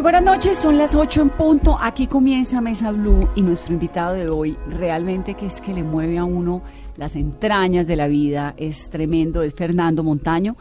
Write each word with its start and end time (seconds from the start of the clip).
Muy 0.00 0.12
buenas 0.12 0.22
noches, 0.22 0.56
son 0.56 0.78
las 0.78 0.94
8 0.94 1.20
en 1.20 1.28
punto. 1.28 1.76
Aquí 1.78 2.06
comienza 2.06 2.62
Mesa 2.62 2.90
Blue 2.90 3.28
y 3.36 3.42
nuestro 3.42 3.74
invitado 3.74 4.14
de 4.14 4.30
hoy 4.30 4.56
realmente 4.66 5.34
que 5.34 5.44
es 5.44 5.60
que 5.60 5.74
le 5.74 5.82
mueve 5.82 6.16
a 6.16 6.24
uno 6.24 6.62
las 6.96 7.16
entrañas 7.16 7.86
de 7.86 7.96
la 7.96 8.08
vida, 8.08 8.54
es 8.56 8.88
tremendo, 8.88 9.42
es 9.42 9.52
Fernando 9.52 10.02
Montaño 10.02 10.56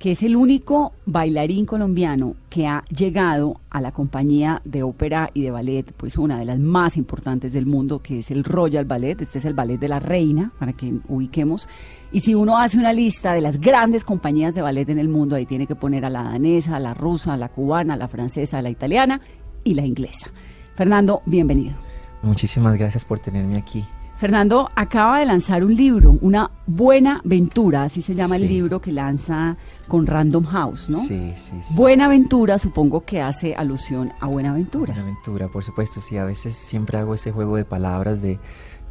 que 0.00 0.12
es 0.12 0.22
el 0.22 0.34
único 0.34 0.94
bailarín 1.04 1.66
colombiano 1.66 2.34
que 2.48 2.66
ha 2.66 2.84
llegado 2.84 3.60
a 3.68 3.82
la 3.82 3.92
compañía 3.92 4.62
de 4.64 4.82
ópera 4.82 5.30
y 5.34 5.42
de 5.42 5.50
ballet, 5.50 5.92
pues 5.94 6.16
una 6.16 6.38
de 6.38 6.46
las 6.46 6.58
más 6.58 6.96
importantes 6.96 7.52
del 7.52 7.66
mundo, 7.66 8.00
que 8.00 8.20
es 8.20 8.30
el 8.30 8.42
Royal 8.42 8.86
Ballet. 8.86 9.20
Este 9.20 9.40
es 9.40 9.44
el 9.44 9.52
ballet 9.52 9.78
de 9.78 9.88
la 9.88 10.00
reina, 10.00 10.52
para 10.58 10.72
que 10.72 10.94
ubiquemos. 11.06 11.68
Y 12.12 12.20
si 12.20 12.34
uno 12.34 12.56
hace 12.56 12.78
una 12.78 12.94
lista 12.94 13.34
de 13.34 13.42
las 13.42 13.60
grandes 13.60 14.02
compañías 14.02 14.54
de 14.54 14.62
ballet 14.62 14.88
en 14.88 14.98
el 14.98 15.10
mundo, 15.10 15.36
ahí 15.36 15.44
tiene 15.44 15.66
que 15.66 15.76
poner 15.76 16.06
a 16.06 16.10
la 16.10 16.22
danesa, 16.22 16.76
a 16.76 16.80
la 16.80 16.94
rusa, 16.94 17.34
a 17.34 17.36
la 17.36 17.50
cubana, 17.50 17.92
a 17.92 17.98
la 17.98 18.08
francesa, 18.08 18.56
a 18.56 18.62
la 18.62 18.70
italiana 18.70 19.20
y 19.64 19.74
la 19.74 19.84
inglesa. 19.84 20.30
Fernando, 20.76 21.20
bienvenido. 21.26 21.74
Muchísimas 22.22 22.78
gracias 22.78 23.04
por 23.04 23.20
tenerme 23.20 23.58
aquí. 23.58 23.84
Fernando 24.20 24.70
acaba 24.74 25.18
de 25.18 25.24
lanzar 25.24 25.64
un 25.64 25.74
libro, 25.74 26.18
Una 26.20 26.50
Buena 26.66 27.22
Aventura, 27.24 27.84
así 27.84 28.02
se 28.02 28.14
llama 28.14 28.36
el 28.36 28.46
libro 28.46 28.78
que 28.78 28.92
lanza 28.92 29.56
con 29.88 30.06
Random 30.06 30.44
House, 30.44 30.90
¿no? 30.90 30.98
Sí, 30.98 31.32
sí, 31.38 31.52
sí. 31.62 31.74
Buena 31.74 32.04
Aventura, 32.04 32.58
supongo 32.58 33.06
que 33.06 33.22
hace 33.22 33.54
alusión 33.54 34.12
a 34.20 34.26
Buenaventura. 34.26 34.92
Buenaventura, 34.92 35.48
por 35.48 35.64
supuesto, 35.64 36.02
sí. 36.02 36.18
A 36.18 36.26
veces 36.26 36.54
siempre 36.54 36.98
hago 36.98 37.14
ese 37.14 37.32
juego 37.32 37.56
de 37.56 37.64
palabras 37.64 38.20
de 38.20 38.38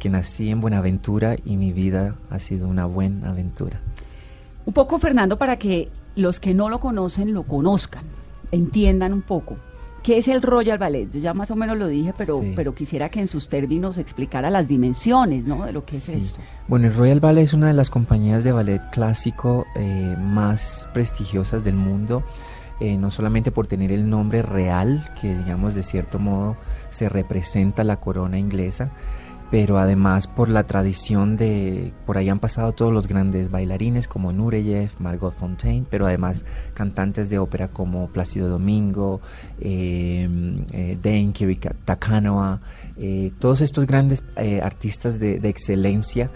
que 0.00 0.10
nací 0.10 0.50
en 0.50 0.60
Buenaventura 0.60 1.36
y 1.44 1.56
mi 1.56 1.72
vida 1.72 2.16
ha 2.28 2.40
sido 2.40 2.66
una 2.66 2.86
buena 2.86 3.30
aventura. 3.30 3.80
Un 4.66 4.74
poco, 4.74 4.98
Fernando, 4.98 5.38
para 5.38 5.60
que 5.60 5.90
los 6.16 6.40
que 6.40 6.54
no 6.54 6.68
lo 6.68 6.80
conocen 6.80 7.34
lo 7.34 7.44
conozcan, 7.44 8.02
entiendan 8.50 9.12
un 9.12 9.22
poco. 9.22 9.58
¿Qué 10.02 10.18
es 10.18 10.28
el 10.28 10.40
Royal 10.40 10.78
Ballet? 10.78 11.10
Yo 11.10 11.20
ya 11.20 11.34
más 11.34 11.50
o 11.50 11.56
menos 11.56 11.76
lo 11.76 11.86
dije, 11.86 12.14
pero, 12.16 12.42
pero 12.56 12.74
quisiera 12.74 13.10
que 13.10 13.20
en 13.20 13.26
sus 13.26 13.48
términos 13.48 13.98
explicara 13.98 14.50
las 14.50 14.66
dimensiones 14.66 15.44
¿no? 15.44 15.64
de 15.66 15.72
lo 15.72 15.84
que 15.84 15.96
es 15.96 16.08
esto. 16.08 16.40
Bueno, 16.68 16.86
el 16.86 16.94
Royal 16.94 17.20
Ballet 17.20 17.44
es 17.44 17.52
una 17.52 17.66
de 17.66 17.74
las 17.74 17.90
compañías 17.90 18.44
de 18.44 18.52
ballet 18.52 18.80
clásico 18.90 19.66
eh, 19.76 20.16
más 20.18 20.88
prestigiosas 20.94 21.64
del 21.64 21.76
mundo. 21.76 22.24
Eh, 22.80 22.96
no 22.96 23.10
solamente 23.10 23.50
por 23.50 23.66
tener 23.66 23.92
el 23.92 24.08
nombre 24.08 24.40
real, 24.40 25.12
que 25.20 25.36
digamos 25.36 25.74
de 25.74 25.82
cierto 25.82 26.18
modo 26.18 26.56
se 26.88 27.10
representa 27.10 27.84
la 27.84 27.98
corona 27.98 28.38
inglesa, 28.38 28.90
pero 29.50 29.78
además 29.78 30.28
por 30.28 30.48
la 30.48 30.64
tradición 30.64 31.36
de, 31.36 31.92
por 32.06 32.16
ahí 32.16 32.28
han 32.28 32.38
pasado 32.38 32.72
todos 32.72 32.92
los 32.92 33.08
grandes 33.08 33.50
bailarines 33.50 34.06
como 34.06 34.32
Nureyev, 34.32 34.92
Margot 35.00 35.34
Fontaine, 35.34 35.84
pero 35.90 36.06
además 36.06 36.44
cantantes 36.72 37.30
de 37.30 37.38
ópera 37.38 37.68
como 37.68 38.08
Plácido 38.08 38.48
Domingo, 38.48 39.20
eh, 39.60 40.28
eh 40.72 40.98
Dane 41.02 41.32
Takanoa, 41.84 42.60
eh, 42.96 43.32
todos 43.38 43.60
estos 43.60 43.86
grandes 43.86 44.22
eh, 44.36 44.60
artistas 44.62 45.18
de, 45.18 45.40
excelencia 45.50 46.30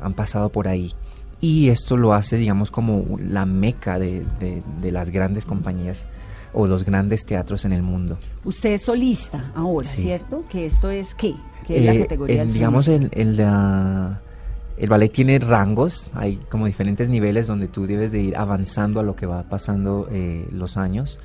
han 0.00 0.14
pasado 0.14 0.50
por 0.50 0.68
ahí. 0.68 0.92
Y 1.40 1.68
esto 1.68 1.96
lo 1.96 2.14
hace, 2.14 2.36
digamos, 2.36 2.70
como 2.70 3.18
la 3.18 3.46
meca 3.46 3.98
de, 3.98 4.24
las 4.82 5.10
grandes 5.10 5.46
compañías 5.46 6.06
o 6.58 6.66
los 6.66 6.84
grandes 6.84 7.24
teatros 7.24 7.64
en 7.64 7.72
el 7.72 7.82
mundo. 7.82 8.18
Usted 8.44 8.70
es 8.70 8.82
solista 8.82 9.52
ahora, 9.54 9.86
¿cierto? 9.86 10.42
Que 10.50 10.66
esto 10.66 10.90
es 10.90 11.14
qué? 11.14 11.36
la 11.68 11.94
eh, 11.94 12.00
categoría 12.00 12.44
digamos, 12.44 12.88
el, 12.88 13.10
el, 13.12 13.40
el 14.76 14.88
ballet 14.88 15.08
tiene 15.08 15.38
rangos, 15.38 16.10
hay 16.14 16.36
como 16.48 16.66
diferentes 16.66 17.10
niveles 17.10 17.46
donde 17.46 17.68
tú 17.68 17.86
debes 17.86 18.10
de 18.10 18.22
ir 18.22 18.36
avanzando 18.36 18.98
a 18.98 19.04
lo 19.04 19.14
que 19.14 19.26
va 19.26 19.44
pasando 19.44 20.08
eh, 20.10 20.48
los 20.50 20.76
años. 20.76 21.20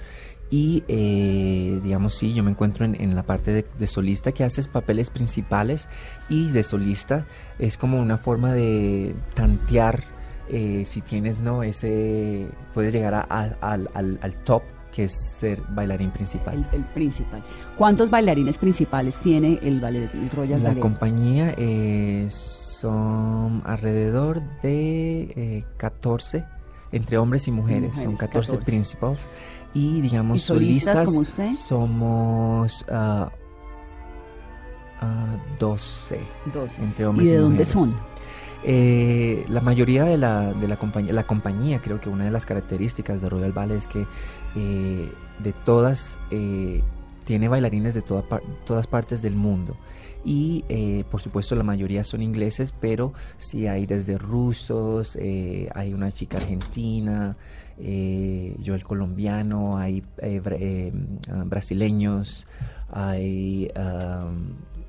Y 0.52 0.84
eh, 0.88 1.80
digamos, 1.84 2.14
sí, 2.14 2.36
yo 2.36 2.44
me 2.44 2.52
encuentro 2.52 2.86
en, 2.86 3.16
la 3.16 3.24
parte 3.24 3.66
de, 3.76 3.88
solista 3.88 4.34
que 4.34 4.44
haces 4.44 4.68
papeles 4.68 5.10
principales 5.10 5.90
y 6.30 6.50
de 6.50 6.62
solista 6.62 7.26
es 7.58 7.76
como 7.76 8.00
una 8.00 8.20
forma 8.20 8.54
de 8.54 9.16
tantear 9.34 10.04
si 10.86 11.02
tienes, 11.02 11.40
¿no? 11.40 11.64
Ese, 11.64 12.46
puedes 12.76 12.94
llegar 12.94 13.26
al, 13.30 13.58
al, 13.62 13.90
al 14.22 14.34
top 14.44 14.62
que 14.94 15.06
es 15.06 15.14
ser 15.14 15.62
bailarín 15.70 16.12
principal. 16.12 16.68
El, 16.72 16.84
principal. 16.86 17.44
¿Cuántos 17.78 18.10
bailarines 18.10 18.58
principales 18.58 19.16
tiene 19.16 19.60
el, 19.62 19.80
ballet, 19.80 20.10
Royal 20.34 20.62
La 20.62 20.76
compañía 20.76 21.54
eh, 21.58 22.28
son 22.30 23.64
alrededor 23.66 24.42
de 24.62 25.66
14 25.78 26.38
eh, 26.38 26.46
entre 26.92 27.18
hombres 27.18 27.48
y 27.48 27.52
mujeres, 27.52 27.98
son 27.98 28.16
14, 28.16 28.60
principals 28.60 29.28
y 29.74 30.00
digamos 30.02 30.44
solistas, 30.44 31.06
como 31.06 31.22
usted? 31.22 31.54
somos 31.54 32.86
12, 35.60 36.20
uh, 36.20 36.52
12 36.54 36.84
entre 36.84 37.06
hombres 37.08 37.30
y, 37.30 37.32
y, 37.32 37.36
de 37.36 37.42
dónde 37.42 37.66
son? 37.66 37.96
Eh, 38.66 39.46
la 39.50 39.60
mayoría 39.60 40.06
de 40.06 40.18
la, 40.18 40.54
de 40.54 40.68
la 40.68 40.78
compañía, 40.78 41.12
la 41.12 41.28
compañía, 41.28 41.82
creo 41.82 42.00
que 42.00 42.10
una 42.10 42.26
de 42.26 42.32
las 42.32 42.46
características 42.46 43.22
de 43.22 43.30
Royal 43.30 43.52
Ballet 43.52 43.78
es 43.78 43.88
que 43.88 44.08
eh, 44.56 45.12
de 45.40 45.54
todas 45.66 46.18
eh, 46.32 46.82
tiene 47.26 47.50
bailarines 47.50 47.94
de 47.94 48.02
todas 48.02 48.88
partes 48.88 49.22
del 49.22 49.36
mundo. 49.36 49.76
Y 50.26 50.64
por 51.12 51.20
supuesto 51.20 51.54
la 51.54 51.64
mayoría 51.64 52.06
son 52.06 52.22
ingleses, 52.22 52.74
pero 52.80 53.12
sí 53.38 53.68
hay 53.68 53.86
desde 53.86 54.18
rusos, 54.18 55.18
hay 55.18 55.94
una 55.94 56.12
chica 56.14 56.38
argentina, 56.38 57.36
yo 57.78 58.74
el 58.74 58.84
colombiano, 58.86 59.78
hay 59.78 60.02
brasileños, 61.46 62.48
hay 62.90 63.70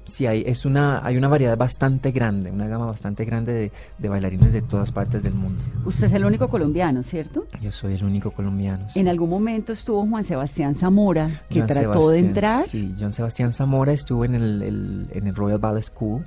sí 0.05 0.27
hay, 0.27 0.43
es 0.47 0.65
una, 0.65 1.05
hay 1.05 1.17
una 1.17 1.29
variedad 1.29 1.57
bastante 1.57 2.13
grande, 2.13 2.51
una 2.51 2.69
gama 2.69 2.87
bastante 2.87 3.25
grande 3.25 3.73
de, 3.99 4.09
bailarines 4.09 4.53
de 4.53 4.63
todas 4.63 4.93
partes 4.93 5.23
del 5.23 5.35
mundo. 5.35 5.65
Usted 5.85 6.07
es 6.07 6.13
el 6.13 6.25
único 6.25 6.49
colombiano, 6.49 7.03
¿cierto? 7.03 7.47
Yo 7.61 7.73
soy 7.73 7.95
el 7.95 8.05
único 8.05 8.31
colombiano. 8.31 8.87
En 8.95 9.09
algún 9.09 9.31
momento 9.31 9.73
estuvo 9.73 10.07
Juan 10.07 10.25
Sebastián 10.25 10.75
Zamora, 10.75 11.43
que 11.49 11.63
trató 11.63 12.11
de 12.11 12.19
entrar. 12.19 12.65
Sí, 12.65 12.95
John 12.99 13.13
Sebastián 13.13 13.53
Zamora 13.53 13.93
estuvo 13.93 14.25
en 14.25 14.35
el, 14.35 15.09
en 15.13 15.27
el 15.27 15.35
Royal 15.35 15.59
Ballet 15.59 15.83
School. 15.83 16.25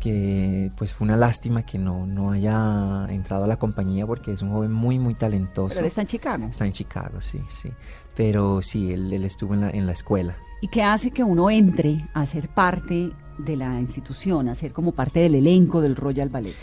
que 0.00 0.70
pues 0.76 0.94
fue 0.94 1.04
una 1.04 1.16
lástima 1.16 1.62
que 1.64 1.78
no, 1.78 2.06
no 2.06 2.30
haya 2.30 3.06
entrado 3.10 3.44
a 3.44 3.46
la 3.46 3.58
compañía 3.58 4.06
porque 4.06 4.32
es 4.32 4.40
un 4.40 4.50
joven 4.50 4.72
muy 4.72 4.98
muy 4.98 5.14
talentoso. 5.14 5.68
Pero 5.68 5.80
él 5.80 5.86
está 5.86 6.00
en 6.00 6.06
Chicago. 6.06 6.46
Está 6.46 6.66
en 6.66 6.72
Chicago, 6.72 7.20
sí, 7.20 7.40
sí. 7.50 7.70
Pero 8.16 8.62
sí, 8.62 8.92
él, 8.92 9.12
él 9.12 9.24
estuvo 9.24 9.54
en 9.54 9.60
la, 9.60 9.70
en 9.70 9.86
la 9.86 9.92
escuela. 9.92 10.36
¿Y 10.60 10.68
qué 10.68 10.82
hace 10.82 11.10
que 11.10 11.24
uno 11.24 11.50
entre 11.50 12.06
a 12.12 12.26
ser 12.26 12.48
parte 12.48 13.12
de 13.38 13.56
la 13.56 13.80
institución, 13.80 14.48
a 14.48 14.54
ser 14.54 14.72
como 14.72 14.92
parte 14.92 15.20
del 15.20 15.34
elenco 15.34 15.80
del 15.80 15.96
Royal 15.96 16.28
Ballet? 16.28 16.54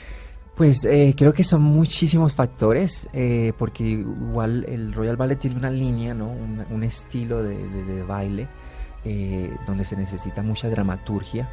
Pues 0.56 0.86
eh, 0.86 1.14
creo 1.16 1.34
que 1.34 1.44
son 1.44 1.62
muchísimos 1.62 2.34
factores, 2.34 3.08
eh, 3.14 3.54
porque 3.60 3.84
igual 3.84 4.66
el 4.68 4.92
Royal 4.92 5.16
Ballet 5.16 5.38
tiene 5.38 5.56
una 5.56 5.70
línea, 5.70 6.16
¿no? 6.16 6.32
un, 6.32 6.84
estilo 6.84 7.44
de, 7.44 8.04
baile 8.04 8.48
eh, 9.06 9.56
donde 9.68 9.86
se 9.86 9.96
necesita 9.96 10.42
mucha 10.42 10.68
dramaturgia, 10.68 11.48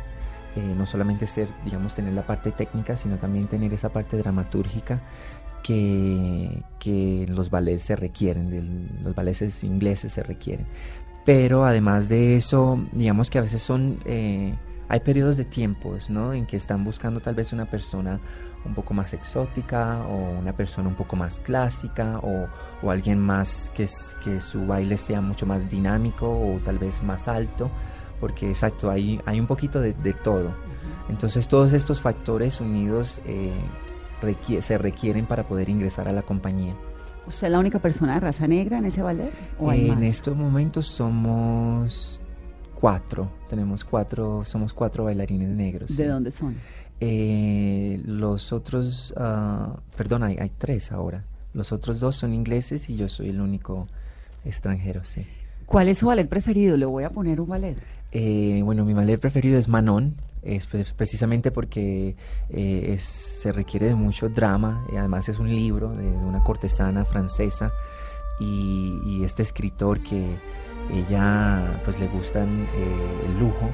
no 0.57 0.87
solamente 0.87 1.27
ser, 1.27 1.49
digamos, 1.65 1.95
tener 1.95 2.13
la 2.13 2.25
parte 2.25 2.53
técnica, 2.53 2.97
sino 2.97 3.17
también 3.17 3.49
tener 3.49 3.75
esa 3.75 3.89
parte 3.89 4.17
dramatúrgica 4.17 5.03
que, 5.65 6.63
que 6.79 7.27
los 7.29 7.51
ballets 7.51 7.83
se 7.83 7.97
requieren, 7.97 9.01
los 9.03 9.17
ballets 9.17 9.65
ingleses 9.65 10.13
se 10.13 10.23
requieren. 10.23 10.67
Pero 11.25 11.65
además 11.65 12.09
de 12.09 12.37
eso, 12.37 12.79
digamos 12.93 13.31
que 13.31 13.39
a 13.39 13.43
veces 13.43 13.63
son, 13.63 14.01
eh, 14.05 14.55
hay 14.89 15.01
periodos 15.01 15.37
de 15.37 15.45
tiempos, 15.45 16.11
¿no? 16.11 16.35
En 16.35 16.45
que 16.47 16.57
están 16.57 16.85
buscando 16.85 17.21
tal 17.21 17.35
vez 17.35 17.53
una 17.53 17.65
persona 17.65 18.21
un 18.65 18.75
poco 18.75 18.95
más 18.95 19.13
exótica 19.13 20.05
o 20.07 20.39
una 20.39 20.55
persona 20.55 20.89
un 20.89 20.95
poco 20.95 21.17
más 21.17 21.39
clásica 21.39 22.19
o, 22.23 22.49
o 22.83 22.91
alguien 22.91 23.19
más 23.19 23.71
que, 23.75 23.87
que 24.23 24.41
su 24.41 24.67
baile 24.67 24.99
sea 24.99 25.21
mucho 25.21 25.47
más 25.47 25.69
dinámico 25.69 26.29
o 26.29 26.59
tal 26.65 26.79
vez 26.79 27.03
más 27.03 27.29
alto, 27.29 27.71
porque 28.21 28.49
exacto, 28.51 28.91
hay, 28.91 29.21
hay 29.27 29.41
un 29.41 29.47
poquito 29.47 29.81
de, 29.81 29.93
todo. 30.13 30.55
Entonces 31.09 31.49
todos 31.49 31.73
estos 31.73 32.01
factores 32.01 32.61
unidos 32.61 33.21
eh, 33.27 33.53
se 34.61 34.79
requieren 34.79 35.27
para 35.27 35.47
poder 35.47 35.69
ingresar 35.69 36.09
a 36.09 36.13
la 36.13 36.23
compañía. 36.23 36.75
¿Usted 37.27 37.47
es 37.47 37.51
la 37.51 37.59
única 37.59 37.79
persona 37.79 38.15
de 38.15 38.21
raza 38.21 38.47
negra 38.47 38.79
en 38.79 38.87
ese 38.87 39.03
ballet? 39.03 39.33
en 39.61 40.03
estos 40.03 40.37
momentos 40.37 40.87
somos 40.87 42.21
cuatro. 42.75 43.31
Tenemos 43.49 43.85
cuatro, 43.85 44.45
somos 44.45 44.73
cuatro 44.73 45.05
bailarines 45.05 45.49
negros. 45.49 45.97
¿De 45.97 46.07
dónde 46.07 46.31
son? 46.31 46.57
Eh, 47.01 48.01
los 48.05 48.53
otros, 48.53 49.15
uh, 49.17 49.79
perdón, 49.97 50.23
hay, 50.23 50.37
hay, 50.39 50.51
tres 50.57 50.93
ahora. 50.93 51.25
Los 51.55 51.73
otros 51.73 52.01
dos 52.01 52.17
son 52.17 52.35
ingleses 52.35 52.91
y 52.91 52.97
yo 52.97 53.09
soy 53.09 53.31
el 53.31 53.41
único 53.41 53.89
extranjero, 54.45 55.05
sí. 55.05 55.27
¿Cuál 55.67 55.89
es 55.89 55.99
su 55.99 56.07
ballet 56.07 56.29
preferido? 56.29 56.77
Le 56.77 56.85
voy 56.85 57.05
a 57.05 57.11
poner 57.11 57.41
un 57.41 57.49
ballet. 57.49 57.77
Eh, 58.13 58.61
bueno, 58.65 58.85
mi 58.85 58.95
ballet 58.95 59.19
preferido 59.19 59.59
es 59.59 59.69
Manon, 59.69 60.15
es 60.45 60.67
pues, 60.67 60.93
precisamente 60.93 61.51
porque 61.51 62.17
eh, 62.51 62.97
se 62.99 63.53
requiere 63.53 63.87
de 63.87 63.95
mucho 63.95 64.29
drama, 64.29 64.87
y 64.93 64.97
además 64.97 65.29
es 65.29 65.39
un 65.39 65.49
libro 65.49 65.91
de, 65.91 66.07
una 66.07 66.43
cortesana 66.43 67.05
francesa 67.05 67.73
y, 68.39 69.23
este 69.25 69.43
escritor 69.43 70.03
que 70.03 70.37
ella 70.93 71.81
pues 71.83 71.99
le 71.99 72.07
gustan 72.09 72.67
eh, 72.75 73.27
el 73.27 73.39
lujo 73.39 73.71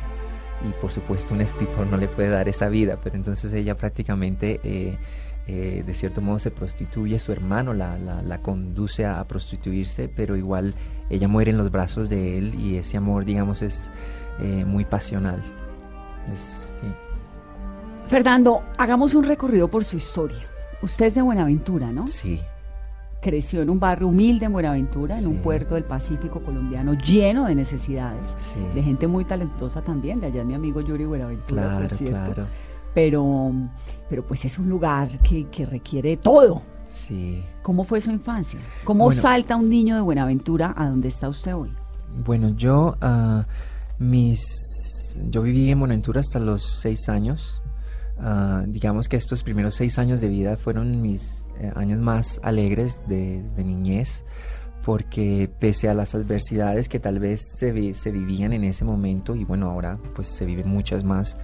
y 0.64 0.70
por 0.81 0.93
supuesto 0.93 1.34
un 1.34 1.40
escritor 1.40 1.88
no 1.88 1.96
le 1.96 2.06
puede 2.06 2.28
dar 2.28 2.49
esa 2.49 2.69
vida, 2.69 2.96
pero 3.02 3.16
entonces 3.16 3.52
ella 3.52 3.75
prácticamente 3.75 4.61
eh, 4.62 4.96
de 5.84 5.94
cierto 5.94 6.20
modo 6.20 6.38
se 6.38 6.52
prostituye, 6.52 7.19
su 7.19 7.32
hermano 7.32 7.75
la, 7.75 7.99
la, 7.99 8.23
la 8.23 8.40
conduce 8.43 9.06
a, 9.06 9.25
prostituirse, 9.25 10.08
pero 10.08 10.37
igual 10.37 10.76
ella 11.08 11.26
muere 11.26 11.50
en 11.50 11.56
los 11.56 11.73
brazos 11.73 12.08
de 12.08 12.38
él 12.38 12.55
y 12.55 12.76
ese 12.76 12.96
amor 12.96 13.25
digamos 13.25 13.62
es 13.62 13.90
muy 14.38 14.84
pasional. 14.84 15.43
Es. 16.32 16.70
Fernando, 18.08 18.62
hagamos 18.76 19.14
un 19.14 19.25
recorrido 19.25 19.69
por 19.69 19.84
su 19.84 19.96
historia. 19.96 20.38
Usted 20.82 21.06
es 21.06 21.14
de 21.14 21.22
Buenaventura, 21.22 21.93
¿no? 21.93 22.06
Sí, 22.08 22.40
Creció 23.22 23.61
en 23.61 23.69
un 23.69 23.78
barrio 23.78 24.08
humilde 24.08 24.46
en 24.46 24.52
Buenaventura, 24.52 25.19
en 25.19 25.26
un 25.26 25.37
puerto 25.43 25.75
del 25.75 25.84
Pacífico 25.84 26.40
colombiano 26.40 26.94
lleno 26.94 27.44
de 27.44 27.55
necesidades, 27.55 28.22
sí. 28.40 28.58
de 28.75 28.82
gente 28.82 29.06
muy 29.06 29.26
talentosa 29.26 29.82
también. 29.82 30.20
De 30.20 30.28
allá 30.28 30.40
es 30.40 30.46
mi 30.46 30.55
amigo 30.55 30.81
Yuri 30.81 31.05
Buenaventura, 31.05 31.62
por 31.64 31.70
Claro, 31.81 31.96
cierto. 31.96 32.17
claro. 32.17 32.46
Pero, 32.94 33.52
pero 34.08 34.25
pues 34.26 34.46
es 34.46 34.58
un 34.58 34.70
lugar 34.70 35.19
que, 35.19 35.46
que 35.49 35.66
requiere 35.66 36.16
todo. 36.16 36.62
Sí. 36.88 37.44
¿Cómo 37.62 37.84
fue 37.84 38.00
su 38.00 38.11
infancia? 38.11 38.58
¿Cómo 38.84 39.05
Bueno. 39.05 39.20
salta 39.20 39.55
un 39.55 39.69
niño 39.69 39.96
de 39.96 40.00
Buenaventura 40.00 40.73
a 40.75 40.88
donde 40.88 41.08
está 41.08 41.28
usted 41.28 41.55
hoy? 41.55 41.70
Bueno, 42.25 42.49
yo 42.56 42.96
ah, 43.02 43.44
mis 43.99 44.40
yo 45.29 45.43
viví 45.43 45.71
en 45.71 45.79
Buenaventura 45.79 46.21
hasta 46.21 46.39
los 46.39 46.62
seis 46.62 47.09
años. 47.09 47.62
Ah, 48.19 48.65
digamos 48.67 49.09
que 49.09 49.17
estos 49.17 49.43
primeros 49.43 49.75
seis 49.75 49.99
años 49.99 50.21
de 50.21 50.29
vida 50.29 50.57
fueron 50.57 51.01
mis 51.01 51.47
eh, 51.59 51.73
años 51.75 52.01
más 52.01 52.41
alegres 52.43 53.03
de, 53.07 53.43
niñez, 53.57 54.25
porque 54.85 55.51
pese 55.59 55.89
a 55.89 55.95
las 55.95 56.15
adversidades 56.15 56.89
que 56.89 57.01
tal 57.01 57.19
vez 57.19 57.41
se, 57.59 57.95
se 57.95 58.11
vivían 58.11 58.53
en 58.53 58.65
ese 58.65 58.85
momento, 58.85 59.35
y 59.35 59.45
bueno, 59.45 59.71
ahora 59.71 59.99
pues 60.15 60.29
se 60.29 60.45
viven 60.45 60.69
muchas 60.69 61.05
más, 61.05 61.39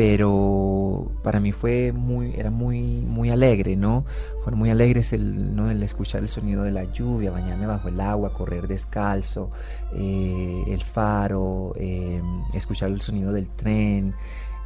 pero 0.00 1.12
para 1.22 1.40
mí 1.40 1.52
fue 1.52 1.92
muy, 1.92 2.32
era 2.34 2.50
muy, 2.50 3.02
muy 3.02 3.28
alegre, 3.28 3.76
¿no? 3.76 4.06
Fueron 4.42 4.58
muy 4.58 4.70
alegres 4.70 5.12
el, 5.12 5.54
¿no? 5.54 5.70
el 5.70 5.82
escuchar 5.82 6.22
el 6.22 6.30
sonido 6.30 6.62
de 6.62 6.70
la 6.70 6.84
lluvia, 6.84 7.30
bañarme 7.30 7.66
bajo 7.66 7.88
el 7.88 8.00
agua, 8.00 8.32
correr 8.32 8.66
descalzo, 8.66 9.50
eh, 9.94 10.62
el 10.68 10.82
faro, 10.82 11.74
eh, 11.76 12.18
escuchar 12.54 12.88
el 12.88 13.02
sonido 13.02 13.30
del 13.30 13.50
tren. 13.50 14.14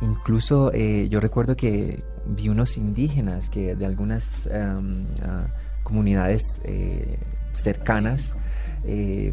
Incluso 0.03 0.71
eh, 0.73 1.09
yo 1.09 1.19
recuerdo 1.19 1.57
que 1.57 2.05
vi 2.27 2.49
unos 2.49 2.77
indígenas 2.77 3.51
que 3.51 3.75
de 3.75 3.87
algunas 3.87 4.47
em, 4.47 5.05
ah, 5.21 5.49
comunidades 5.83 6.63
cercanas, 7.55 8.37
eh, 8.87 9.33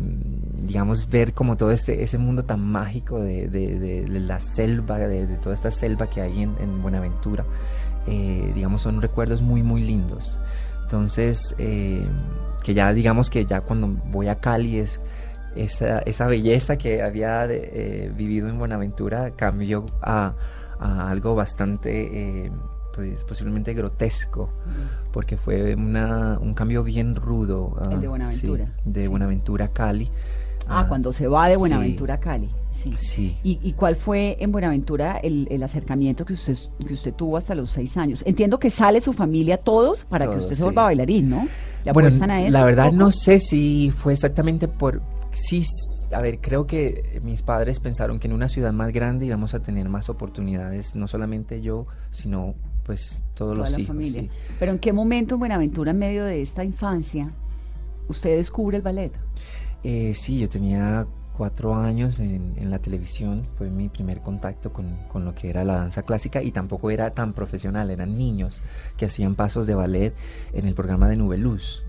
digamos, 0.63 1.09
ver 1.09 1.33
como 1.33 1.57
todo 1.57 1.71
este, 1.71 2.03
ese 2.03 2.17
mundo 2.17 2.43
tan 2.43 2.61
mágico 2.65 3.19
de, 3.19 3.47
de- 3.47 4.05
la 4.07 4.39
selva, 4.39 4.97
de, 4.99 5.25
toda 5.37 5.55
esta 5.55 5.71
selva 5.71 6.07
que 6.07 6.21
hay 6.21 6.43
en, 6.43 6.55
en 6.59 6.81
Buenaventura, 6.81 7.45
eh, 8.07 8.51
digamos, 8.55 8.81
son 8.83 9.01
recuerdos 9.01 9.41
muy, 9.41 9.63
muy 9.63 9.81
lindos. 9.83 10.39
Entonces, 10.83 11.55
eh, 11.57 12.05
que 12.63 12.73
ya 12.73 12.93
digamos 12.93 13.29
que 13.29 13.45
ya 13.45 13.61
cuando 13.61 13.87
voy 13.87 14.27
a 14.27 14.35
Cali 14.39 14.77
es 14.77 15.01
esa, 15.55 15.99
esa 15.99 16.27
belleza 16.27 16.77
que 16.77 17.01
había 17.03 17.45
eh, 17.45 18.11
vivido 18.15 18.47
en 18.49 18.57
Buenaventura 18.57 19.31
cambió 19.31 19.85
a, 20.01 20.33
a 20.79 21.09
algo 21.09 21.35
bastante, 21.35 22.45
eh, 22.45 22.51
pues, 22.93 23.23
posiblemente 23.23 23.73
grotesco, 23.73 24.49
porque 25.11 25.37
fue 25.37 25.75
una, 25.75 26.37
un 26.39 26.53
cambio 26.53 26.83
bien 26.83 27.15
rudo. 27.15 27.75
ah, 27.79 27.89
El 27.93 28.01
de 28.01 28.07
Buenaventura. 28.07 28.65
sí, 28.65 28.89
de 28.89 29.01
Sí. 29.03 29.07
Buenaventura 29.07 29.65
a 29.65 29.67
Cali. 29.69 30.09
Ah, 30.67 30.85
cuando 30.87 31.11
se 31.11 31.27
va 31.27 31.47
de 31.47 31.57
Buenaventura 31.57 32.15
a 32.15 32.19
Cali. 32.19 32.49
Sí. 32.71 32.93
Sí. 32.97 33.37
¿Y, 33.43 33.59
y 33.61 33.73
cuál 33.73 33.95
fue 33.95 34.37
en 34.39 34.51
Buenaventura 34.51 35.17
el, 35.17 35.47
el 35.51 35.61
acercamiento 35.63 36.23
que 36.25 36.33
usted, 36.33 36.55
que 36.85 36.93
usted 36.93 37.13
tuvo 37.13 37.35
hasta 37.37 37.53
los 37.55 37.69
seis 37.71 37.97
años? 37.97 38.23
Entiendo 38.25 38.59
que 38.59 38.69
sale 38.69 39.01
su 39.01 39.11
familia 39.11 39.57
todos 39.57 40.05
para 40.05 40.29
que 40.29 40.37
usted 40.37 40.51
se 40.51 40.55
sí. 40.57 40.63
vuelva 40.63 40.83
bailarín, 40.83 41.29
¿no? 41.29 41.47
¿Le 41.83 41.91
bueno, 41.91 42.09
a 42.31 42.41
eso? 42.41 42.51
la 42.51 42.63
verdad 42.63 42.91
no 42.91 43.11
sé 43.11 43.39
si 43.39 43.91
fue 43.95 44.13
exactamente 44.13 44.67
por... 44.67 45.01
Sí, 45.33 45.63
a 46.13 46.19
ver, 46.21 46.39
creo 46.39 46.67
que 46.67 47.19
mis 47.23 47.41
padres 47.41 47.79
pensaron 47.79 48.19
que 48.19 48.27
en 48.27 48.33
una 48.33 48.49
ciudad 48.49 48.71
más 48.73 48.91
grande 48.91 49.25
íbamos 49.25 49.53
a 49.53 49.61
tener 49.61 49.87
más 49.89 50.09
oportunidades, 50.09 50.93
no 50.95 51.07
solamente 51.07 51.61
yo, 51.61 51.87
sino 52.11 52.53
pues 52.91 53.23
todos 53.33 53.55
Toda 53.55 53.69
los 53.69 53.71
la 53.71 53.79
hijos. 53.79 53.87
familia. 53.95 54.21
sí. 54.23 54.29
Pero 54.59 54.73
¿en 54.73 54.79
qué 54.79 54.91
momento 54.91 55.35
en 55.35 55.39
Buenaventura, 55.39 55.91
en 55.91 55.99
medio 55.99 56.25
de 56.25 56.41
esta 56.41 56.63
infancia, 56.65 57.31
usted 58.09 58.35
descubre 58.35 58.75
el 58.77 58.83
ballet? 58.83 59.13
Eh, 59.83 60.13
sí, 60.13 60.39
yo 60.39 60.49
tenía 60.49 61.07
cuatro 61.37 61.73
años 61.73 62.19
en, 62.19 62.53
en 62.57 62.69
la 62.69 62.79
televisión, 62.79 63.47
fue 63.57 63.69
mi 63.69 63.87
primer 63.87 64.19
contacto 64.19 64.73
con, 64.73 64.97
con 65.07 65.23
lo 65.23 65.33
que 65.33 65.49
era 65.49 65.63
la 65.63 65.75
danza 65.75 66.03
clásica 66.03 66.43
y 66.43 66.51
tampoco 66.51 66.91
era 66.91 67.11
tan 67.11 67.31
profesional, 67.33 67.89
eran 67.89 68.17
niños 68.17 68.61
que 68.97 69.05
hacían 69.05 69.35
pasos 69.35 69.65
de 69.65 69.73
ballet 69.73 70.13
en 70.53 70.67
el 70.67 70.75
programa 70.75 71.07
de 71.07 71.15
Nube 71.15 71.37
Luz. 71.37 71.83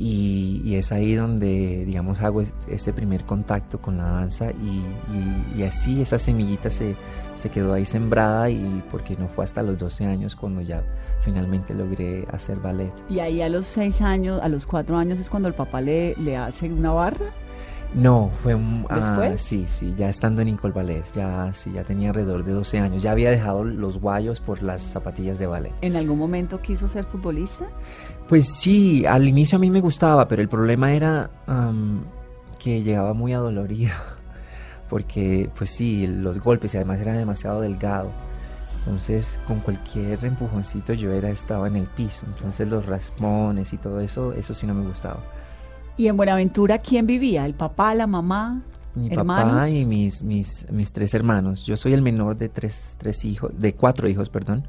Y, 0.00 0.74
es 0.76 0.92
ahí 0.92 1.14
donde, 1.14 1.84
digamos, 1.84 2.20
hago 2.22 2.40
es- 2.40 2.52
ese 2.68 2.92
primer 2.92 3.24
contacto 3.24 3.80
con 3.80 3.96
la 3.98 4.04
danza 4.04 4.52
y, 4.52 5.62
así 5.64 6.00
esa 6.00 6.18
semillita 6.20 6.70
se, 6.70 6.94
se 7.36 7.50
quedó 7.50 7.72
ahí 7.72 7.84
sembrada 7.84 8.48
y 8.48 8.82
porque 8.92 9.16
no 9.16 9.26
fue 9.28 9.44
hasta 9.44 9.62
los 9.62 9.76
12 9.76 10.06
años 10.06 10.36
cuando 10.36 10.60
ya 10.60 10.82
finalmente 11.22 11.74
logré 11.74 12.26
hacer 12.30 12.58
ballet. 12.58 12.92
Y 13.10 13.18
ahí 13.18 13.42
a 13.42 13.48
los 13.48 13.66
seis 13.66 14.00
años, 14.00 14.40
a 14.42 14.48
los 14.48 14.66
cuatro 14.66 14.96
años 14.96 15.18
es 15.18 15.28
cuando 15.28 15.48
el 15.48 15.54
papá 15.54 15.80
le, 15.80 16.14
le 16.16 16.36
hace 16.36 16.72
una 16.72 16.92
barra. 16.92 17.26
No, 17.94 18.30
fue 18.42 18.54
un... 18.54 18.84
ah, 18.90 19.32
sí, 19.36 19.64
sí, 19.66 19.94
ya 19.96 20.08
estando 20.08 20.42
en 20.42 20.48
Incol 20.48 20.72
Ballet, 20.72 21.04
ya, 21.12 21.52
sí, 21.52 21.72
ya 21.72 21.84
tenía 21.84 22.10
alrededor 22.10 22.44
de 22.44 22.52
12 22.52 22.78
años. 22.78 23.02
Ya 23.02 23.12
había 23.12 23.30
dejado 23.30 23.64
los 23.64 23.98
guayos 23.98 24.40
por 24.40 24.62
las 24.62 24.82
zapatillas 24.82 25.38
de 25.38 25.46
ballet. 25.46 25.72
¿En 25.80 25.96
algún 25.96 26.18
momento 26.18 26.60
quiso 26.60 26.86
ser 26.86 27.04
futbolista? 27.04 27.66
Pues 28.28 28.46
sí, 28.58 29.06
al 29.06 29.26
inicio 29.26 29.56
a 29.56 29.58
mí 29.58 29.70
me 29.70 29.80
gustaba, 29.80 30.28
pero 30.28 30.42
el 30.42 30.48
problema 30.48 30.92
era 30.92 31.30
am, 31.46 32.04
que 32.58 32.82
llegaba 32.82 33.14
muy 33.14 33.32
adolorido. 33.32 33.94
Porque, 34.90 35.50
pues 35.56 35.70
sí, 35.70 36.06
los 36.06 36.40
golpes 36.40 36.74
y 36.74 36.78
además 36.78 37.00
era 37.00 37.12
demasiado 37.12 37.60
delgado. 37.60 38.10
Entonces, 38.80 39.38
con 39.46 39.60
cualquier 39.60 40.24
empujoncito 40.24 40.94
yo 40.94 41.12
era, 41.12 41.28
estaba 41.28 41.68
en 41.68 41.76
el 41.76 41.86
piso. 41.86 42.24
Entonces, 42.26 42.68
los 42.68 42.86
raspones 42.86 43.72
y 43.72 43.76
todo 43.76 44.00
eso, 44.00 44.32
eso 44.32 44.54
sí 44.54 44.66
no 44.66 44.74
me 44.74 44.86
gustaba. 44.86 45.20
¿Y 45.98 46.06
en 46.06 46.16
Buenaventura 46.16 46.78
quién 46.78 47.06
vivía? 47.08 47.44
¿El 47.44 47.54
papá, 47.54 47.92
la 47.92 48.06
mamá? 48.06 48.62
Mi 48.94 49.08
¿Hermanos? 49.12 49.52
papá 49.52 49.68
y 49.68 49.84
mis, 49.84 50.22
mis, 50.22 50.64
mis 50.70 50.92
tres 50.92 51.12
hermanos. 51.12 51.64
Yo 51.64 51.76
soy 51.76 51.92
el 51.92 52.02
menor 52.02 52.38
de 52.38 52.48
tres, 52.48 52.94
tres 52.98 53.24
hijos, 53.24 53.50
de 53.58 53.74
cuatro 53.74 54.08
hijos, 54.08 54.30
perdón. 54.30 54.64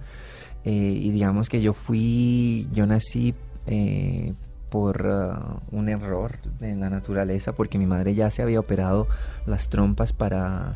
Eh, 0.65 0.71
y 0.71 1.11
digamos 1.11 1.47
que 1.47 1.61
yo 1.61 1.73
fui, 1.73 2.67
yo 2.71 2.87
nací 2.87 3.35
eh, 3.67 4.33
por 4.71 5.05
ah, 5.07 5.61
un 5.71 5.87
error 5.89 6.39
en 6.61 6.79
la 6.79 6.89
naturaleza, 6.89 7.53
porque 7.53 7.77
mi 7.77 7.85
madre 7.85 8.15
ya 8.15 8.31
se 8.31 8.41
había 8.41 8.59
operado 8.59 9.07
las 9.45 9.69
trompas 9.69 10.13
para 10.13 10.73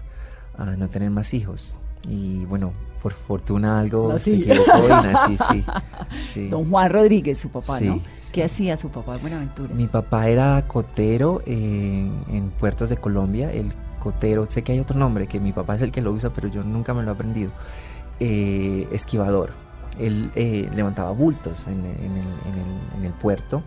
ah, 0.55 0.75
no 0.77 0.87
tener 0.87 1.09
más 1.09 1.33
hijos. 1.33 1.75
Y 2.07 2.45
bueno, 2.45 2.73
por 3.03 3.11
fortuna 3.13 3.79
algo 3.81 4.17
se 4.17 4.31
Nací. 4.37 4.41
equivocó 4.49 4.85
y 4.85 4.89
nací, 4.89 5.37
sí. 5.37 5.65
sí. 6.23 6.47
Don 6.49 6.69
Juan 6.69 6.89
Rodríguez, 6.91 7.37
su 7.37 7.49
papá, 7.49 7.77
Sí, 7.77 7.85
¿no? 7.85 7.95
sí. 7.95 8.01
¿Qué 8.31 8.43
hacía 8.45 8.77
su 8.77 8.89
papá 8.89 9.15
en 9.15 9.21
Buenaventura? 9.21 9.73
Mi 9.75 9.85
papá 9.87 10.27
era 10.29 10.63
cotero 10.67 11.41
en, 11.45 12.23
en 12.29 12.49
puertos 12.49 12.89
de 12.89 12.97
Colombia. 12.97 13.51
El 13.51 13.73
cotero, 13.99 14.45
sé 14.49 14.63
que 14.63 14.71
hay 14.71 14.79
otro 14.79 14.97
nombre, 14.97 15.27
que 15.27 15.39
mi 15.39 15.51
papá 15.53 15.75
es 15.75 15.81
el 15.83 15.91
que 15.91 16.01
lo 16.01 16.11
usa, 16.11 16.31
pero 16.33 16.47
yo 16.47 16.63
nunca 16.63 16.93
me 16.95 17.03
lo 17.03 17.11
he 17.11 17.13
aprendido. 17.13 17.51
Eh, 18.19 18.87
esquivador. 18.91 19.51
Él 19.99 20.31
eh, 20.35 20.69
levantaba 20.73 21.11
bultos 21.11 21.67
en, 21.67 21.73
en 21.73 21.85
el, 21.85 21.91
en 21.91 22.53
el- 22.59 22.97
en 22.99 23.05
el 23.05 23.11
puerto 23.13 23.61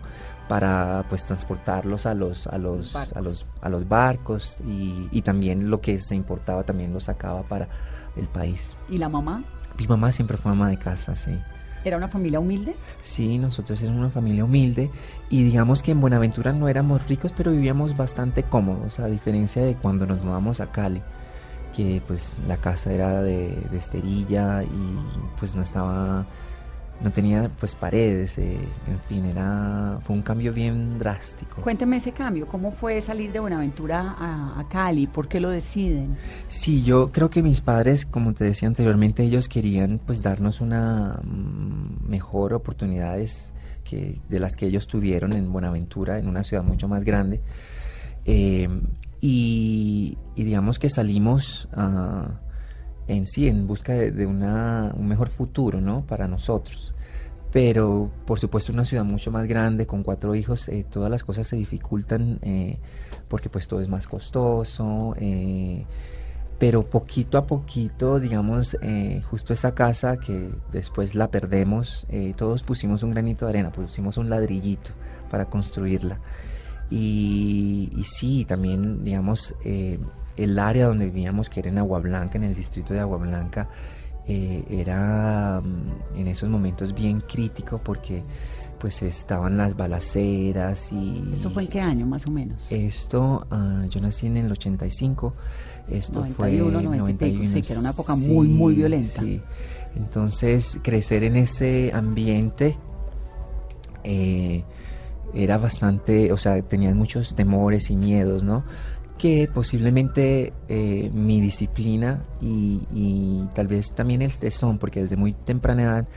para 0.49 1.03
pues 1.09 1.25
transportarlos 1.25 2.05
a 2.05 2.13
los 2.13 2.47
a 2.47 2.57
los 2.57 2.93
Barcos. 2.93 3.17
a 3.17 3.21
los 3.21 3.49
a 3.61 3.69
los 3.69 3.87
barcos 3.89 4.61
y, 4.65 5.07
y 5.11 5.21
también 5.21 5.69
lo 5.69 5.81
que 5.81 5.99
se 5.99 6.15
importaba 6.15 6.63
también 6.63 6.93
lo 6.93 6.99
sacaba 7.01 7.43
para 7.43 7.67
el 8.17 8.27
país. 8.27 8.75
¿Y 8.89 8.97
la 8.97 9.09
mamá? 9.09 9.43
Mi 9.77 9.87
mamá 9.87 10.11
siempre 10.11 10.37
fue 10.37 10.51
ama 10.51 10.69
de 10.69 10.77
casa, 10.77 11.15
sí. 11.15 11.37
¿Era 11.83 11.97
una 11.97 12.07
familia 12.09 12.39
humilde? 12.39 12.75
Sí, 13.01 13.37
nosotros 13.37 13.81
éramos 13.81 13.99
una 13.99 14.09
familia 14.09 14.43
humilde 14.43 14.89
y 15.29 15.43
digamos 15.43 15.83
que 15.83 15.91
en 15.91 16.01
Buenaventura 16.01 16.51
no 16.51 16.67
éramos 16.67 17.07
ricos, 17.07 17.31
pero 17.35 17.51
vivíamos 17.51 17.95
bastante 17.95 18.43
cómodos, 18.43 18.99
a 18.99 19.07
diferencia 19.07 19.63
de 19.63 19.75
cuando 19.75 20.05
nos 20.05 20.21
mudamos 20.21 20.59
a 20.59 20.71
Cali, 20.71 21.01
que 21.75 22.01
pues 22.05 22.35
la 22.47 22.57
casa 22.57 22.91
era 22.91 23.21
de, 23.21 23.55
de 23.71 23.77
esterilla 23.77 24.63
y 24.63 24.99
pues 25.39 25.55
no 25.55 25.61
estaba 25.61 26.25
no 27.01 27.11
tenía 27.11 27.49
pues 27.59 27.75
paredes, 27.75 28.37
eh, 28.37 28.57
en 28.87 28.99
fin, 29.07 29.25
era, 29.25 29.97
fue 30.01 30.15
un 30.15 30.21
cambio 30.21 30.51
bien 30.51 30.97
drástico. 30.97 31.61
Cuénteme 31.61 31.97
ese 31.97 32.11
cambio, 32.11 32.47
¿cómo 32.47 32.71
fue 32.71 32.99
salir 33.01 33.31
de 33.31 33.39
Buenaventura 33.39 34.15
a, 34.17 34.65
Cali? 34.69 35.07
¿Por 35.07 35.27
qué 35.27 35.39
lo 35.39 35.49
deciden? 35.49 36.17
Sí, 36.47 36.83
yo 36.83 37.11
creo 37.11 37.29
que 37.29 37.43
mis 37.43 37.61
padres, 37.61 38.05
como 38.05 38.33
te 38.33 38.43
decía 38.45 38.67
anteriormente, 38.67 39.23
ellos 39.23 39.47
querían 39.47 39.99
pues 40.05 40.21
darnos 40.21 40.61
una 40.61 41.19
mm, 41.23 42.09
mejor 42.09 42.53
oportunidades 42.53 43.53
que, 43.83 44.19
de 44.27 44.39
las 44.39 44.55
que 44.55 44.65
ellos 44.65 44.87
tuvieron 44.87 45.33
en 45.33 45.51
Buenaventura, 45.51 46.17
en 46.17 46.27
una 46.27 46.43
ciudad 46.43 46.63
mucho 46.63 46.87
más 46.87 47.03
grande. 47.03 47.41
Eh, 48.25 48.67
y, 49.21 50.17
digamos 50.35 50.79
que 50.79 50.89
salimos 50.89 51.67
a 51.73 52.39
en 53.07 53.25
sí, 53.25 53.47
en 53.47 53.67
busca 53.67 53.93
de, 53.93 54.25
una, 54.25 54.93
un 54.95 55.07
mejor 55.07 55.29
futuro, 55.29 55.79
¿no? 55.81 56.05
Para 56.05 56.27
nosotros. 56.27 56.93
Pero, 57.51 58.11
por 58.25 58.39
supuesto, 58.39 58.73
una 58.73 58.85
ciudad 58.85 59.05
mucho 59.05 59.31
más 59.31 59.47
grande, 59.47 59.87
con 59.87 60.03
cuatro 60.03 60.35
hijos, 60.35 60.67
eh, 60.67 60.85
todas 60.89 61.09
las 61.09 61.23
cosas 61.23 61.47
se 61.47 61.55
dificultan 61.55 62.39
eh, 62.41 62.77
porque 63.29 63.49
pues 63.49 63.67
todo 63.67 63.81
es 63.81 63.87
más 63.87 64.05
costoso. 64.07 65.13
Eh, 65.17 65.85
pero 66.59 66.83
poquito 66.89 67.37
a 67.37 67.45
poquito, 67.45 68.19
digamos, 68.19 68.75
justo 69.29 69.53
esa 69.53 69.75
casa 69.75 70.17
que 70.17 70.49
después 70.71 71.13
la 71.13 71.29
perdemos, 71.29 72.07
todos 72.35 72.63
pusimos 72.63 73.03
un 73.03 73.11
granito 73.11 73.45
de 73.45 73.51
arena, 73.51 73.71
pusimos 73.71 74.17
un 74.17 74.27
ladrillito 74.27 74.89
para 75.29 75.45
construirla. 75.45 76.19
Y, 76.89 77.91
y 77.95 78.03
sí, 78.05 78.43
también, 78.45 79.03
digamos, 79.03 79.53
el 80.37 80.57
área 80.59 80.87
donde 80.87 81.05
vivíamos, 81.05 81.49
que 81.49 81.59
era 81.59 81.69
en 81.69 81.77
Agua 81.79 81.99
Blanca, 81.99 82.37
en 82.37 82.45
el 82.45 82.55
distrito 82.55 82.93
de 82.93 82.99
Agua 82.99 83.17
Blanca, 83.17 83.69
eh, 84.27 84.63
era 84.69 85.61
mm, 85.63 86.19
en 86.19 86.27
esos 86.27 86.49
momentos 86.49 86.93
bien 86.93 87.21
crítico 87.21 87.79
porque 87.83 88.23
pues 88.79 89.01
estaban 89.01 89.57
las 89.57 89.75
balaceras 89.75 90.91
y... 90.91 91.23
¿Esto 91.33 91.49
fue 91.49 91.63
en 91.63 91.69
qué 91.69 91.81
año 91.81 92.05
más 92.05 92.27
o 92.27 92.31
menos? 92.31 92.71
Esto, 92.71 93.45
ah, 93.49 93.85
yo 93.89 93.99
nací 93.99 94.27
en 94.27 94.37
el 94.37 94.51
85, 94.51 95.33
esto 95.89 96.19
91, 96.19 96.81
fue... 96.81 96.97
91, 96.97 97.47
sí, 97.47 97.61
que 97.61 97.73
era 97.73 97.79
una 97.79 97.89
época 97.89 98.15
muy, 98.15 98.47
muy 98.47 98.75
violenta. 98.75 99.21
Sí. 99.21 99.41
Entonces, 99.95 100.77
crecer 100.83 101.23
en 101.23 101.37
ese 101.37 101.91
ambiente 101.93 102.77
eh, 104.03 104.63
era 105.33 105.57
bastante, 105.57 106.31
o 106.31 106.37
sea, 106.37 106.61
tenías 106.61 106.95
muchos 106.95 107.33
temores 107.33 107.89
y 107.89 107.95
miedos, 107.95 108.43
¿no? 108.43 108.63
Que 109.17 109.49
posiblemente 109.53 110.53
eh, 110.67 111.09
mi 111.13 111.41
disciplina 111.41 112.23
y, 112.41 113.47
tal 113.53 113.67
vez 113.67 113.93
también 113.93 114.21
el 114.21 114.35
tesón, 114.37 114.77
porque 114.77 115.01
desde 115.01 115.15
muy 115.15 115.33
temprana 115.33 115.83
edad, 115.83 116.07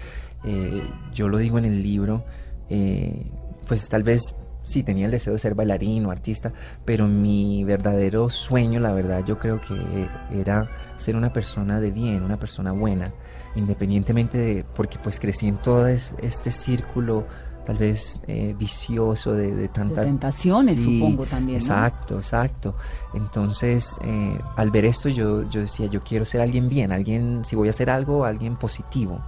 eh, 0.44 0.82
yo 1.14 1.28
lo 1.28 1.38
digo 1.38 1.58
en 1.58 1.64
el 1.64 1.82
libro, 1.82 2.24
eh, 2.68 3.26
pues 3.66 3.88
tal 3.88 4.02
vez 4.02 4.34
sí 4.62 4.82
tenía 4.82 5.06
el 5.06 5.10
deseo 5.10 5.32
de 5.32 5.38
ser 5.38 5.54
bailarín 5.54 6.04
o 6.06 6.10
artista, 6.10 6.52
pero 6.84 7.08
mi 7.08 7.64
verdadero 7.64 8.28
sueño, 8.28 8.78
la 8.78 8.92
verdad, 8.92 9.24
yo 9.24 9.38
creo 9.38 9.60
que 9.60 10.08
era 10.30 10.70
ser 10.96 11.16
una 11.16 11.32
persona 11.32 11.80
de 11.80 11.90
bien, 11.90 12.22
una 12.22 12.38
persona 12.38 12.72
buena, 12.72 13.12
independientemente 13.56 14.38
de, 14.38 14.64
porque 14.74 14.98
pues 15.02 15.18
crecí 15.18 15.48
en 15.48 15.56
todo 15.56 15.86
este 15.88 16.52
círculo 16.52 17.26
tal 17.70 17.78
vez 17.78 18.18
eh, 18.26 18.52
vicioso 18.58 19.32
de, 19.32 19.54
de 19.54 19.68
tantas 19.68 20.04
tentaciones 20.04 20.76
supongo 20.80 21.24
también 21.24 21.58
exacto 21.58 22.18
exacto. 22.18 22.74
Entonces 23.14 23.96
eh, 24.02 24.36
al 24.56 24.72
ver 24.72 24.86
esto 24.86 25.08
yo 25.08 25.48
yo 25.48 25.60
decía 25.60 25.86
yo 25.86 26.02
quiero 26.02 26.24
ser 26.24 26.40
alguien 26.40 26.68
bien 26.68 26.90
alguien 26.90 27.44
si 27.44 27.54
voy 27.54 27.68
a 27.68 27.70
hacer 27.70 27.88
algo 27.88 28.24
alguien 28.24 28.56
positivo. 28.56 29.20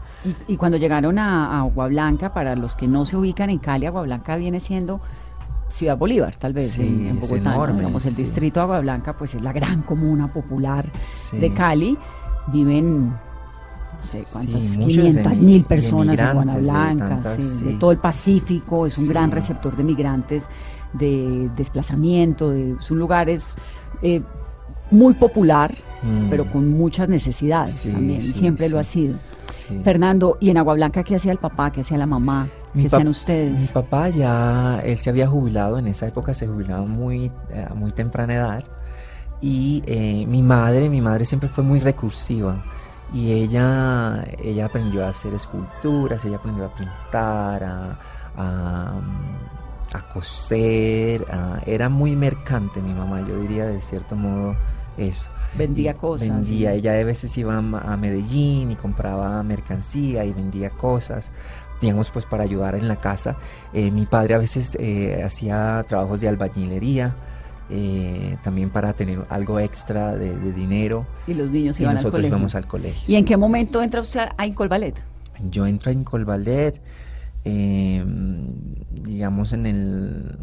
Y, 0.49 0.57
cuando 0.57 0.77
llegaron 0.77 1.21
a, 1.21 1.61
Agua 1.61 1.87
Blanca 1.87 2.35
para 2.35 2.57
los 2.57 2.75
que 2.75 2.89
no 2.89 3.05
se 3.05 3.17
ubican 3.17 3.49
en 3.49 3.59
Cali 3.59 3.87
Agua 3.87 4.03
Blanca 4.03 4.35
viene 4.35 4.59
siendo 4.59 5.01
Ciudad 5.69 5.97
Bolívar, 5.97 6.37
tal 6.37 6.53
vez, 6.53 6.79
en, 6.79 7.21
Bogotá. 7.21 7.73
Digamos, 7.73 8.05
el 8.05 8.15
distrito 8.15 8.61
Agua 8.61 8.81
Blanca, 8.81 9.17
pues 9.17 9.35
es 9.35 9.41
la 9.41 9.53
gran 9.53 9.83
comuna 9.83 10.31
popular 10.31 10.85
de 11.33 11.55
Cali. 11.55 11.97
Viven 12.49 13.15
no 14.03 14.09
sé 14.09 14.25
cuántas, 14.33 14.63
500 14.63 15.39
mil 15.39 15.65
personas 15.65 16.19
en 16.19 16.33
Guanablanca, 16.35 17.21
de, 17.37 17.75
todo 17.79 17.93
el 17.93 17.99
Pacífico, 17.99 18.87
es 18.87 18.99
un 18.99 19.09
gran 19.09 19.31
receptor 19.31 19.77
de 19.77 19.85
migrantes, 19.85 20.49
de 20.93 21.49
desplazamiento, 21.57 22.51
de, 22.51 22.73
es 22.73 22.91
un 22.91 22.99
lugar 22.99 23.29
es, 23.29 23.57
eh, 24.03 24.23
muy 24.91 25.15
popular, 25.15 25.75
mm. 26.03 26.29
pero 26.29 26.51
con 26.51 26.69
muchas 26.71 27.09
necesidades 27.09 27.91
también, 27.91 28.21
siempre 28.21 28.69
lo 28.69 28.79
ha 28.79 28.85
sido. 28.85 29.17
Fernando, 29.85 30.37
¿y 30.41 30.51
en 30.51 30.59
Agua 30.59 30.75
Blanca 30.75 31.03
qué 31.05 31.17
hacía 31.17 31.33
el 31.33 31.39
papá, 31.39 31.71
qué 31.71 31.83
hacía 31.83 31.97
la 31.97 32.07
mamá? 32.07 32.49
¿Qué 32.75 32.87
hacían 32.87 33.09
ustedes? 33.09 33.59
Mi 33.59 33.67
papá 33.69 34.09
ya, 34.09 34.81
él 34.85 34.99
se 34.99 35.11
había 35.11 35.29
jubilado, 35.29 35.79
en 35.79 35.87
esa 35.87 36.09
época 36.09 36.35
se 36.35 36.47
jubilaba 36.47 36.85
muy, 36.85 37.31
eh, 37.51 37.67
a 37.71 37.75
muy 37.75 37.93
temprana 37.93 38.35
edad, 38.35 38.65
y 39.41 39.83
eh, 39.87 40.27
mi 40.27 40.43
madre, 40.43 40.89
mi 40.89 41.01
madre 41.01 41.25
siempre 41.25 41.49
fue 41.49 41.65
muy 41.65 41.81
recursiva 41.81 42.63
y 43.13 43.33
ella, 43.33 44.25
ella 44.39 44.67
aprendió 44.67 45.05
a 45.05 45.11
hacer 45.11 45.35
esculturas, 45.35 46.25
ella 46.25 46.37
aprendió 46.37 46.67
a 46.67 46.75
pintar, 46.75 47.65
a, 47.65 47.99
a, 49.93 50.09
coser, 50.13 51.27
era 51.67 51.89
muy 51.89 52.17
mercante 52.17 52.81
mi 52.81 52.95
mamá, 52.95 53.21
yo 53.21 53.39
diría 53.39 53.67
de 53.67 53.81
cierto 53.81 54.17
modo 54.17 54.57
eso. 54.97 55.29
Vendía 55.57 55.95
cosas. 55.95 56.29
Vendía, 56.29 56.73
ella 56.73 56.93
de 56.93 57.05
veces 57.05 57.37
iba 57.37 57.57
a 57.57 57.97
Medellín 57.97 58.71
y 58.71 58.77
compraba 58.77 59.43
mercancía 59.43 60.25
y 60.25 60.33
vendía 60.33 60.71
cosas, 60.71 61.31
digamos 61.81 62.11
pues 62.11 62.25
para 62.25 62.45
ayudar 62.45 62.75
en 62.75 62.89
la 62.89 62.97
casa. 62.97 63.37
Eh, 63.75 63.91
mi 63.91 64.07
padre 64.07 64.35
a 64.35 64.39
veces 64.39 64.77
eh, 64.81 65.23
hacía 65.23 65.85
trabajos 65.87 66.23
de 66.23 66.29
albañilería, 66.29 67.15
eh, 67.75 68.37
también 68.43 68.69
para 68.69 68.93
tener 68.93 69.25
algo 69.31 69.59
extra 69.59 70.15
de, 70.15 70.53
dinero. 70.53 71.07
Y 71.27 71.33
los 71.33 71.51
niños 71.51 71.81
iban 71.81 71.95
nosotros 71.95 72.21
al 72.21 72.27
íbamos 72.27 72.55
al 72.55 72.67
colegio. 72.67 73.03
¿Y 73.07 73.17
en 73.17 73.25
qué 73.25 73.39
momento 73.39 73.83
entra 73.83 74.03
usted 74.03 74.29
a 74.37 74.47
Incolvalet? 74.47 74.95
Yo 75.51 75.67
entro 75.67 75.91
a 75.91 75.95
Incolvalet, 75.95 76.83
eh, 77.47 78.05
digamos 78.91 79.55
en 79.55 79.65
el 79.65 80.39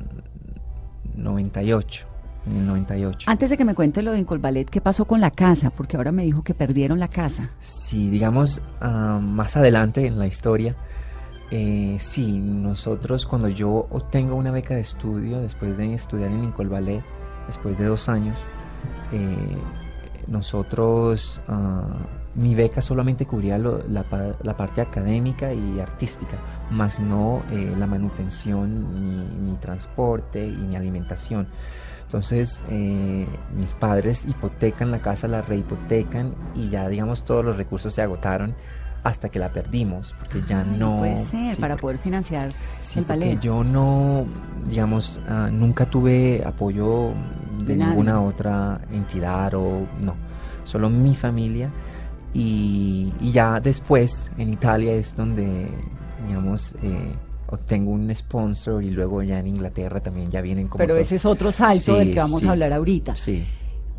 98. 1.15 2.07
En 2.47 2.57
el 2.57 2.65
98. 2.65 3.29
Antes 3.29 3.51
de 3.51 3.57
que 3.57 3.65
me 3.65 3.75
cuente 3.75 4.01
lo 4.01 4.11
de 4.11 4.17
Incolvalet, 4.17 4.67
¿qué 4.67 4.81
pasó 4.81 5.05
con 5.05 5.21
la 5.21 5.29
casa? 5.29 5.69
Porque 5.69 5.97
ahora 5.97 6.11
me 6.11 6.23
dijo 6.23 6.43
que 6.43 6.55
perdieron 6.55 6.99
la 6.99 7.09
casa. 7.09 7.51
Sí, 7.59 8.09
digamos, 8.09 8.59
ah, 8.81 9.19
más 9.21 9.55
adelante 9.55 10.07
en 10.07 10.17
la 10.17 10.25
historia, 10.25 10.75
eh, 11.51 11.97
sí, 11.99 12.39
nosotros 12.39 13.27
cuando 13.27 13.49
yo 13.49 13.87
obtengo 13.91 14.33
una 14.33 14.49
beca 14.49 14.73
de 14.73 14.81
estudio, 14.81 15.41
después 15.41 15.77
de 15.77 15.93
estudiar 15.93 16.31
en 16.31 16.43
Incolvalet, 16.43 17.03
después 17.49 17.79
de 17.79 17.85
dos 17.85 18.09
años, 18.09 18.37
eh, 19.11 19.57
nosotros, 20.27 21.41
ah, 21.47 21.87
mi 22.35 22.53
beca 22.53 22.79
solamente 22.79 23.25
cubría 23.25 23.57
la, 23.57 24.03
parte 24.55 24.81
académica 24.81 25.51
y 25.51 25.79
artística, 25.79 26.37
más 26.69 26.99
no 26.99 27.41
eh, 27.51 27.73
la 27.75 27.87
manutención, 27.87 28.93
ni 28.93 29.51
mi 29.51 29.57
transporte 29.57 30.45
y 30.45 30.57
mi 30.57 30.75
alimentación. 30.75 31.47
Entonces, 32.03 32.63
eh, 32.69 33.27
mis 33.55 33.73
padres 33.73 34.25
hipotecan 34.25 34.91
la 34.91 34.99
casa, 34.99 35.27
la 35.27 35.41
rehipotecan 35.41 36.35
y 36.53 36.69
ya, 36.69 36.87
digamos, 36.87 37.23
todos 37.23 37.43
los 37.43 37.57
recursos 37.57 37.93
se 37.95 38.03
agotaron 38.03 38.53
hasta 39.03 39.29
que 39.29 39.39
la 39.39 39.51
perdimos, 39.51 40.15
porque 40.19 40.43
ya 40.45 40.63
no... 40.63 40.99
Puede 40.99 41.25
ser, 41.25 41.57
para 41.59 41.77
poder 41.77 41.97
financiar 41.97 42.51
sí, 42.79 42.99
el 42.99 43.05
ballet. 43.05 43.39
yo 43.39 43.63
no, 43.63 44.25
digamos, 44.67 45.19
ah, 45.27 45.49
nunca 45.51 45.85
tuve 45.85 46.43
apoyo 46.45 47.13
de, 47.65 47.75
ninguna 47.75 48.21
otra 48.21 48.81
entidad 48.91 49.53
o 49.53 49.87
no, 50.03 50.15
solo 50.63 50.89
mi 50.89 51.15
familia. 51.15 51.71
Y, 52.33 53.11
ya 53.31 53.59
después 53.59 54.31
en 54.37 54.53
Italia 54.53 54.93
es 54.93 55.15
donde, 55.15 55.67
digamos, 56.27 56.75
eh, 56.83 57.13
obtengo 57.47 57.91
un 57.91 58.13
sponsor 58.13 58.83
y 58.83 58.91
luego 58.91 59.23
ya 59.23 59.39
en 59.39 59.47
Inglaterra 59.47 59.99
también 59.99 60.29
ya 60.29 60.41
vienen 60.41 60.67
como... 60.67 60.77
Pero 60.77 60.97
ese 60.97 61.15
es 61.15 61.25
otro 61.25 61.51
salto 61.51 61.95
del 61.95 62.11
que 62.11 62.19
vamos 62.19 62.45
a 62.45 62.51
hablar 62.51 62.73
ahorita. 62.73 63.15
Sí. 63.15 63.43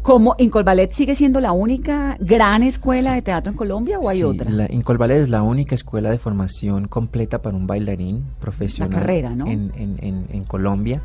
¿Cómo 0.02 0.34
Incolballet 0.38 0.92
sigue 0.92 1.14
siendo 1.14 1.40
la 1.40 1.52
única 1.52 2.16
gran 2.20 2.62
escuela 2.62 3.14
de 3.14 3.22
teatro 3.22 3.52
en 3.52 3.56
Colombia 3.56 3.98
o 3.98 4.08
hay 4.08 4.18
sí, 4.18 4.24
otra? 4.24 4.50
La, 4.50 4.72
Incolballet 4.72 5.18
es 5.18 5.28
la 5.28 5.42
única 5.42 5.74
escuela 5.74 6.10
de 6.10 6.18
formación 6.18 6.88
completa 6.88 7.42
para 7.42 7.56
un 7.56 7.66
bailarín 7.66 8.24
profesional 8.40 9.00
carrera, 9.00 9.34
¿no? 9.34 9.46
en, 9.46 9.72
en, 9.76 10.26
en, 10.30 10.44
Colombia. 10.44 11.02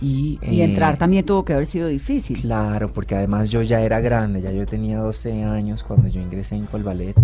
Y, 0.00 0.38
y 0.42 0.60
entrar 0.60 0.94
eh, 0.94 0.96
también 0.98 1.24
tuvo 1.24 1.44
que 1.44 1.54
haber 1.54 1.66
sido 1.66 1.88
difícil. 1.88 2.40
Claro, 2.40 2.92
porque 2.92 3.14
además 3.14 3.48
yo 3.50 3.62
ya 3.62 3.80
era 3.80 4.00
grande, 4.00 4.42
ya 4.42 4.52
yo 4.52 4.66
tenía 4.66 4.98
12 4.98 5.44
años 5.44 5.82
cuando 5.82 6.08
yo 6.08 6.20
ingresé 6.20 6.56
en 6.56 6.62
Incolballet, 6.62 7.14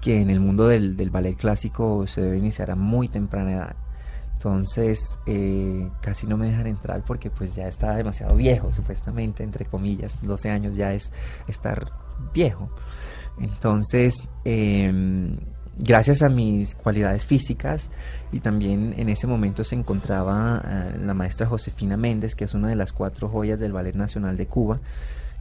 que 0.00 0.20
en 0.20 0.30
el 0.30 0.40
mundo 0.40 0.66
del, 0.66 0.96
del 0.96 1.10
ballet 1.10 1.36
clásico 1.36 2.06
se 2.06 2.20
debe 2.22 2.38
iniciar 2.38 2.70
a 2.70 2.76
muy 2.76 3.08
temprana 3.08 3.52
edad. 3.52 3.76
Entonces 4.40 5.18
eh, 5.26 5.86
casi 6.00 6.26
no 6.26 6.38
me 6.38 6.46
dejan 6.48 6.66
entrar 6.66 7.04
porque 7.04 7.28
pues 7.28 7.54
ya 7.54 7.68
estaba 7.68 7.96
demasiado 7.96 8.34
viejo, 8.36 8.72
supuestamente, 8.72 9.42
entre 9.42 9.66
comillas, 9.66 10.18
12 10.22 10.48
años 10.48 10.76
ya 10.76 10.94
es 10.94 11.12
estar 11.46 11.92
viejo. 12.32 12.70
Entonces, 13.38 14.26
em, 14.44 15.36
gracias 15.82 16.22
a 16.22 16.28
mis 16.28 16.74
cualidades 16.74 17.24
físicas 17.24 17.90
y 18.32 18.40
también 18.40 18.94
en 18.98 19.08
ese 19.08 19.26
momento 19.26 19.64
se 19.64 19.74
encontraba 19.74 20.62
eh, 20.64 20.98
la 21.02 21.14
maestra 21.14 21.46
Josefina 21.46 21.96
Méndez, 21.96 22.34
que 22.34 22.44
es 22.44 22.54
una 22.54 22.68
de 22.68 22.76
las 22.76 22.92
cuatro 22.92 23.28
joyas 23.28 23.58
del 23.60 23.72
Ballet 23.72 23.94
Nacional 23.94 24.36
de 24.36 24.46
Cuba, 24.46 24.80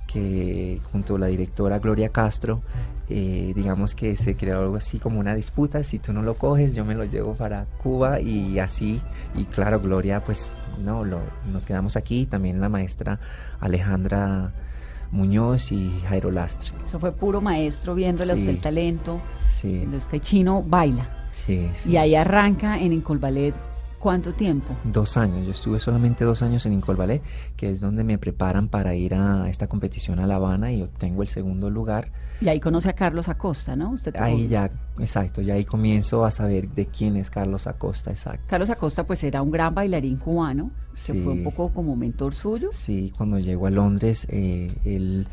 que 0.08 0.80
junto 0.92 1.16
a 1.16 1.20
la 1.20 1.28
directora 1.28 1.80
Gloria 1.80 2.10
Castro, 2.10 2.62
eh, 3.10 3.52
digamos 3.56 3.94
que 3.96 4.16
se 4.16 4.36
creó 4.36 4.62
algo 4.62 4.76
así 4.78 4.98
como 4.98 5.20
una 5.20 5.36
disputa, 5.36 5.84
si 5.84 6.00
tú 6.00 6.14
no 6.14 6.22
lo 6.22 6.36
coges, 6.36 6.74
yo 6.74 6.86
me 6.86 6.96
lo 6.96 7.04
llevo 7.04 7.36
para 7.36 7.66
Cuba 7.84 8.20
y 8.20 8.60
así, 8.60 9.02
y 9.36 9.46
claro, 9.46 9.80
Gloria, 9.80 10.24
pues 10.24 10.58
no, 10.84 11.04
lo, 11.04 11.20
nos 11.52 11.66
quedamos 11.66 11.96
aquí, 11.96 12.26
también 12.26 12.60
la 12.62 12.70
maestra 12.70 13.20
Alejandra 13.60 14.52
Muñoz 15.12 15.72
y 15.72 15.92
Jairo 16.08 16.32
Lastre. 16.32 16.72
Eso 16.86 17.00
fue 17.00 17.12
puro 17.12 17.42
maestro 17.42 17.96
viéndole 17.96 18.34
Sí. 18.34 18.40
a 18.40 18.42
usted 18.42 18.50
el 18.56 18.62
talento, 18.62 19.22
Sí, 19.50 19.78
Cuando 19.80 19.98
este 19.98 20.20
chino 20.20 20.64
baila. 20.64 21.10
sí, 21.32 21.70
sí. 21.74 21.92
Y 21.92 21.98
ahí 21.98 22.16
arranca 22.16 22.80
en 22.80 22.94
Incol 22.94 23.18
Ballet, 23.20 23.54
¿cuánto 24.00 24.34
tiempo? 24.34 24.76
Dos 24.84 25.18
años, 25.18 25.46
yo 25.46 25.52
estuve 25.52 25.80
solamente 25.80 26.24
dos 26.26 26.42
años 26.42 26.66
en 26.66 26.74
Incol 26.74 26.96
Ballet, 26.96 27.22
que 27.58 27.70
es 27.72 27.80
donde 27.82 28.04
me 28.04 28.18
preparan 28.18 28.68
para 28.70 28.96
ir 28.96 29.14
a 29.14 29.50
esta 29.50 29.68
competición 29.68 30.20
a 30.20 30.28
La 30.28 30.36
Habana 30.36 30.72
y 30.72 30.82
obtengo 30.82 31.22
el 31.22 31.28
segundo 31.28 31.70
lugar. 31.70 32.12
Y 32.42 32.48
ahí 32.48 32.60
conoce 32.60 32.90
a 32.90 32.94
Carlos 32.94 33.28
Acosta, 33.28 33.76
¿no? 33.76 33.92
Usted 33.92 34.16
Ahí 34.16 34.48
ya, 34.48 34.72
exacto, 34.98 35.42
ya 35.42 35.56
ahí 35.56 35.66
comienzo 35.66 36.24
a 36.24 36.32
saber 36.32 36.70
de 36.70 36.86
quién 36.86 37.18
es 37.18 37.30
Carlos 37.30 37.68
Acosta, 37.68 38.12
exacto. 38.12 38.46
Carlos 38.48 38.70
Acosta 38.70 39.06
pues 39.06 39.24
era 39.24 39.42
un 39.42 39.52
gran 39.52 39.76
bailarín 39.76 40.18
cubano, 40.18 40.72
que 40.94 41.00
Sí. 41.14 41.22
fue 41.22 41.34
un 41.34 41.44
poco 41.44 41.74
como 41.74 41.96
mentor 41.96 42.34
suyo. 42.34 42.70
Sí, 42.72 43.14
cuando 43.18 43.40
llego 43.40 43.68
a 43.68 43.70
Londres, 43.70 44.26
eh, 44.30 44.72
él 44.86 45.28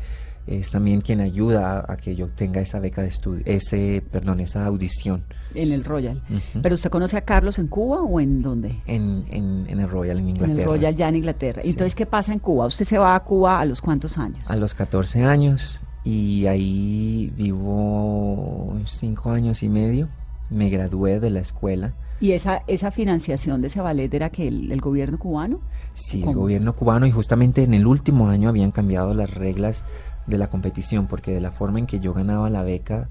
es 0.47 0.71
también 0.71 1.01
quien 1.01 1.21
ayuda 1.21 1.79
a, 1.79 1.93
a 1.93 1.97
que 1.97 2.15
yo 2.15 2.25
obtenga 2.25 2.61
esa 2.61 2.79
beca 2.79 3.01
de 3.01 3.09
estudio, 3.09 3.43
ese, 3.45 4.01
perdón, 4.11 4.39
esa 4.39 4.65
audición 4.65 5.23
en 5.53 5.71
el 5.71 5.83
Royal. 5.83 6.21
¿Pero 6.61 6.75
usted 6.75 6.89
conoce 6.89 7.17
a 7.17 7.21
Carlos 7.21 7.59
en 7.59 7.67
Cuba 7.67 8.01
o 8.01 8.19
en 8.19 8.41
dónde? 8.41 8.79
en, 8.87 9.25
en, 9.29 9.65
en 9.67 9.79
el 9.79 9.89
Royal 9.89 10.19
en 10.19 10.29
Inglaterra. 10.29 10.53
En 10.53 10.59
el 10.59 10.65
Royal 10.65 10.95
ya 10.95 11.09
en 11.09 11.15
Inglaterra. 11.17 11.61
Sí. 11.63 11.69
Entonces, 11.69 11.95
¿qué 11.95 12.05
pasa 12.05 12.33
en 12.33 12.39
Cuba? 12.39 12.65
¿Usted 12.67 12.85
se 12.85 12.97
va 12.97 13.15
a 13.15 13.19
Cuba 13.23 13.59
a 13.59 13.65
los 13.65 13.81
cuántos 13.81 14.17
años? 14.17 14.49
A 14.49 14.55
los 14.55 14.73
14 14.73 15.23
años 15.23 15.79
y 16.03 16.45
ahí 16.45 17.33
vivo 17.35 18.77
cinco 18.85 19.31
años 19.31 19.63
y 19.63 19.69
medio. 19.69 20.07
Me 20.49 20.69
gradué 20.69 21.19
de 21.19 21.29
la 21.29 21.39
escuela. 21.39 21.93
¿Y 22.21 22.31
esa, 22.31 22.63
esa 22.67 22.89
financiación 22.89 23.61
de 23.61 23.67
ese 23.67 23.81
ballet 23.81 24.11
era 24.13 24.29
que 24.29 24.47
el, 24.47 24.71
el 24.71 24.79
gobierno 24.79 25.19
cubano? 25.19 25.59
Sí, 25.93 26.23
el 26.23 26.33
gobierno 26.33 26.73
cubano 26.73 27.05
y 27.05 27.11
justamente 27.11 27.63
en 27.63 27.73
el 27.73 27.85
último 27.85 28.29
año 28.29 28.49
habían 28.49 28.71
cambiado 28.71 29.13
las 29.13 29.33
reglas 29.33 29.83
de 30.27 30.37
la 30.37 30.49
competición 30.49 31.07
porque 31.07 31.31
de 31.33 31.41
la 31.41 31.51
forma 31.51 31.79
en 31.79 31.87
que 31.87 31.99
yo 31.99 32.13
ganaba 32.13 32.49
la 32.49 32.61
beca 32.63 33.09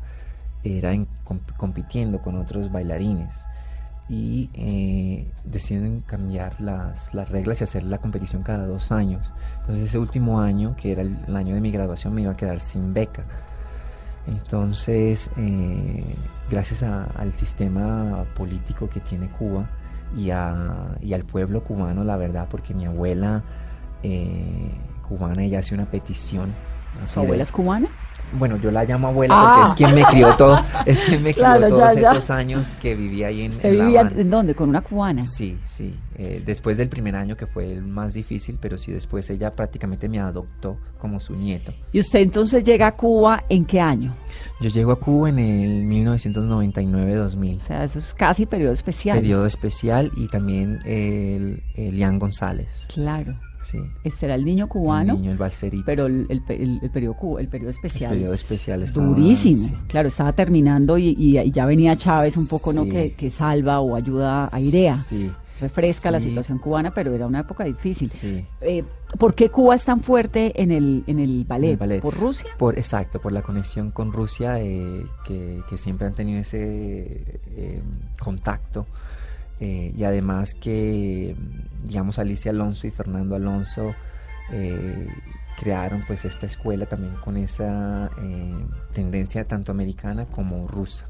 era 0.62 0.92
en 0.92 1.06
comp- 1.25 1.56
compitiendo 1.56 2.20
con 2.20 2.37
otros 2.37 2.70
bailarines 2.70 3.44
y 4.08 4.50
eh, 4.54 5.26
deciden 5.44 6.02
cambiar 6.02 6.61
las, 6.61 7.12
las 7.12 7.28
reglas 7.30 7.61
y 7.61 7.64
hacer 7.64 7.82
la 7.82 7.99
competición 7.99 8.42
cada 8.44 8.64
dos 8.66 8.92
años. 8.92 9.32
Entonces 9.61 9.85
ese 9.88 9.99
último 9.99 10.40
año, 10.40 10.76
que 10.76 10.92
era 10.92 11.02
el, 11.02 11.18
el 11.26 11.35
año 11.37 11.54
de 11.56 11.61
mi 11.61 11.73
graduación, 11.73 12.14
me 12.14 12.23
iba 12.23 12.32
a 12.32 12.37
quedar 12.37 12.61
sin 12.61 12.94
beca. 12.94 13.25
Entonces, 14.26 15.30
eh, 15.37 16.04
gracias 16.50 16.82
a- 16.82 17.04
al 17.04 17.32
sistema 17.32 18.25
político 18.37 18.88
que 18.88 19.00
tiene 19.00 19.28
Cuba 19.28 19.68
y, 20.16 20.30
a- 20.30 20.96
y 21.00 21.12
al 21.14 21.25
pueblo 21.25 21.62
cubano, 21.62 22.04
la 22.04 22.16
verdad, 22.16 22.46
porque 22.50 22.75
mi 22.75 22.87
abuela 22.87 23.42
eh, 24.02 24.70
cubana, 25.08 25.42
ella 25.44 25.61
hace 25.61 25.75
una 25.75 25.87
petición. 25.87 26.52
¿Su 27.04 27.20
abuela 27.20 27.42
es 27.42 27.52
cubana? 27.52 27.88
bueno, 28.40 28.56
yo 28.56 28.72
la 28.72 28.82
llamo 28.84 29.06
abuela 29.06 29.34
Ah. 29.38 29.54
porque 29.54 29.68
es 29.70 29.74
quien 29.76 29.94
me 29.94 30.04
crió 30.10 30.34
todo, 30.36 30.58
es 30.84 31.00
quien 31.00 31.22
me 31.22 31.30
crió 31.32 31.44
Claro, 31.44 31.68
todos 31.68 31.94
ya. 31.94 32.10
esos 32.10 32.28
años 32.30 32.76
que 32.82 32.96
viví 32.96 33.22
ahí 33.22 33.42
en, 33.42 33.52
¿Usted 33.52 33.68
en 33.68 33.78
La 33.78 33.84
vivía 33.84 34.00
Habana. 34.00 34.20
en 34.20 34.30
dónde? 34.30 34.54
¿Con 34.56 34.68
una 34.68 34.80
cubana? 34.80 35.24
Sí, 35.26 35.56
sí. 35.68 35.94
eh, 36.18 36.42
después 36.44 36.76
del 36.76 36.88
primer 36.88 37.14
año 37.14 37.36
que 37.36 37.46
fue 37.46 37.72
el 37.72 37.82
más 37.82 38.14
difícil, 38.14 38.58
pero 38.60 38.78
sí 38.78 38.90
después 38.90 39.30
ella 39.30 39.52
prácticamente 39.52 40.08
me 40.08 40.18
adoptó 40.18 40.76
como 41.00 41.20
su 41.20 41.37
nieto. 41.37 41.72
¿Y 41.92 42.00
usted 42.00 42.18
entonces 42.18 42.64
llega 42.64 42.88
a 42.88 42.92
Cuba 42.96 43.44
en 43.48 43.64
qué 43.64 43.80
año? 43.80 44.12
Yo 44.61 44.70
llego 44.70 44.90
a 44.90 44.98
Cuba 44.98 45.28
en 45.28 45.38
el 45.38 45.85
1999-2000. 45.85 47.56
O 47.59 47.61
sea, 47.61 47.85
eso 47.85 47.98
es 48.00 48.12
casi 48.12 48.44
periodo 48.46 48.72
especial. 48.72 49.18
Periodo 49.18 49.46
especial 49.46 50.11
y 50.16 50.26
también 50.28 50.80
el, 50.85 51.62
el 51.76 51.94
Lian 51.96 52.18
González. 52.18 52.87
Claro. 52.92 53.38
Sí. 53.66 53.81
Este 54.05 54.26
era 54.26 54.37
el 54.37 54.44
niño 54.44 54.68
cubano, 54.68 55.14
El 55.14 55.20
niño, 55.20 55.33
el 55.33 55.38
balserito. 55.38 55.85
pero 55.85 56.07
el, 56.07 56.26
el, 56.29 56.42
el- 56.48 56.79
el 56.83 56.90
periodo, 56.90 57.38
el 57.40 57.48
periodo 57.48 57.70
el 57.70 57.76
especial. 57.76 58.12
periodo 58.12 58.33
especial 58.35 58.83
estaba- 58.83 59.07
Durísimo. 59.07 59.57
sí. 59.68 59.74
Claro, 59.88 60.07
estaba 60.09 60.33
terminando 60.33 60.96
y, 60.98 61.16
y- 61.18 61.38
y 61.38 61.50
ya 61.50 61.66
venía 61.66 61.96
Chávez 61.96 62.37
un 62.37 62.46
poco, 62.46 62.72
¿no? 62.72 62.85
Que, 62.85 63.12
que 63.12 63.29
salva 63.31 63.81
o 63.81 63.96
ayuda 63.96 64.48
a 64.52 64.61
Irea. 64.61 64.94
Sí. 64.96 65.31
Refresca 65.59 66.11
la 66.11 66.20
situación 66.20 66.59
cubana, 66.59 66.92
pero 66.92 67.14
era 67.14 67.26
una 67.26 67.40
época 67.40 67.64
difícil. 67.64 68.11
Sí. 68.11 68.44
Eh, 68.61 68.85
¿Por 69.18 69.35
qué 69.35 69.48
Cuba 69.48 69.74
es 69.74 69.85
tan 69.85 70.02
fuerte 70.02 70.52
en 70.62 70.70
el, 70.70 71.02
en 71.07 71.18
el 71.18 71.44
ballet? 71.44 71.70
El 71.70 71.76
ballet. 71.79 72.02
¿Por 72.02 72.14
Rusia? 72.14 72.50
Por, 72.59 72.76
exacto, 72.79 73.20
por 73.22 73.33
la 73.33 73.40
conexión 73.40 73.90
con 73.90 74.12
Rusia, 74.12 74.61
eh, 74.61 75.07
que, 75.24 75.62
que 75.68 75.79
siempre 75.79 76.07
han 76.07 76.14
tenido 76.14 76.40
ese 76.42 77.40
eh, 77.57 77.83
contacto. 78.20 78.87
Eh, 79.61 79.92
y 79.97 80.05
además 80.05 80.55
que, 80.55 81.35
digamos, 81.85 82.19
Alicia 82.19 82.51
Alonso 82.51 82.87
y 82.87 82.90
Fernando 82.90 83.35
Alonso 83.37 83.95
eh, 84.53 85.09
crearon 85.59 86.05
pues 86.07 86.25
esta 86.25 86.47
escuela 86.47 86.87
también 86.87 87.14
con 87.25 87.37
esa 87.37 88.11
eh, 88.23 88.55
tendencia 88.92 89.47
tanto 89.47 89.73
americana 89.73 90.27
como 90.27 90.69
rusa. 90.69 91.07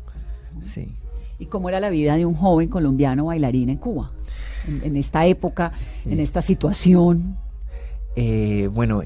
Sí. 0.63 0.95
¿Y 1.39 1.47
cómo 1.47 1.69
era 1.69 1.81
la 1.81 1.91
vida 1.91 2.17
de 2.17 2.25
un 2.25 2.35
joven 2.35 2.69
colombiano 2.69 3.27
bailarín 3.27 3.69
en 3.69 3.77
Cuba? 3.77 4.13
En, 4.67 4.83
en 4.85 4.97
esta 4.97 5.27
época, 5.27 5.73
Sí. 5.77 6.13
en 6.13 6.21
esta 6.21 6.41
situación. 6.41 7.37
Eh, 8.15 8.69
bueno, 8.73 9.03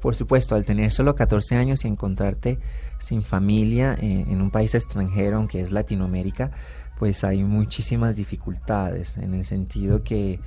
por 0.00 0.14
supuesto, 0.14 0.54
al 0.54 0.64
tener 0.64 0.92
solo 0.92 1.14
14 1.16 1.56
años 1.56 1.84
y 1.84 1.88
encontrarte 1.88 2.58
sin 2.98 3.22
familia 3.22 3.96
en 4.00 4.40
un 4.40 4.50
país 4.50 4.74
extranjero, 4.74 5.38
aunque 5.38 5.60
es 5.60 5.72
Latinoamérica, 5.72 6.52
pues 7.00 7.24
hay 7.24 7.42
muchísimas 7.42 8.14
dificultades 8.14 9.16
en 9.18 9.34
el 9.34 9.44
sentido 9.44 10.04
que 10.04 10.38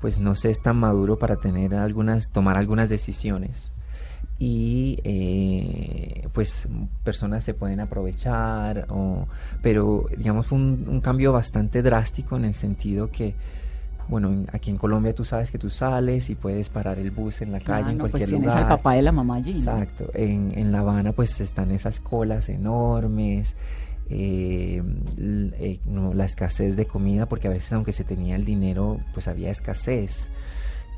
pues 0.00 0.20
no 0.20 0.36
se 0.36 0.50
es 0.50 0.60
tan 0.62 0.76
maduro 0.76 1.18
para 1.18 1.36
tener 1.36 1.74
algunas, 1.74 2.30
tomar 2.30 2.56
algunas 2.58 2.88
decisiones. 2.88 3.72
Y 4.38 4.98
eh, 5.04 6.28
pues 6.32 6.68
personas 7.04 7.44
se 7.44 7.54
pueden 7.54 7.80
aprovechar, 7.80 8.86
o, 8.90 9.26
pero 9.62 10.04
digamos 10.16 10.46
fue 10.48 10.58
un, 10.58 10.86
un 10.88 11.00
cambio 11.00 11.32
bastante 11.32 11.80
drástico 11.82 12.36
en 12.36 12.44
el 12.44 12.54
sentido 12.54 13.10
que 13.10 13.34
bueno, 14.08 14.28
en- 14.28 14.46
aquí 14.52 14.70
en 14.70 14.76
Colombia 14.78 15.14
tú 15.14 15.24
sabes 15.24 15.50
que 15.52 15.58
tú 15.58 15.70
sales 15.70 16.28
y 16.28 16.34
puedes 16.34 16.68
parar 16.68 16.98
el 16.98 17.12
bus 17.12 17.40
en 17.40 17.52
la 17.52 17.60
Claro, 17.60 17.84
calle, 17.84 17.92
en 17.92 17.98
pues 18.00 18.10
cualquier 18.10 18.30
tienes 18.30 18.48
lugar. 18.48 18.64
al 18.64 18.68
papá 18.68 18.94
de 18.94 19.02
la 19.02 19.12
mamá 19.12 19.36
allí. 19.36 19.52
Exacto. 19.52 20.10
En, 20.14 20.50
en 20.58 20.72
La 20.72 20.80
Habana 20.80 21.12
pues 21.12 21.40
están 21.40 21.70
esas 21.70 22.00
colas 22.00 22.48
enormes, 22.48 23.54
eh, 24.12 24.82
eh, 25.18 25.80
la 26.14 26.24
escasez 26.24 26.76
de 26.76 26.86
comida, 26.86 27.26
porque 27.28 27.48
a 27.48 27.50
veces 27.50 27.72
aunque 27.72 27.92
se 27.92 28.04
tenía 28.04 28.36
el 28.36 28.44
dinero, 28.44 29.00
pues 29.14 29.28
había 29.28 29.50
escasez. 29.50 30.30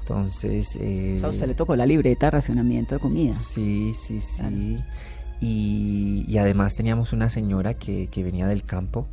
Entonces... 0.00 0.77
eh, 0.81 1.20
O 1.24 1.29
usted 1.29 1.46
le 1.46 1.55
tocó 1.55 1.77
la 1.77 1.87
libreta 1.87 2.27
de 2.27 2.31
racionamiento 2.33 2.94
de 2.96 3.00
comida. 3.00 3.33
Sí, 3.35 3.92
sí, 3.94 4.20
sí. 4.20 4.38
Claro. 4.38 4.85
Y, 5.40 6.24
y 6.29 6.38
además 6.38 6.74
teníamos 6.74 7.12
una 7.12 7.29
señora 7.31 7.74
que, 7.74 8.07
que 8.09 8.22
venía 8.22 8.46
del 8.46 8.64
campo 8.64 9.07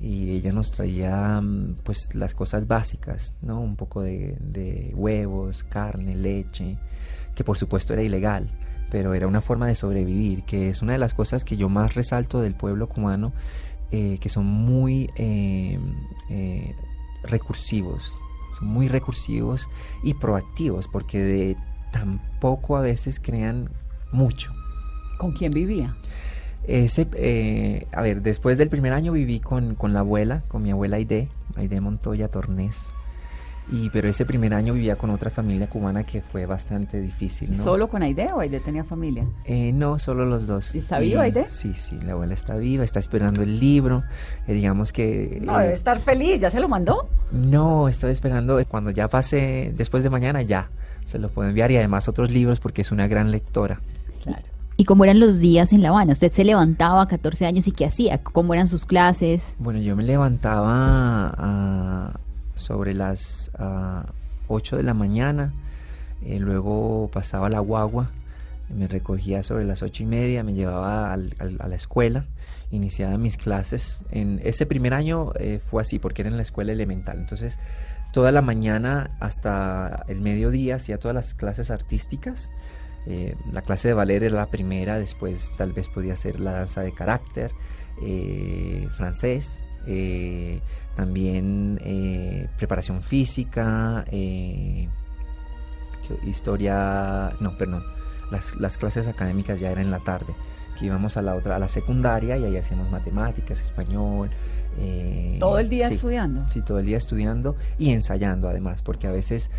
y 0.00 0.30
ella 0.32 0.52
nos 0.52 0.72
traía 0.72 1.40
mm, 1.40 1.76
pues 1.82 2.14
las 2.14 2.34
cosas 2.34 2.66
básicas, 2.66 3.34
¿no? 3.42 3.60
Un 3.60 3.76
poco 3.76 4.02
de, 4.02 4.36
de 4.40 4.92
huevos, 4.94 5.62
carne, 5.64 6.16
leche, 6.16 6.76
que 7.34 7.44
por 7.44 7.56
supuesto 7.58 7.92
era 7.92 8.02
ilegal, 8.02 8.50
pero 8.92 9.14
era 9.14 9.26
una 9.26 9.40
forma 9.40 9.66
de 9.66 9.74
sobrevivir, 9.74 10.42
que 10.42 10.68
es 10.68 10.82
una 10.82 10.92
de 10.92 10.98
las 10.98 11.14
cosas 11.14 11.44
que 11.44 11.56
yo 11.56 11.70
más 11.70 11.94
resalto 11.94 12.42
del 12.42 12.54
pueblo 12.54 12.90
cubano, 12.90 13.32
eh, 13.90 14.18
que 14.20 14.28
son 14.28 14.44
muy 14.44 15.08
eh, 15.16 15.78
eh, 16.28 16.76
recursivos, 17.22 18.14
son 18.58 18.68
muy 18.68 18.88
recursivos 18.88 19.70
y 20.02 20.12
proactivos, 20.12 20.88
porque 20.88 21.20
de 21.20 21.56
tampoco 21.90 22.76
a 22.76 22.82
veces 22.82 23.18
crean 23.18 23.70
mucho. 24.12 24.52
¿Con 25.16 25.32
quién 25.32 25.52
vivía? 25.52 25.96
Ese, 26.64 27.08
eh, 27.14 27.86
a 27.92 28.02
ver, 28.02 28.20
después 28.20 28.58
del 28.58 28.68
primer 28.68 28.92
año 28.92 29.12
viví 29.12 29.40
con, 29.40 29.74
con 29.74 29.94
la 29.94 30.00
abuela, 30.00 30.42
con 30.48 30.62
mi 30.62 30.70
abuela 30.70 30.96
Aide, 30.96 31.30
Aide 31.56 31.80
Montoya 31.80 32.28
Tornés. 32.28 32.92
Y, 33.70 33.90
pero 33.90 34.08
ese 34.08 34.26
primer 34.26 34.54
año 34.54 34.74
vivía 34.74 34.96
con 34.96 35.10
otra 35.10 35.30
familia 35.30 35.68
cubana 35.68 36.04
que 36.04 36.20
fue 36.20 36.46
bastante 36.46 37.00
difícil, 37.00 37.56
¿no? 37.56 37.62
¿Solo 37.62 37.88
con 37.88 38.02
Aide 38.02 38.28
o 38.32 38.40
Aide 38.40 38.60
tenía 38.60 38.84
familia? 38.84 39.24
Eh, 39.44 39.72
no, 39.72 39.98
solo 39.98 40.24
los 40.24 40.46
dos. 40.46 40.74
¿Y 40.74 40.78
está 40.80 40.98
viva, 40.98 41.22
Aide? 41.22 41.46
Sí, 41.48 41.72
sí, 41.74 41.98
la 42.04 42.12
abuela 42.12 42.34
está 42.34 42.56
viva, 42.56 42.84
está 42.84 42.98
esperando 42.98 43.42
el 43.42 43.60
libro. 43.60 44.02
eh, 44.46 44.52
digamos 44.52 44.92
que... 44.92 45.38
No, 45.42 45.58
eh, 45.60 45.62
debe 45.62 45.74
estar 45.74 45.98
feliz. 46.00 46.40
¿Ya 46.40 46.50
se 46.50 46.60
lo 46.60 46.68
mandó? 46.68 47.08
no, 47.30 47.88
estoy 47.88 48.12
esperando 48.12 48.60
cuando 48.68 48.90
ya 48.90 49.08
pase, 49.08 49.72
después 49.76 50.04
de 50.04 50.10
mañana 50.10 50.42
ya, 50.42 50.68
se 51.04 51.18
lo 51.18 51.28
puedo 51.30 51.48
enviar 51.48 51.70
y 51.70 51.76
además 51.76 52.08
otros 52.08 52.30
libros 52.30 52.60
porque 52.60 52.82
es 52.82 52.92
una 52.92 53.06
gran 53.06 53.30
lectora. 53.30 53.80
Claro. 54.22 54.42
¿Y 54.76 54.84
cómo 54.84 55.04
eran 55.04 55.20
los 55.20 55.38
días 55.38 55.72
en 55.72 55.82
La 55.82 55.90
Habana? 55.90 56.12
¿Usted 56.12 56.32
se 56.32 56.44
levantaba 56.44 57.02
a 57.02 57.08
14 57.08 57.46
años 57.46 57.66
y 57.66 57.72
qué 57.72 57.86
hacía? 57.86 58.18
¿Cómo 58.22 58.54
eran 58.54 58.68
sus 58.68 58.84
clases? 58.84 59.54
Bueno, 59.58 59.80
yo 59.80 59.94
me 59.96 60.02
levantaba 60.02 61.34
ah, 61.36 62.20
sobre 62.54 62.94
las 62.94 63.50
8 63.54 63.58
ah, 63.58 64.76
de 64.76 64.82
la 64.82 64.94
mañana, 64.94 65.52
eh, 66.24 66.38
luego 66.38 67.10
pasaba 67.12 67.48
la 67.48 67.60
guagua, 67.60 68.10
me 68.68 68.88
recogía 68.88 69.42
sobre 69.42 69.64
las 69.64 69.82
ocho 69.82 70.02
y 70.02 70.06
media, 70.06 70.42
me 70.42 70.54
llevaba 70.54 71.12
a 71.12 71.16
la 71.16 71.76
escuela, 71.76 72.24
iniciaba 72.70 73.18
mis 73.18 73.36
clases. 73.36 74.00
En 74.10 74.40
ese 74.44 74.64
primer 74.64 74.94
año 74.94 75.32
eh, 75.38 75.60
fue 75.62 75.82
así, 75.82 75.98
porque 75.98 76.22
era 76.22 76.30
en 76.30 76.38
la 76.38 76.42
escuela 76.42 76.72
elemental. 76.72 77.18
Entonces, 77.18 77.58
toda 78.14 78.32
la 78.32 78.40
mañana 78.40 79.10
hasta 79.20 80.04
el 80.08 80.22
mediodía 80.22 80.76
hacía 80.76 80.98
todas 80.98 81.14
las 81.14 81.34
clases 81.34 81.70
artísticas 81.70 82.50
eh, 83.06 83.34
la 83.52 83.62
clase 83.62 83.88
de 83.88 83.94
ballet 83.94 84.22
era 84.22 84.36
la 84.36 84.46
primera, 84.46 84.98
después 84.98 85.52
tal 85.56 85.72
vez 85.72 85.88
podía 85.88 86.16
ser 86.16 86.38
la 86.38 86.52
danza 86.52 86.82
de 86.82 86.92
carácter, 86.92 87.50
eh, 88.02 88.88
francés, 88.96 89.60
eh, 89.86 90.60
también 90.94 91.80
preparación 92.56 93.02
física, 93.02 94.04
historia, 96.26 97.32
no, 97.40 97.56
perdón, 97.56 97.84
las, 98.30 98.54
las, 98.56 98.76
clases 98.76 99.06
académicas 99.06 99.60
ya 99.60 99.70
eran 99.70 99.84
en 99.84 99.90
la 99.90 100.00
tarde, 100.00 100.34
que 100.78 100.86
íbamos 100.86 101.16
a 101.16 101.22
la 101.22 101.34
otra, 101.34 101.56
a 101.56 101.58
la 101.58 101.68
secundaria 101.68 102.36
y 102.36 102.44
ahí 102.44 102.56
hacíamos 102.56 102.90
matemáticas, 102.90 103.60
español. 103.60 104.30
todo 105.38 105.58
el 105.58 105.68
día 105.68 105.88
estudiando. 105.88 106.46
Sí, 106.48 106.60
todo 106.62 106.78
el 106.78 106.86
día 106.86 106.98
estudiando 106.98 107.56
y 107.78 107.92
ensayando 107.92 108.48
además, 108.48 108.82
porque 108.82 109.06
a 109.06 109.12
veces 109.12 109.50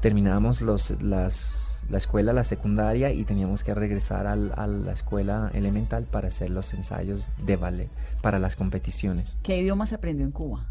terminábamos 0.00 0.62
los, 0.62 0.90
las 1.02 1.67
la 1.90 1.98
escuela, 1.98 2.32
la 2.32 2.44
secundaria 2.44 3.10
y 3.12 3.24
teníamos 3.24 3.64
que 3.64 3.74
regresar 3.74 4.26
al, 4.26 4.52
a 4.56 4.66
la 4.66 4.92
escuela 4.92 5.50
elemental 5.54 6.04
para 6.04 6.28
hacer 6.28 6.50
los 6.50 6.72
ensayos 6.74 7.30
de 7.38 7.56
ballet 7.56 7.88
para 8.20 8.38
las 8.38 8.56
competiciones. 8.56 9.36
¿Qué 9.42 9.58
idiomas 9.58 9.92
aprendió 9.92 10.24
en 10.24 10.32
Cuba? 10.32 10.66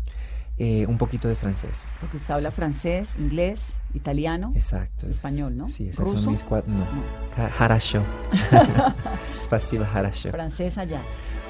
Eh, 0.59 0.87
un 0.87 0.97
poquito 0.97 1.27
de 1.27 1.35
francés. 1.35 1.87
Porque 1.99 2.17
usted 2.17 2.33
habla 2.33 2.49
francés, 2.49 3.09
inglés, 3.19 3.73
italiano. 3.93 4.53
Exacto. 4.55 5.07
Español, 5.07 5.55
¿no? 5.55 5.69
Sí, 5.69 5.89
esas 5.89 6.09
son 6.09 6.31
mis 6.31 6.41
cuatro. 6.41 6.71
No. 6.71 6.79
no. 6.79 7.49
Harasho. 7.59 8.01
harasho. 9.93 10.31
Francés 10.31 10.77
allá. 10.79 10.99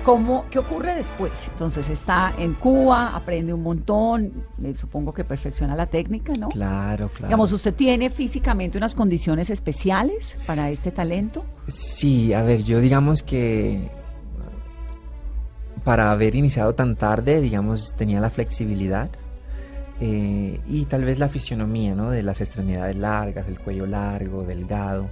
¿Cómo, 0.07 0.45
¿Qué 0.49 0.57
ocurre 0.57 0.95
después? 0.95 1.49
Entonces 1.51 1.89
está 1.89 2.33
en 2.37 2.53
Cuba, 2.53 3.13
aprende 3.13 3.53
un 3.53 3.61
montón, 3.61 4.45
eh, 4.63 4.73
supongo 4.73 5.13
que 5.13 5.25
perfecciona 5.25 5.75
la 5.75 5.87
técnica, 5.87 6.31
¿no? 6.39 6.47
Claro, 6.47 7.09
claro. 7.09 7.27
Digamos, 7.27 7.51
¿usted 7.51 7.73
tiene 7.73 8.09
físicamente 8.09 8.77
unas 8.77 8.95
condiciones 8.95 9.49
especiales 9.49 10.35
para 10.45 10.71
este 10.71 10.91
talento? 10.91 11.43
Sí, 11.67 12.31
a 12.31 12.41
ver, 12.41 12.63
yo 12.63 12.79
digamos 12.79 13.21
que 13.21 13.91
para 15.83 16.09
haber 16.09 16.35
iniciado 16.35 16.73
tan 16.73 16.95
tarde, 16.95 17.41
digamos, 17.41 17.93
tenía 17.97 18.21
la 18.21 18.29
flexibilidad 18.29 19.09
eh, 19.99 20.61
y 20.69 20.85
tal 20.85 21.03
vez 21.03 21.19
la 21.19 21.27
fisionomía, 21.27 21.95
¿no? 21.95 22.11
De 22.11 22.23
las 22.23 22.39
extremidades 22.39 22.95
largas, 22.95 23.45
el 23.49 23.59
cuello 23.59 23.85
largo, 23.85 24.45
delgado, 24.45 25.09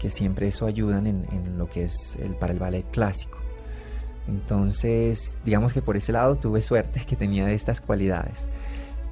que 0.00 0.08
siempre 0.08 0.48
eso 0.48 0.64
ayudan 0.64 1.06
en, 1.06 1.26
en 1.30 1.58
lo 1.58 1.68
que 1.68 1.84
es 1.84 2.16
el, 2.18 2.34
para 2.36 2.54
el 2.54 2.58
ballet 2.58 2.86
clásico. 2.90 3.42
Entonces, 4.28 5.38
digamos 5.44 5.72
que 5.72 5.82
por 5.82 5.96
ese 5.96 6.12
lado 6.12 6.36
tuve 6.36 6.60
suerte 6.60 7.02
que 7.06 7.16
tenía 7.16 7.50
estas 7.50 7.80
cualidades. 7.80 8.48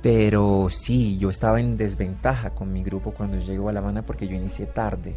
Pero 0.03 0.69
sí, 0.71 1.19
yo 1.19 1.29
estaba 1.29 1.61
en 1.61 1.77
desventaja 1.77 2.51
con 2.51 2.73
mi 2.73 2.83
grupo 2.83 3.13
cuando 3.13 3.39
llego 3.39 3.69
a 3.69 3.73
La 3.73 3.81
Habana 3.81 4.03
porque 4.03 4.27
yo 4.27 4.35
inicié 4.35 4.67
tarde. 4.67 5.15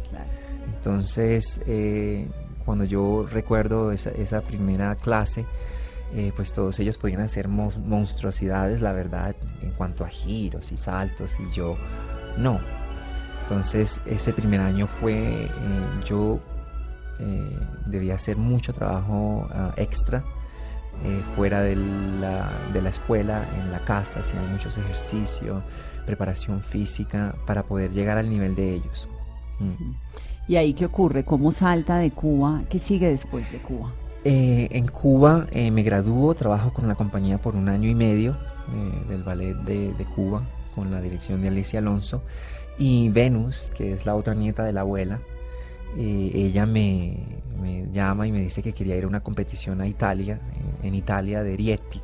Entonces, 0.66 1.60
eh, 1.66 2.28
cuando 2.64 2.84
yo 2.84 3.26
recuerdo 3.30 3.92
esa, 3.92 4.40
primera 4.42 4.94
clase, 4.96 5.46
eh, 6.14 6.32
pues 6.36 6.52
todos 6.52 6.78
ellos 6.80 6.98
podían 6.98 7.22
hacer 7.22 7.48
monstruosidades, 7.48 8.82
la 8.82 8.92
verdad, 8.92 9.34
en 9.62 9.70
cuanto 9.72 10.04
a 10.04 10.08
giros 10.08 10.70
y 10.70 10.76
saltos, 10.76 11.38
y 11.40 11.54
yo 11.54 11.76
no. 12.36 12.60
Entonces, 13.42 14.00
ese 14.06 14.32
primer 14.32 14.60
año 14.60 14.86
fue, 14.86 15.44
eh, 15.44 15.50
yo 16.04 16.40
eh, 17.20 17.58
debía 17.86 18.16
hacer 18.16 18.36
mucho 18.36 18.72
trabajo 18.72 19.46
ah, 19.52 19.72
extra 19.76 20.24
eh, 21.04 21.22
fuera 21.34 21.60
de 21.60 21.76
la, 21.76 22.50
de 22.72 22.82
la, 22.82 22.88
escuela, 22.88 23.44
en 23.60 23.70
la 23.70 23.78
casa, 23.80 24.20
hacía 24.20 24.40
muchos 24.50 24.76
ejercicios, 24.78 25.62
preparación 26.06 26.60
física 26.60 27.34
para 27.46 27.62
poder 27.64 27.92
llegar 27.92 28.18
al 28.18 28.28
nivel 28.28 28.54
de 28.54 28.74
ellos. 28.74 29.08
Mm. 29.60 29.92
¿Y 30.48 30.56
ahí 30.56 30.74
qué 30.74 30.86
ocurre? 30.86 31.24
¿Cómo 31.24 31.52
salta 31.52 31.98
de 31.98 32.10
Cuba? 32.10 32.62
¿Qué 32.68 32.78
sigue 32.78 33.08
después 33.08 33.50
de 33.50 33.58
Cuba? 33.58 33.92
Eh, 34.24 34.68
en 34.70 34.86
Cuba 34.86 35.46
me 35.52 35.82
graduó, 35.82 36.34
trabajo 36.34 36.72
con 36.72 36.88
la 36.88 36.94
compañía 36.94 37.38
por 37.38 37.56
un 37.56 37.68
año 37.68 37.88
y 37.88 37.94
medio 37.94 38.36
del 39.08 39.22
ballet 39.22 39.54
de, 39.54 39.92
de 39.92 40.04
Cuba, 40.06 40.42
con 40.74 40.90
la 40.90 41.00
dirección 41.00 41.42
de 41.42 41.48
Alicia 41.48 41.78
Alonso, 41.78 42.22
y 42.78 43.08
Venus, 43.10 43.70
que 43.74 43.92
es 43.92 44.06
la 44.06 44.14
otra 44.14 44.34
nieta 44.34 44.64
de 44.64 44.72
la 44.72 44.80
abuela, 44.80 45.20
ella 45.96 46.66
me, 46.66 47.42
llama 47.92 48.26
y 48.26 48.32
me 48.32 48.40
dice 48.40 48.62
que 48.62 48.72
quería 48.72 48.96
ir 48.96 49.04
a 49.04 49.08
una 49.08 49.20
competición 49.20 49.80
a 49.80 49.86
Italia, 49.86 50.40
en, 50.82 50.94
Italia 50.94 51.42
de 51.42 51.56
Rieti, 51.56 52.00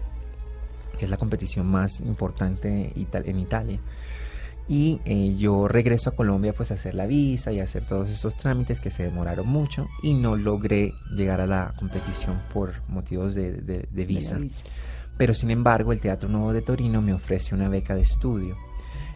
que 0.99 1.05
es 1.05 1.11
la 1.11 1.17
competición 1.17 1.67
más 1.67 2.01
importante 2.01 2.93
en 2.95 3.39
Italia. 3.39 3.81
Y 4.69 5.01
eh, 5.05 5.35
yo 5.37 5.67
regreso 5.67 6.11
a 6.11 6.15
Colombia 6.15 6.53
pues 6.53 6.71
a 6.71 6.75
hacer 6.75 6.95
la 6.95 7.07
visa 7.07 7.51
y 7.51 7.59
a 7.59 7.65
hacer 7.65 7.85
todos 7.87 8.09
estos 8.09 8.37
trámites 8.37 8.79
que 8.79 8.93
se 8.93 9.03
demoraron 9.03 9.49
mucho 9.49 9.89
y 10.01 10.15
no 10.15 10.37
logré 10.37 10.93
llegar 11.11 11.41
a 11.41 11.47
la 11.47 11.75
competición 11.77 12.41
por 12.55 12.75
motivos 12.87 13.35
de, 13.35 13.89
visa. 13.93 14.39
Pero 15.17 15.35
sin 15.35 15.51
embargo 15.51 15.93
el 15.93 16.01
Teatro 16.01 16.29
Nuevo 16.29 16.53
de 16.53 16.63
Torino 16.63 17.03
me 17.03 17.13
ofrece 17.13 17.55
una 17.55 17.69
beca 17.69 17.97
de 17.97 18.03
estudio 18.03 18.57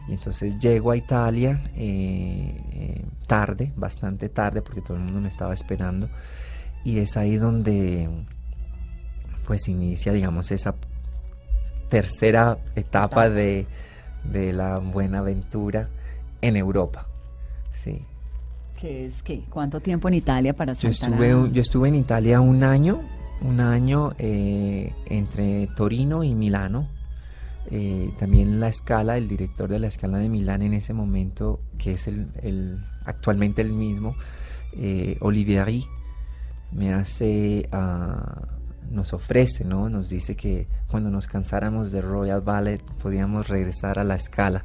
y 0.07 0.13
entonces 0.13 0.59
llego 0.59 0.91
a 0.91 0.97
Italia 0.97 1.63
eh, 1.77 2.61
eh, 2.73 3.05
tarde, 3.27 3.73
bastante 3.77 4.29
tarde, 4.29 4.61
porque 4.61 4.83
todo 4.83 4.97
el 4.97 5.03
mundo 5.03 5.21
me 5.21 5.29
estaba 5.29 5.55
esperando. 5.55 6.09
Y 6.85 6.99
es 6.99 7.17
ahí 7.17 7.37
donde 7.37 8.09
pues 9.47 9.69
inicia, 9.69 10.13
digamos, 10.13 10.51
esa 10.51 10.75
tercera 11.89 12.59
etapa 12.75 13.31
de, 13.31 13.67
la 14.25 14.79
buena 14.79 15.19
aventura 15.21 15.89
en 16.41 16.57
Europa. 16.57 17.07
Sí. 17.73 18.03
¿Qué 18.79 19.07
es 19.07 19.23
qué? 19.23 19.45
¿Cuánto 19.49 19.81
tiempo 19.81 20.09
en 20.09 20.15
Italia 20.15 20.55
para 20.55 20.75
yo 20.75 20.89
estuve, 20.89 21.51
yo 21.53 21.61
estuve 21.61 21.89
en 21.89 21.95
Italia 21.95 22.41
un 22.41 22.63
año, 22.65 23.01
un 23.41 23.61
año 23.61 24.13
eh, 24.19 24.93
entre 25.07 25.69
Torino 25.69 26.25
y 26.25 26.35
Milano 26.35 26.89
eh, 27.71 28.13
también 28.19 28.61
la 28.61 28.69
escala, 28.69 29.17
el 29.17 29.29
director 29.29 29.69
de 29.69 29.79
la 29.79 29.87
escala 29.87 30.19
de 30.19 30.29
Milán 30.29 30.63
en 30.63 30.75
ese 30.75 30.93
momento, 30.93 31.61
que 31.79 31.93
es 31.93 32.07
el, 32.07 32.79
actualmente 33.05 33.63
el 33.63 33.73
mismo, 33.73 34.15
eh, 34.77 35.17
Olivieri, 35.21 35.87
me 36.73 36.93
hace, 36.93 37.69
uh, 37.73 38.93
nos 38.93 39.13
ofrece, 39.13 39.65
¿no? 39.65 39.89
Nos 39.89 40.09
dice 40.09 40.35
que 40.35 40.67
cuando 40.89 41.11
nos 41.11 41.27
cansáramos 41.27 41.93
de 41.93 42.01
Royal 42.01 42.41
Ballet 42.41 42.83
podíamos 43.03 43.49
regresar 43.49 43.99
a 43.99 44.05
la 44.05 44.17
escala 44.17 44.65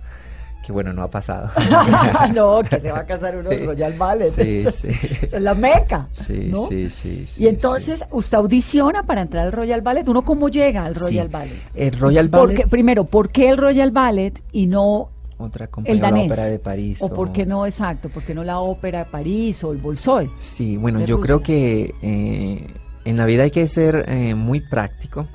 que 0.65 0.71
bueno, 0.71 0.93
no 0.93 1.03
ha 1.03 1.09
pasado. 1.09 1.49
no, 2.33 2.61
que 2.61 2.79
se 2.79 2.91
va 2.91 2.99
a 2.99 3.05
casar 3.05 3.37
uno 3.37 3.51
en 3.51 3.65
Royal 3.65 3.93
Ballet. 3.93 4.31
Sí, 4.31 4.65
sí. 4.69 4.89
Es 5.21 5.41
la 5.41 5.53
meca. 5.53 6.07
Sí, 6.11 6.51
sí, 6.69 6.89
sí, 6.89 7.43
Y 7.43 7.47
entonces, 7.47 8.03
usted 8.11 8.37
audiciona 8.37 9.03
para 9.03 9.21
entrar 9.21 9.45
al 9.45 9.51
Royal 9.51 9.81
Ballet. 9.81 10.07
¿Uno 10.07 10.23
cómo 10.23 10.49
llega 10.49 10.83
al 10.83 10.95
Royal 10.95 11.29
Ballet? 11.29 11.57
El 11.73 11.97
Royal 11.97 12.27
Ballet. 12.29 12.67
primero, 12.69 13.05
¿por 13.05 13.29
qué 13.29 13.49
el 13.49 13.57
Royal 13.57 13.91
Ballet 13.91 14.41
y 14.51 14.67
no 14.67 15.09
otra 15.39 15.67
compañía, 15.67 16.11
la 16.11 16.21
ópera 16.21 16.45
de 16.45 16.59
París. 16.59 17.01
O, 17.01 17.13
por 17.13 17.31
qué 17.31 17.45
no, 17.45 17.65
exacto, 17.65 18.09
por 18.09 18.23
qué 18.23 18.35
no 18.35 18.43
la 18.43 18.59
ópera 18.59 18.99
de 18.99 19.05
París 19.05 19.63
o 19.63 19.71
el 19.71 19.77
Bolshoi. 19.77 20.29
Sí, 20.37 20.75
bueno, 20.75 20.99
yo 21.05 21.21
creo 21.21 21.41
que 21.41 21.95
eh, 22.01 22.67
en 23.05 23.17
la 23.17 23.23
vida 23.23 23.43
hay 23.43 23.51
que 23.51 23.65
ser 23.69 24.03
eh, 24.09 24.35
muy 24.35 24.59
práctico 24.59 25.27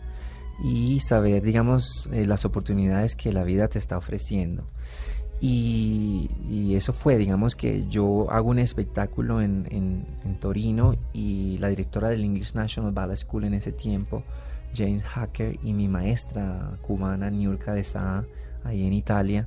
y 0.63 1.01
saber, 1.01 1.43
digamos, 1.43 2.09
eh, 2.13 2.27
las 2.27 2.45
oportunidades 2.45 3.17
que 3.17 3.33
la 3.33 3.45
vida 3.45 3.69
te 3.69 3.79
está 3.79 3.97
ofreciendo. 3.97 4.69
Y, 5.47 6.75
eso 6.75 6.95
fue, 6.95 7.19
digamos 7.19 7.55
que 7.55 7.87
yo 7.89 8.31
hago 8.31 8.49
un 8.49 8.59
espectáculo 8.59 9.43
en, 9.43 9.67
en, 9.71 10.39
Torino 10.41 10.97
y 11.13 11.59
la 11.59 11.69
directora 11.69 12.09
del 12.09 12.25
English 12.25 12.55
National 12.55 12.93
Ballet 12.93 13.17
School 13.17 13.45
en 13.45 13.55
ese 13.55 13.71
tiempo, 13.71 14.25
James 14.75 15.05
Hacker, 15.05 15.59
y 15.63 15.75
mi 15.75 15.87
maestra 15.87 16.79
cubana, 16.81 17.31
Niurka 17.31 17.75
de 17.75 17.85
Saa, 17.85 18.25
ahí 18.65 18.87
en 18.87 18.95
Italia, 18.95 19.47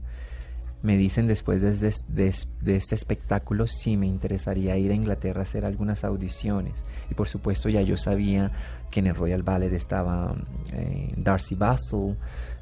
me 0.84 0.98
dicen 0.98 1.28
después 1.28 1.62
de, 1.62 1.94
de, 2.10 2.76
este 2.76 2.96
espectáculo 2.96 3.66
si 3.66 3.98
me 3.98 4.06
interesaría 4.06 4.78
ir 4.78 4.92
a 4.92 4.96
Inglaterra 4.96 5.40
a 5.42 5.44
hacer 5.44 5.66
algunas 5.66 6.04
audiciones. 6.04 6.86
Y 7.10 7.16
por 7.16 7.28
supuesto 7.28 7.70
ya 7.70 7.82
yo 7.82 7.98
sabía 7.98 8.52
que 8.92 9.00
en 9.00 9.08
el 9.08 9.16
Royal 9.16 9.44
Ballet 9.44 9.74
estaba 9.74 10.36
eh, 10.74 11.14
Darcy 11.18 11.56
Bassel, 11.56 12.18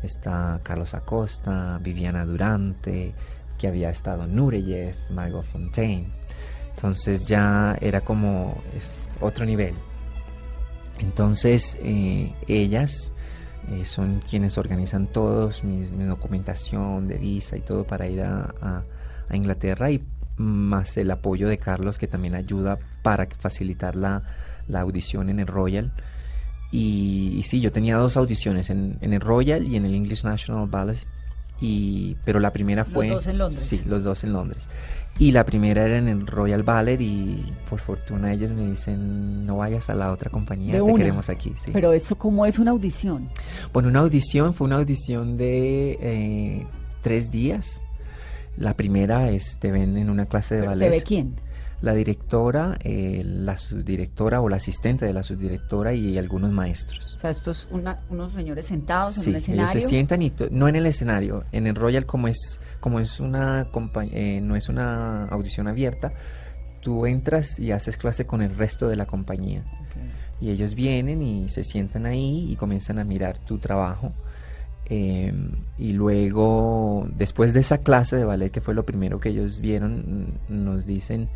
está 0.05 0.59
Carlos 0.63 0.93
Acosta, 0.93 1.79
Viviana 1.81 2.25
Durante, 2.25 3.13
que 3.57 3.67
había 3.67 3.89
estado 3.89 4.25
Nureyev, 4.27 4.95
Margot 5.11 5.43
Fontaine. 5.43 6.07
Entonces 6.75 7.27
ya 7.27 7.77
era 7.81 8.01
como 8.01 8.61
es 8.75 9.09
otro 9.21 9.45
nivel. 9.45 9.75
Entonces 10.99 11.77
eh, 11.81 12.33
ellas 12.47 13.11
eh, 13.71 13.83
son 13.85 14.21
quienes 14.29 14.57
organizan 14.57 15.07
todos, 15.07 15.63
mi, 15.63 15.83
documentación 16.05 17.07
de 17.07 17.17
visa 17.17 17.57
y 17.57 17.61
todo 17.61 17.85
para 17.85 18.07
ir 18.07 18.21
a, 18.21 18.53
a- 18.61 18.83
Inglaterra 19.33 19.89
y 19.89 20.05
más 20.37 20.97
el 20.97 21.09
apoyo 21.09 21.49
de 21.49 21.57
Carlos 21.57 21.97
que 21.97 22.07
también 22.07 22.35
ayuda 22.35 22.77
para 23.01 23.27
facilitar 23.39 23.95
la, 23.95 24.21
la 24.67 24.81
audición 24.81 25.29
en 25.29 25.39
el 25.39 25.47
Royal. 25.47 25.91
Y, 26.71 27.35
y 27.37 27.43
sí, 27.43 27.61
yo 27.61 27.71
tenía 27.71 27.97
dos 27.97 28.17
audiciones 28.17 28.69
en, 28.69 28.97
en 29.01 29.13
el 29.13 29.21
Royal 29.21 29.67
y 29.67 29.75
en 29.75 29.85
el 29.85 29.93
English 29.95 30.23
National 30.23 30.67
Ballet. 30.67 30.97
Y, 31.61 32.17
pero 32.25 32.39
la 32.41 32.51
primera 32.51 32.83
Los 32.83 32.91
fue... 32.91 33.09
dos 33.09 33.27
en 33.27 33.37
Londres. 33.37 33.63
Sí, 33.63 33.81
los 33.85 34.03
dos 34.03 34.23
en 34.25 34.33
Londres. 34.33 34.67
Y 35.17 35.31
la 35.31 35.45
primera 35.45 35.85
era 35.85 35.97
en 35.97 36.09
el 36.09 36.27
Royal 36.27 36.63
Ballet 36.63 36.99
y 36.99 37.45
por 37.69 37.79
fortuna 37.79 38.33
ellos 38.33 38.51
me 38.51 38.65
dicen, 38.65 39.45
no 39.45 39.57
vayas 39.57 39.89
a 39.89 39.95
la 39.95 40.11
otra 40.11 40.29
compañía, 40.29 40.73
De 40.73 40.79
te 40.79 40.81
una. 40.83 40.95
queremos 40.95 41.29
aquí. 41.29 41.53
Sí. 41.55 41.71
Pero 41.71 41.93
eso, 41.93 42.17
¿cómo 42.17 42.45
es 42.45 42.59
una 42.59 42.71
audición? 42.71 43.29
Bueno, 43.71 43.87
una 43.87 43.99
audición 44.01 44.53
fue 44.53 44.67
una 44.67 44.75
audición 44.75 45.37
de 45.37 45.97
eh, 46.01 46.67
tres 47.01 47.31
días. 47.31 47.81
La 48.57 48.73
primera 48.73 49.29
es, 49.29 49.57
te 49.59 49.71
ven 49.71 49.97
en 49.97 50.09
una 50.09 50.25
clase 50.25 50.55
de 50.55 50.61
¿Te 50.61 50.67
ballet. 50.67 50.89
ve 50.89 51.03
quién? 51.03 51.35
La 51.85 51.93
directora, 51.93 52.77
eh, 52.83 53.21
la 53.23 53.57
subdirectora 53.57 54.41
o 54.41 54.49
la 54.49 54.55
asistente 54.57 55.05
de 55.05 55.13
la 55.13 55.21
subdirectora 55.21 55.93
y 55.93 56.17
algunos 56.17 56.51
maestros. 56.51 57.15
O 57.15 57.19
sea, 57.19 57.29
estos 57.29 57.67
una- 57.71 57.99
unos 58.09 58.31
señores 58.33 58.65
sentados 58.65 59.13
Sí, 59.15 59.29
en 59.29 59.35
ellos 59.35 59.47
escenario. 59.49 59.81
se 59.81 59.87
sientan 59.87 60.21
y 60.23 60.33
no 60.51 60.67
en 60.67 60.75
el 60.75 60.85
escenario, 60.87 61.43
en 61.51 61.67
el 61.67 61.75
Royal 61.75 62.05
como 62.05 62.27
es 62.27 62.59
como 62.79 62.99
es 62.99 63.19
una 63.19 63.67
eh, 64.11 64.41
no 64.41 64.55
es 64.55 64.67
una 64.67 65.25
audición 65.25 65.67
abierta, 65.67 66.11
tú 66.81 67.05
entras 67.05 67.59
y 67.59 67.71
haces 67.71 67.97
clase 67.97 68.25
con 68.25 68.41
el 68.41 68.55
resto 68.55 68.87
de 68.89 68.95
la 68.95 69.05
compañía 69.05 69.61
Ok. 69.61 70.41
y 70.41 70.49
ellos 70.49 70.73
vienen 70.75 71.21
y 71.21 71.49
se 71.49 71.63
sientan 71.63 72.05
ahí 72.07 72.51
y 72.51 72.55
comienzan 72.55 72.97
a 72.99 73.03
mirar 73.03 73.37
tu 73.37 73.57
trabajo 73.59 74.11
Eh, 74.87 75.33
y 75.79 75.93
luego 75.93 77.07
después 77.17 77.55
de 77.55 77.59
esa 77.61 77.79
clase 77.79 78.17
de 78.17 78.23
ballet 78.23 78.51
que 78.51 78.61
fue 78.61 78.75
lo 78.75 78.83
primero 78.83 79.19
que 79.19 79.29
ellos 79.29 79.59
vieron 79.59 80.37
nos 80.47 80.85
dicen 80.85 81.27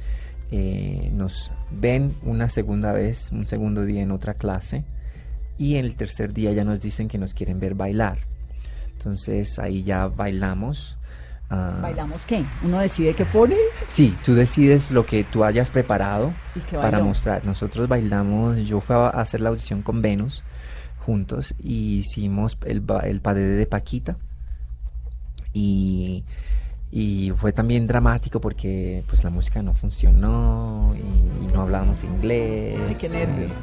eh, 0.52 1.10
nos 1.14 1.52
ven 1.72 2.16
una 2.24 2.50
segunda 2.50 2.92
vez 2.92 3.32
un 3.32 3.46
segundo 3.46 3.86
día 3.86 4.02
en 4.02 4.12
otra 4.12 4.34
clase 4.34 4.84
y 5.58 5.76
el 5.76 5.96
tercer 5.96 6.34
día 6.34 6.52
ya 6.52 6.64
nos 6.64 6.80
dicen 6.80 7.08
que 7.08 7.18
nos 7.18 7.34
quieren 7.34 7.60
ver 7.60 7.76
bailar 7.76 8.20
entonces 8.94 9.60
ahí 9.60 9.84
ya 9.84 10.08
bailamos 10.08 10.98
ah, 11.50 11.80
¿Bailamos 11.82 12.26
qué? 12.26 12.44
¿Uno 12.64 12.80
decide 12.80 13.14
qué 13.14 13.26
pone? 13.26 13.56
Sí, 13.88 14.16
tú 14.24 14.34
decides 14.36 14.92
lo 14.92 15.06
que 15.06 15.24
tú 15.24 15.44
hayas 15.44 15.70
preparado 15.70 16.34
¿Y 16.56 16.60
qué 16.62 16.78
para 16.78 17.00
mostrar. 17.00 17.46
Nosotros 17.46 17.88
bailamos, 17.88 18.58
yo 18.68 18.82
fui 18.82 18.96
a 18.96 19.10
hacer 19.10 19.42
la 19.42 19.50
audición 19.50 19.82
con 19.82 20.02
Venus 20.02 20.44
juntos 21.06 21.56
y 21.58 22.00
hicimos 22.00 22.58
el, 22.66 22.84
el 23.04 23.22
padre 23.22 23.44
de 23.44 23.66
Paquita 23.66 24.18
y, 25.54 26.24
y 26.92 27.32
fue 27.36 27.52
también 27.54 27.86
dramático 27.88 28.42
porque 28.42 29.04
pues 29.08 29.24
la 29.24 29.30
música 29.30 29.62
no 29.62 29.74
funcionó 29.74 30.94
y, 30.96 31.44
y 31.44 31.48
no 31.48 31.62
hablábamos 31.62 32.04
inglés. 32.04 32.80
Ay, 32.88 32.96
qué 33.00 33.10
nervios. 33.10 33.54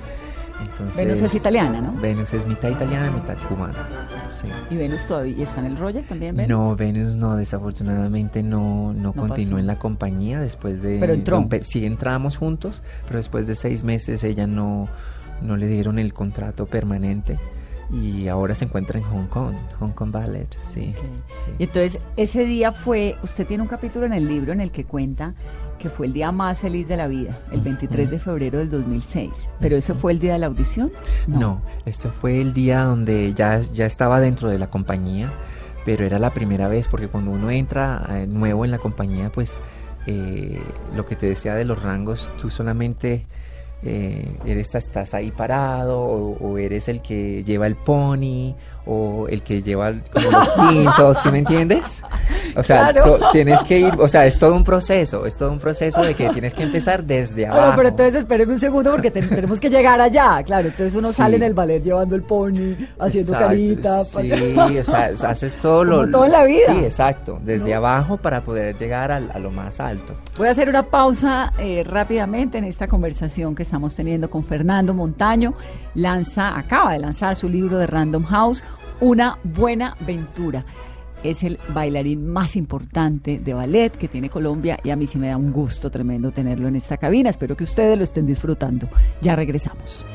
Entonces, 0.58 0.96
Venus 0.96 1.20
es 1.20 1.34
italiana, 1.34 1.80
¿no? 1.82 2.00
Venus 2.00 2.32
es 2.32 2.46
mitad 2.46 2.70
italiana, 2.70 3.10
mitad 3.10 3.36
cubana. 3.46 4.08
Sí. 4.30 4.46
¿Y 4.70 4.76
Venus 4.76 5.06
todavía 5.06 5.44
está 5.44 5.60
en 5.60 5.66
el 5.66 5.76
Royal 5.76 6.04
también? 6.06 6.34
Venus? 6.34 6.48
No, 6.48 6.74
Venus 6.76 7.14
no, 7.14 7.36
desafortunadamente 7.36 8.42
no, 8.42 8.92
no, 8.94 9.02
No 9.02 9.12
continuó 9.12 9.50
pasó. 9.56 9.58
en 9.58 9.66
la 9.66 9.78
compañía 9.78 10.40
después 10.40 10.80
de... 10.80 10.98
Pero 10.98 11.12
entró. 11.12 11.46
sí, 11.62 11.84
entramos 11.84 12.38
juntos, 12.38 12.82
pero 13.06 13.18
después 13.18 13.46
de 13.46 13.54
seis 13.54 13.84
meses 13.84 14.24
ella 14.24 14.46
no, 14.46 14.88
no 15.42 15.56
le 15.58 15.66
dieron 15.66 15.98
el 15.98 16.14
contrato 16.14 16.64
permanente 16.64 17.38
y 17.90 18.28
ahora 18.28 18.54
se 18.54 18.64
encuentra 18.64 18.98
en 18.98 19.04
Hong 19.04 19.26
Kong, 19.26 19.54
Hong 19.78 19.90
Kong 19.90 20.10
Ballet, 20.10 20.48
sí. 20.66 20.94
Y 21.58 21.64
entonces 21.64 22.00
ese 22.16 22.44
día 22.44 22.72
fue, 22.72 23.16
usted 23.22 23.46
tiene 23.46 23.62
un 23.62 23.68
capítulo 23.68 24.06
en 24.06 24.12
el 24.12 24.26
libro 24.26 24.52
en 24.52 24.60
el 24.60 24.70
que 24.70 24.84
cuenta 24.84 25.34
que 25.78 25.90
fue 25.90 26.06
el 26.06 26.12
día 26.12 26.32
más 26.32 26.58
feliz 26.58 26.88
de 26.88 26.96
la 26.96 27.06
vida, 27.06 27.38
el 27.52 27.60
23 27.60 28.10
de 28.10 28.18
febrero 28.18 28.58
del 28.58 28.70
2006. 28.70 29.30
¿Pero 29.60 29.76
ese 29.76 29.94
fue 29.94 30.12
el 30.12 30.18
día 30.18 30.32
de 30.32 30.38
la 30.38 30.46
audición? 30.46 30.90
No, 31.26 31.60
esto 31.84 32.10
fue 32.10 32.40
el 32.40 32.52
día 32.54 32.82
donde 32.82 33.34
ya, 33.34 33.60
ya 33.60 33.86
estaba 33.86 34.20
dentro 34.20 34.48
de 34.48 34.58
la 34.58 34.68
compañía, 34.68 35.32
pero 35.84 36.04
era 36.04 36.18
la 36.18 36.32
primera 36.32 36.68
vez, 36.68 36.88
porque 36.88 37.08
cuando 37.08 37.30
uno 37.30 37.50
entra 37.50 38.06
eh, 38.10 38.26
nuevo 38.26 38.64
en 38.64 38.70
la 38.70 38.78
compañía, 38.78 39.30
pues 39.30 39.60
eh, 40.06 40.60
lo 40.94 41.04
que 41.04 41.14
te 41.14 41.26
decía 41.26 41.54
de 41.54 41.64
los 41.64 41.82
rangos, 41.82 42.30
tú 42.40 42.48
solamente 42.48 43.26
eh, 43.82 44.36
eres, 44.44 44.74
estás 44.74 45.14
ahí 45.14 45.30
parado, 45.30 46.00
o, 46.00 46.36
o 46.38 46.58
eres 46.58 46.88
el 46.88 47.02
que 47.02 47.44
lleva 47.44 47.66
el 47.66 47.76
pony, 47.76 48.54
o 48.86 49.26
el 49.28 49.42
que 49.42 49.62
lleva 49.62 49.92
como 50.12 50.30
los 50.30 50.54
tintos, 50.70 51.18
¿sí 51.18 51.30
me 51.30 51.38
entiendes? 51.40 52.02
O 52.56 52.62
sea, 52.62 52.92
Claro. 52.92 53.18
to- 53.18 53.28
tienes 53.32 53.60
que 53.62 53.80
ir, 53.80 53.92
o 53.98 54.08
sea, 54.08 54.26
es 54.26 54.38
todo 54.38 54.54
un 54.54 54.64
proceso, 54.64 55.26
es 55.26 55.36
todo 55.36 55.50
un 55.52 55.58
proceso 55.58 56.02
de 56.02 56.14
que 56.14 56.28
tienes 56.30 56.54
que 56.54 56.62
empezar 56.62 57.04
desde 57.04 57.46
abajo. 57.46 57.60
Bueno, 57.62 57.76
pero 57.76 57.88
entonces 57.90 58.14
espéreme 58.16 58.52
un 58.54 58.60
segundo 58.60 58.92
porque 58.92 59.10
te- 59.10 59.22
tenemos 59.22 59.58
que 59.60 59.68
llegar 59.68 60.00
allá. 60.00 60.42
Claro, 60.44 60.68
entonces 60.68 60.94
uno 60.94 61.08
Sí. 61.08 61.14
sale 61.14 61.36
en 61.36 61.42
el 61.42 61.54
ballet 61.54 61.82
llevando 61.82 62.14
el 62.14 62.22
pony, 62.22 62.74
haciendo 62.98 63.32
Exacto, 63.32 63.46
carita. 63.48 64.04
Sí, 64.04 64.30
pa- 64.54 64.64
o 64.66 64.84
sea, 64.84 65.10
o 65.14 65.16
sea, 65.16 65.30
haces 65.30 65.54
todo 65.56 65.84
lo. 65.84 65.96
Como 66.00 66.10
todo 66.12 66.24
en 66.26 66.32
la 66.32 66.44
vida. 66.44 66.66
Sí, 66.72 66.78
exacto. 66.84 67.38
Desde 67.42 67.70
¿No? 67.72 67.76
abajo 67.78 68.16
para 68.16 68.42
poder 68.42 68.76
llegar 68.78 69.10
al- 69.10 69.30
a, 69.34 69.38
lo 69.38 69.50
más 69.50 69.80
alto. 69.80 70.14
Voy 70.38 70.48
a 70.48 70.52
hacer 70.52 70.68
una 70.68 70.84
pausa 70.84 71.52
eh, 71.58 71.84
rápidamente 71.86 72.58
en 72.58 72.64
esta 72.64 72.86
conversación 72.86 73.54
que 73.54 73.64
estamos 73.64 73.94
teniendo 73.94 74.30
con 74.30 74.44
Fernando 74.44 74.94
Montaño. 74.94 75.54
Lanza, 75.94 76.56
acaba 76.56 76.92
de 76.92 76.98
lanzar 77.00 77.36
su 77.36 77.48
libro 77.48 77.78
de 77.78 77.86
Random 77.86 78.22
House, 78.24 78.62
Una 79.00 79.38
buena 79.44 79.96
aventura. 80.00 80.64
Es 81.22 81.42
el 81.42 81.58
bailarín 81.74 82.26
más 82.26 82.56
importante 82.56 83.38
de 83.38 83.54
ballet 83.54 83.90
que 83.90 84.08
tiene 84.08 84.30
Colombia 84.30 84.78
y 84.84 84.90
a 84.90 84.96
mí 84.96 85.06
sí 85.06 85.18
me 85.18 85.28
da 85.28 85.36
un 85.36 85.52
gusto 85.52 85.90
tremendo 85.90 86.30
tenerlo 86.30 86.68
en 86.68 86.76
esta 86.76 86.96
cabina. 86.96 87.30
Espero 87.30 87.56
que 87.56 87.64
ustedes 87.64 87.96
lo 87.98 88.04
estén 88.04 88.26
disfrutando. 88.26 88.88
Ya 89.20 89.34
regresamos. 89.34 90.06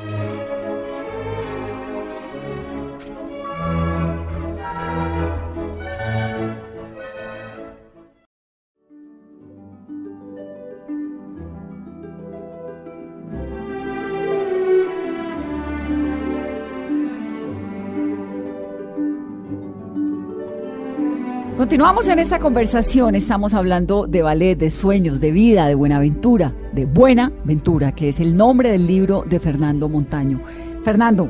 Continuamos 21.61 22.07
en 22.07 22.17
esta 22.17 22.39
conversación, 22.39 23.13
estamos 23.13 23.53
hablando 23.53 24.07
de 24.07 24.23
ballet, 24.23 24.57
de 24.57 24.71
sueños, 24.71 25.21
de 25.21 25.31
vida, 25.31 25.67
de 25.67 25.75
Buenaventura, 25.75 26.55
de 26.73 26.87
Buena 26.87 27.31
Ventura, 27.43 27.91
que 27.91 28.09
es 28.09 28.19
el 28.19 28.35
nombre 28.35 28.71
del 28.71 28.87
libro 28.87 29.23
de 29.29 29.39
Fernando 29.39 29.87
Montaño. 29.87 30.41
Fernando, 30.83 31.29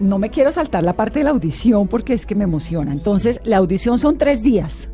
no 0.00 0.18
me 0.18 0.30
quiero 0.30 0.50
saltar 0.50 0.82
la 0.82 0.94
parte 0.94 1.18
de 1.18 1.26
la 1.26 1.32
audición 1.32 1.88
porque 1.88 2.14
es 2.14 2.24
que 2.24 2.34
me 2.34 2.44
emociona. 2.44 2.90
Entonces, 2.90 3.38
la 3.44 3.58
audición 3.58 3.98
son 3.98 4.16
tres 4.16 4.42
días. 4.42 4.88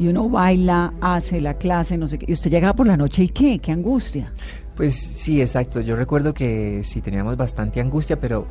Y 0.00 0.08
uno 0.08 0.28
baila, 0.28 0.92
hace 1.00 1.40
la 1.40 1.54
clase, 1.54 1.96
no 1.96 2.08
sé 2.08 2.18
qué. 2.18 2.26
Y 2.28 2.32
usted 2.32 2.50
llega 2.50 2.74
por 2.74 2.88
la 2.88 2.96
noche 2.96 3.22
y 3.22 3.28
qué, 3.28 3.60
qué 3.60 3.70
angustia. 3.70 4.32
Pues 4.74 4.96
sí, 4.96 5.40
exacto. 5.40 5.80
Yo 5.80 5.94
recuerdo 5.94 6.34
que 6.34 6.80
sí 6.82 7.02
teníamos 7.02 7.36
bastante 7.36 7.80
angustia, 7.80 8.18
pero 8.18 8.48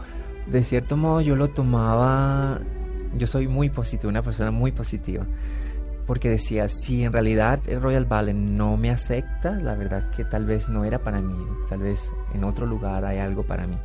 de 0.50 0.64
cierto 0.64 0.96
modo 0.96 1.20
yo 1.20 1.36
lo 1.36 1.50
tomaba. 1.50 2.62
Yo 3.18 3.28
soy 3.28 3.48
muy 3.48 3.70
positiva, 3.70 4.10
una 4.10 4.22
persona 4.22 4.52
muy 4.52 4.72
positiva. 4.72 5.26
Porque 6.06 6.30
decía, 6.30 6.68
si 6.70 7.04
en 7.04 7.14
realidad 7.14 7.60
el 7.68 7.82
Royal 7.82 8.06
Ballet 8.06 8.34
no 8.34 8.78
me 8.78 8.90
acepta, 8.90 9.52
la 9.52 9.76
verdad 9.76 10.10
que 10.10 10.26
tal 10.26 10.46
vez 10.46 10.68
no 10.68 10.84
era 10.84 11.00
para 11.00 11.22
mí. 11.22 11.36
Tal 11.68 11.82
vez 11.82 12.12
en 12.34 12.44
otro 12.44 12.66
lugar 12.66 13.06
hay 13.06 13.20
algo 13.20 13.44
para 13.44 13.68
mí. 13.68 13.78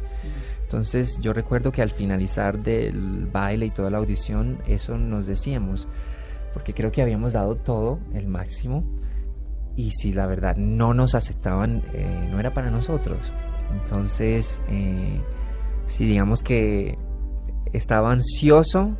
Entonces 0.62 1.18
yo 1.20 1.32
recuerdo 1.32 1.70
que 1.70 1.82
al 1.82 1.90
finalizar 1.90 2.58
del 2.58 3.26
baile 3.26 3.66
y 3.66 3.70
toda 3.70 3.90
la 3.90 3.98
audición, 3.98 4.58
eso 4.66 4.96
nos 4.96 5.26
decíamos, 5.26 5.86
porque 6.54 6.72
creo 6.72 6.90
que 6.90 7.02
habíamos 7.02 7.34
dado 7.34 7.56
todo, 7.56 8.00
el 8.14 8.26
máximo, 8.26 8.84
y 9.76 9.90
si 9.90 10.12
la 10.12 10.26
verdad 10.26 10.56
no 10.56 10.94
nos 10.94 11.14
aceptaban, 11.14 11.82
eh, 11.92 12.28
no 12.30 12.40
era 12.40 12.54
para 12.54 12.70
nosotros. 12.70 13.32
Entonces, 13.72 14.60
eh, 14.68 15.20
sí, 15.86 16.06
digamos 16.06 16.42
que 16.42 16.96
estaba 17.72 18.12
ansioso, 18.12 18.96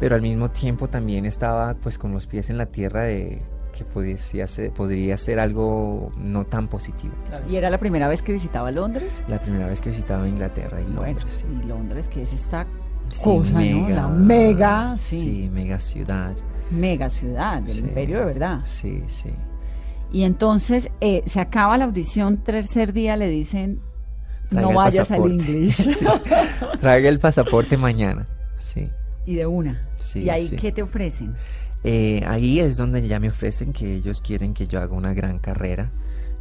pero 0.00 0.14
al 0.14 0.22
mismo 0.22 0.50
tiempo 0.50 0.88
también 0.88 1.24
estaba 1.26 1.74
pues 1.74 1.98
con 1.98 2.12
los 2.12 2.26
pies 2.26 2.50
en 2.50 2.58
la 2.58 2.66
tierra 2.66 3.02
de 3.04 3.42
que 3.76 3.84
podría 3.84 4.46
ser, 4.46 4.70
podría 4.72 5.16
ser 5.18 5.38
algo 5.38 6.10
no 6.16 6.44
tan 6.44 6.66
positivo. 6.68 7.12
¿Y 7.48 7.56
era 7.56 7.68
la 7.68 7.78
primera 7.78 8.08
vez 8.08 8.22
que 8.22 8.32
visitaba 8.32 8.70
Londres? 8.70 9.12
La 9.28 9.38
primera 9.38 9.66
vez 9.66 9.80
que 9.82 9.90
visitaba 9.90 10.26
Inglaterra 10.26 10.80
y 10.80 10.84
Bueno, 10.84 11.02
Londres. 11.20 11.30
sí. 11.30 11.46
y 11.62 11.66
Londres, 11.66 12.08
que 12.08 12.22
es 12.22 12.32
esta 12.32 12.66
Sí, 13.10 13.22
cosa, 13.24 13.60
¿no? 13.60 13.88
La 13.90 14.08
mega, 14.08 14.96
sí. 14.96 15.20
Sí, 15.20 15.50
mega 15.52 15.78
ciudad. 15.78 16.34
mega 16.70 17.08
ciudad, 17.10 17.62
del 17.62 17.74
Sí. 17.74 17.80
imperio 17.80 18.18
de 18.20 18.24
verdad. 18.24 18.60
Sí, 18.64 19.02
sí. 19.08 19.30
Y 20.10 20.22
entonces 20.24 20.90
eh, 21.00 21.22
se 21.26 21.40
acaba 21.40 21.76
la 21.78 21.84
audición, 21.84 22.38
tercer 22.38 22.92
día 22.94 23.16
le 23.16 23.28
dicen, 23.28 23.80
Traiga 24.48 24.62
no 24.62 24.70
el 24.70 24.76
vayas 24.76 25.10
al 25.10 25.18
pasaporte". 25.18 25.34
English. 25.52 25.76
Sí. 25.98 26.06
Traiga 26.80 27.08
el 27.08 27.18
pasaporte 27.18 27.76
mañana. 27.76 28.26
Y 29.26 29.34
de 29.34 29.46
una. 29.46 29.88
Sí, 29.98 30.20
¿Y 30.22 30.30
ahí 30.30 30.48
sí. 30.48 30.56
qué 30.56 30.72
te 30.72 30.82
ofrecen? 30.82 31.34
Eh, 31.84 32.22
ahí 32.26 32.60
es 32.60 32.76
donde 32.76 33.06
ya 33.06 33.20
me 33.20 33.28
ofrecen 33.28 33.72
que 33.72 33.94
ellos 33.94 34.20
quieren 34.20 34.54
que 34.54 34.66
yo 34.66 34.80
haga 34.80 34.94
una 34.94 35.12
gran 35.14 35.38
carrera 35.38 35.90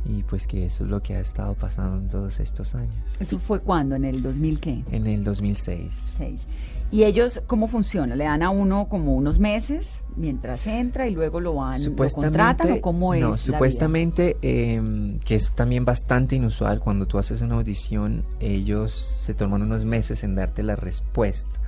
y 0.05 0.23
pues 0.23 0.47
que 0.47 0.65
eso 0.65 0.83
es 0.83 0.89
lo 0.89 1.01
que 1.01 1.15
ha 1.15 1.19
estado 1.19 1.55
pasando 1.55 1.97
en 1.97 2.07
todos 2.07 2.39
estos 2.39 2.75
años. 2.75 2.95
¿Eso 3.19 3.39
fue 3.39 3.59
cuándo? 3.59 3.95
¿En 3.95 4.05
el 4.05 4.21
2000 4.21 4.59
qué? 4.59 4.83
En 4.91 5.07
el 5.07 5.23
2006. 5.23 6.13
Seis. 6.17 6.47
¿Y 6.91 7.03
ellos 7.03 7.41
cómo 7.47 7.67
funciona? 7.67 8.15
¿Le 8.15 8.25
dan 8.25 8.43
a 8.43 8.51
uno 8.51 8.87
como 8.87 9.15
unos 9.15 9.39
meses 9.39 10.03
mientras 10.15 10.67
entra 10.67 11.07
y 11.07 11.11
luego 11.11 11.39
lo 11.39 11.55
van, 11.55 11.83
lo 11.83 11.95
contratan 11.95 12.73
o 12.73 12.81
cómo 12.81 13.13
es? 13.15 13.21
no, 13.21 13.31
la 13.31 13.37
supuestamente 13.37 14.37
em, 14.41 15.19
que 15.19 15.35
es 15.35 15.51
también 15.51 15.83
bastante 15.83 16.35
inusual 16.35 16.79
cuando 16.79 17.07
tú 17.07 17.17
haces 17.17 17.41
una 17.41 17.55
audición, 17.55 18.23
ellos 18.39 18.91
se 18.93 19.33
toman 19.33 19.63
unos 19.63 19.83
meses 19.83 20.23
en 20.23 20.35
darte 20.35 20.61
la 20.61 20.75
respuesta. 20.75 21.59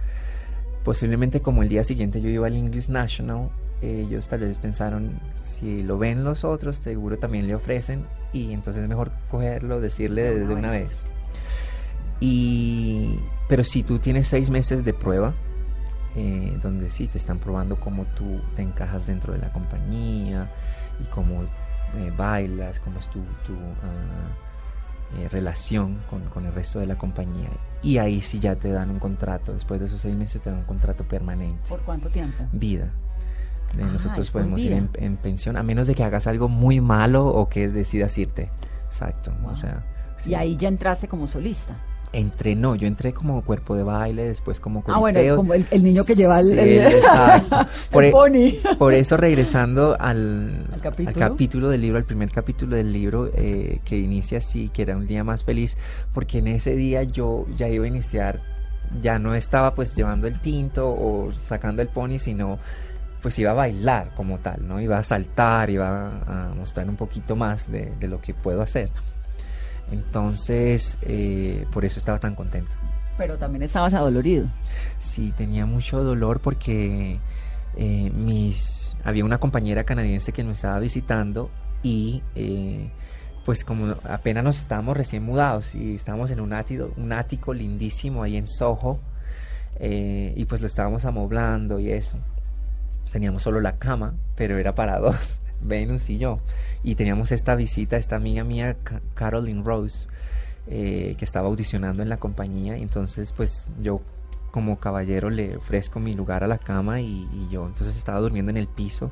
Posiblemente 0.88 1.42
como 1.42 1.64
el 1.64 1.68
día 1.68 1.84
siguiente 1.84 2.22
yo 2.22 2.30
iba 2.30 2.48
al 2.48 2.56
English 2.56 2.88
National, 2.88 3.50
ellos 3.82 4.30
tal 4.30 4.40
vez 4.40 4.58
pensaron 4.58 5.20
si 5.36 5.84
lo 5.84 5.98
ven 5.98 6.24
los 6.24 6.46
otros, 6.46 6.78
seguro 6.78 7.20
también 7.20 7.46
le 7.46 7.56
ofrecen 7.56 8.06
y 8.32 8.54
entonces 8.54 8.84
es 8.84 8.88
mejor 8.88 9.12
cogerlo, 9.30 9.82
decirle 9.82 10.34
De 10.34 10.36
una 10.38 10.48
de 10.48 10.56
una 10.56 10.72
vez. 10.72 10.88
vez. 10.88 11.06
Y 12.22 13.20
pero 13.50 13.66
si 13.66 13.84
tú 13.84 14.00
tienes 14.00 14.30
seis 14.30 14.50
meses 14.50 14.86
de 14.86 14.94
prueba, 14.94 15.34
eh, 16.16 16.58
donde 16.64 16.90
sí 16.90 17.08
te 17.08 17.18
están 17.18 17.40
probando 17.40 17.78
cómo 17.82 18.06
tú 18.16 18.40
te 18.56 18.62
encajas 18.62 19.08
dentro 19.08 19.34
de 19.34 19.40
la 19.40 19.52
compañía 19.52 20.50
y 21.02 21.04
cómo 21.10 21.44
eh, 21.98 22.14
bailas, 22.16 22.80
cómo 22.80 23.00
es 23.00 23.08
tu, 23.08 23.20
tu, 23.46 23.56
ah, 23.84 24.30
eh, 25.16 25.30
relación 25.30 26.00
con, 26.10 26.24
con 26.26 26.46
el 26.46 26.54
resto 26.54 26.80
de 26.80 26.88
la 26.88 26.98
compañía. 26.98 27.50
Y 27.82 27.98
ahí 28.00 28.22
sí 28.22 28.40
ya 28.40 28.56
te 28.56 28.72
dan 28.72 28.90
un 28.92 29.00
contrato, 29.00 29.54
después 29.54 29.80
de 29.80 29.86
esos 29.86 30.02
seis 30.02 30.16
meses 30.16 30.42
te 30.42 30.50
dan 30.50 30.60
un 30.60 30.66
contrato 30.66 31.04
permanente? 31.08 31.70
¿Por 31.70 31.82
cuánto 31.82 32.10
tiempo? 32.10 32.46
vida. 32.52 32.86
Eh, 33.78 33.82
Ah, 33.84 33.90
Nosotros 33.92 34.32
podemos 34.32 34.60
ir 34.62 34.72
en, 34.72 34.90
en 34.94 35.18
pensión, 35.18 35.58
a 35.58 35.64
menos 35.64 35.88
de 35.88 35.96
que 35.96 36.04
hagas 36.04 36.26
algo 36.28 36.48
muy 36.48 36.80
malo 36.82 37.26
o 37.28 37.50
que 37.50 37.68
decidas 37.68 38.18
irte. 38.18 38.50
Exacto. 38.88 39.34
Wow. 39.42 39.52
O 39.52 39.56
sea, 39.56 39.84
sí. 40.18 40.30
Y 40.32 40.36
ahí 40.36 40.56
ya 40.56 40.70
entraste 40.70 41.08
como 41.10 41.28
solista. 41.28 41.74
Entré, 42.14 42.56
no, 42.56 42.76
yo 42.76 42.88
entré 42.88 43.12
como 43.12 43.44
cuerpo 43.44 43.76
de 43.76 43.84
baile, 43.84 44.24
después 44.30 44.62
como 44.62 44.82
Ah, 44.88 44.98
bueno, 44.98 45.36
como 45.36 45.54
el, 45.54 45.68
el 45.72 45.84
niño 45.84 46.06
que 46.06 46.16
lleva 46.16 46.40
el, 46.40 46.46
Sí, 46.48 46.58
el- 46.58 46.86
exacto. 46.96 47.68
Por, 47.92 48.04
el 48.06 48.10
e- 48.10 48.12
pony. 48.14 48.76
por 48.78 48.94
eso 48.94 49.18
regresando 49.18 49.96
al, 50.00 50.66
¿Al 50.74 50.82
capítulo? 50.82 51.10
al 51.10 51.16
capítulo 51.16 51.70
del 51.70 51.82
libro, 51.82 51.98
al 51.98 52.06
primer 52.06 52.32
capítulo 52.32 52.76
del 52.78 52.94
libro 52.94 53.30
eh, 53.36 53.82
que 53.84 53.98
inicia 53.98 54.38
así, 54.38 54.70
que 54.70 54.84
era 54.84 54.96
un 54.96 55.06
día 55.06 55.24
más 55.26 55.44
feliz, 55.44 55.78
porque 56.14 56.38
en 56.38 56.48
ese 56.48 56.76
día 56.78 57.04
yo 57.04 57.46
ya 57.56 57.68
iba 57.68 57.84
a 57.84 57.88
iniciar, 57.90 58.42
ya 59.02 59.20
no 59.20 59.36
estaba 59.36 59.76
pues 59.76 59.94
llevando 59.96 60.28
el 60.28 60.40
tinto 60.40 60.88
o 60.90 61.34
sacando 61.34 61.82
el 61.82 61.90
pony, 61.90 62.20
sino 62.20 62.58
pues 63.22 63.38
iba 63.38 63.52
a 63.52 63.56
bailar 63.56 64.14
como 64.16 64.38
tal, 64.40 64.66
¿no? 64.66 64.80
Iba 64.80 64.98
a 64.98 65.04
saltar, 65.04 65.70
iba 65.70 65.90
a, 66.26 66.52
a 66.52 66.54
mostrar 66.56 66.88
un 66.90 66.96
poquito 66.96 67.36
más 67.36 67.70
de, 67.70 67.92
de 68.00 68.08
lo 68.08 68.22
que 68.22 68.34
puedo 68.34 68.62
hacer. 68.62 68.90
Entonces, 69.92 70.98
eh, 71.02 71.66
por 71.72 71.86
eso 71.86 72.00
estaba 72.00 72.20
tan 72.20 72.36
contento. 72.36 72.76
Pero 73.18 73.38
también 73.38 73.64
estabas 73.64 73.94
adolorido. 73.94 74.48
Sí, 75.00 75.34
tenía 75.36 75.66
mucho 75.66 76.04
dolor 76.04 76.40
porque 76.40 77.20
eh, 77.76 78.12
mis 78.14 78.96
había 79.04 79.24
una 79.24 79.40
compañera 79.40 79.84
canadiense 79.84 80.32
que 80.32 80.44
nos 80.44 80.58
estaba 80.58 80.80
visitando 80.80 81.50
y 81.82 82.22
eh, 82.36 82.92
pues 83.46 83.64
como 83.64 83.96
apenas 84.04 84.44
nos 84.44 84.60
estábamos 84.60 84.98
recién 84.98 85.24
mudados 85.24 85.74
y 85.74 85.96
estábamos 85.96 86.32
en 86.32 86.42
un 86.42 86.54
ático, 86.54 86.92
un 86.98 87.14
ático 87.14 87.54
lindísimo 87.54 88.24
ahí 88.24 88.36
en 88.36 88.48
Soho 88.48 89.00
eh, 89.80 90.34
y 90.36 90.46
pues 90.46 90.60
lo 90.60 90.68
estábamos 90.68 91.06
amoblando 91.06 91.80
y 91.80 91.92
eso. 91.92 92.18
Teníamos 93.12 93.44
solo 93.44 93.62
la 93.62 93.78
cama, 93.78 94.16
pero 94.36 94.58
era 94.58 94.76
para 94.76 95.00
dos, 95.00 95.40
Venus 95.62 96.10
y 96.10 96.18
yo. 96.18 96.40
Y 96.84 96.96
teníamos 96.96 97.32
esta 97.32 97.56
visita, 97.56 97.98
esta 97.98 98.16
amiga 98.16 98.44
mía, 98.44 98.76
Ca- 98.84 99.02
Caroline 99.14 99.64
Rose, 99.64 100.08
eh, 100.68 101.16
que 101.18 101.26
estaba 101.26 101.48
audicionando 101.48 102.04
en 102.04 102.10
la 102.10 102.18
compañía. 102.18 102.78
Entonces, 102.78 103.32
pues 103.32 103.70
yo 103.82 104.02
como 104.52 104.80
caballero 104.80 105.30
le 105.30 105.58
ofrezco 105.58 106.00
mi 106.00 106.14
lugar 106.16 106.44
a 106.44 106.48
la 106.48 106.58
cama 106.58 107.00
y, 107.02 107.28
y 107.34 107.48
yo 107.52 107.66
entonces 107.68 107.96
estaba 107.98 108.20
durmiendo 108.20 108.50
en 108.50 108.58
el 108.58 108.68
piso 108.68 109.12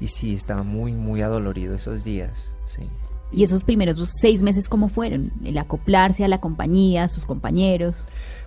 y 0.00 0.08
sí, 0.08 0.34
estaba 0.34 0.62
muy, 0.64 0.92
muy 0.92 1.22
adolorido 1.22 1.74
esos 1.76 2.04
días. 2.04 2.52
Sí. 2.66 2.82
¿Y 3.30 3.44
esos 3.44 3.64
primeros 3.64 3.96
seis 4.20 4.42
meses 4.42 4.68
cómo 4.68 4.88
fueron? 4.88 5.32
El 5.44 5.56
acoplarse 5.56 6.24
a 6.24 6.28
la 6.28 6.40
compañía, 6.40 7.04
a 7.04 7.08
sus 7.08 7.24
compañeros. 7.24 8.06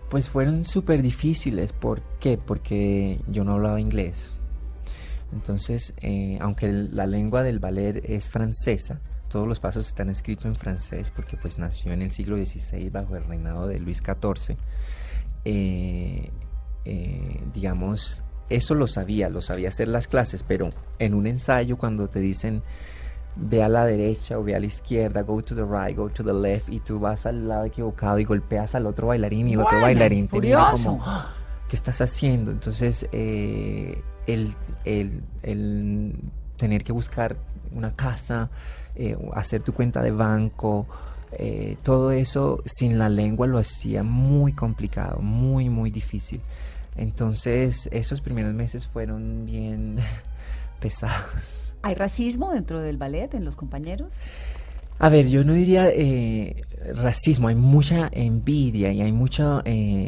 Pues 0.10 0.30
fueron 0.30 0.66
súper 0.66 1.02
difíciles. 1.02 1.74
¿Por 1.74 2.02
qué? 2.20 2.38
Porque 2.38 3.20
yo 3.28 3.44
no 3.44 3.54
hablaba 3.54 3.82
inglés. 3.82 4.35
Entonces, 5.36 5.94
eh, 6.02 6.38
aunque 6.42 6.66
el- 6.68 6.96
la 6.96 7.06
lengua 7.06 7.44
del 7.44 7.60
ballet 7.60 8.02
es 8.10 8.28
francesa, 8.30 9.00
todos 9.30 9.48
los 9.48 9.60
pasos 9.60 9.86
están 9.88 10.10
escritos 10.10 10.46
en 10.46 10.56
francés 10.56 11.12
porque 11.14 11.36
pues 11.38 11.60
nació 11.60 11.92
en 11.92 12.02
el 12.02 12.10
siglo 12.12 12.38
XVI 12.38 12.90
bajo 12.90 13.16
el 13.18 13.26
reinado 13.26 13.68
de 13.68 13.80
Luis 13.80 14.02
XIV. 14.02 14.58
Eh, 15.44 16.30
eh, 16.86 17.44
digamos, 17.54 18.24
eso 18.50 18.76
lo 18.76 18.88
sabía, 18.88 19.30
lo 19.30 19.42
sabía 19.42 19.70
hacer 19.70 19.88
las 19.90 20.08
clases, 20.08 20.44
pero 20.44 20.70
en 21.00 21.14
un 21.14 21.28
ensayo 21.28 21.78
cuando 21.78 22.08
te 22.08 22.20
dicen 22.20 22.64
ve 23.36 23.62
a 23.62 23.68
la 23.68 23.86
derecha 23.86 24.40
o 24.40 24.44
ve 24.44 24.56
a 24.56 24.60
la 24.60 24.68
izquierda, 24.68 25.22
go 25.24 25.42
to 25.42 25.54
the 25.56 25.64
right, 25.66 25.98
go 25.98 26.08
to 26.10 26.24
the 26.24 26.34
left, 26.34 26.70
y 26.70 26.80
tú 26.80 27.00
vas 27.02 27.26
al 27.26 27.50
lado 27.50 27.66
equivocado 27.66 28.18
y 28.20 28.24
golpeas 28.24 28.76
al 28.76 28.86
otro 28.86 29.08
bailarín 29.08 29.50
y 29.50 29.54
el 29.54 29.60
otro 29.60 29.72
Bueno, 29.72 29.82
bailarín 29.88 30.30
te 30.30 30.40
mira 30.40 30.72
como, 30.72 31.04
"Ah, 31.06 31.34
¿qué 31.68 31.76
estás 31.76 32.00
haciendo? 32.00 32.52
Entonces, 32.52 33.06
eh, 33.12 34.02
el, 34.26 34.56
el- 34.86 35.22
el 35.44 36.16
tener 36.58 36.84
que 36.84 36.92
buscar 36.94 37.36
una 37.74 37.92
casa, 37.92 38.50
eh, 38.96 39.18
hacer 39.34 39.62
tu 39.64 39.74
cuenta 39.74 40.02
de 40.02 40.12
banco, 40.12 40.86
eh, 41.38 41.76
todo 41.84 42.12
eso 42.12 42.62
sin 42.66 42.98
la 42.98 43.10
lengua 43.10 43.46
lo 43.48 43.58
hacía 43.58 44.04
muy 44.04 44.54
complicado, 44.54 45.20
muy, 45.20 45.70
muy 45.70 45.92
difícil. 45.92 46.40
Entonces, 46.96 47.90
esos 47.92 48.22
primeros 48.22 48.54
meses 48.54 48.88
fueron 48.88 49.46
bien 49.46 49.98
pesados. 50.80 51.74
¿Hay 51.82 51.96
racismo 51.96 52.52
dentro 52.54 52.80
del 52.82 52.98
ballet 52.98 53.34
en 53.34 53.46
los 53.46 53.56
compañeros? 53.56 54.24
A 54.98 55.10
ver, 55.10 55.28
yo 55.28 55.44
no 55.44 55.52
diría 55.54 55.90
eh, 55.90 56.62
racismo, 56.96 57.50
hay 57.50 57.56
mucha 57.56 58.08
envidia 58.14 58.94
y 58.94 59.02
hay 59.02 59.12
mucha, 59.12 59.62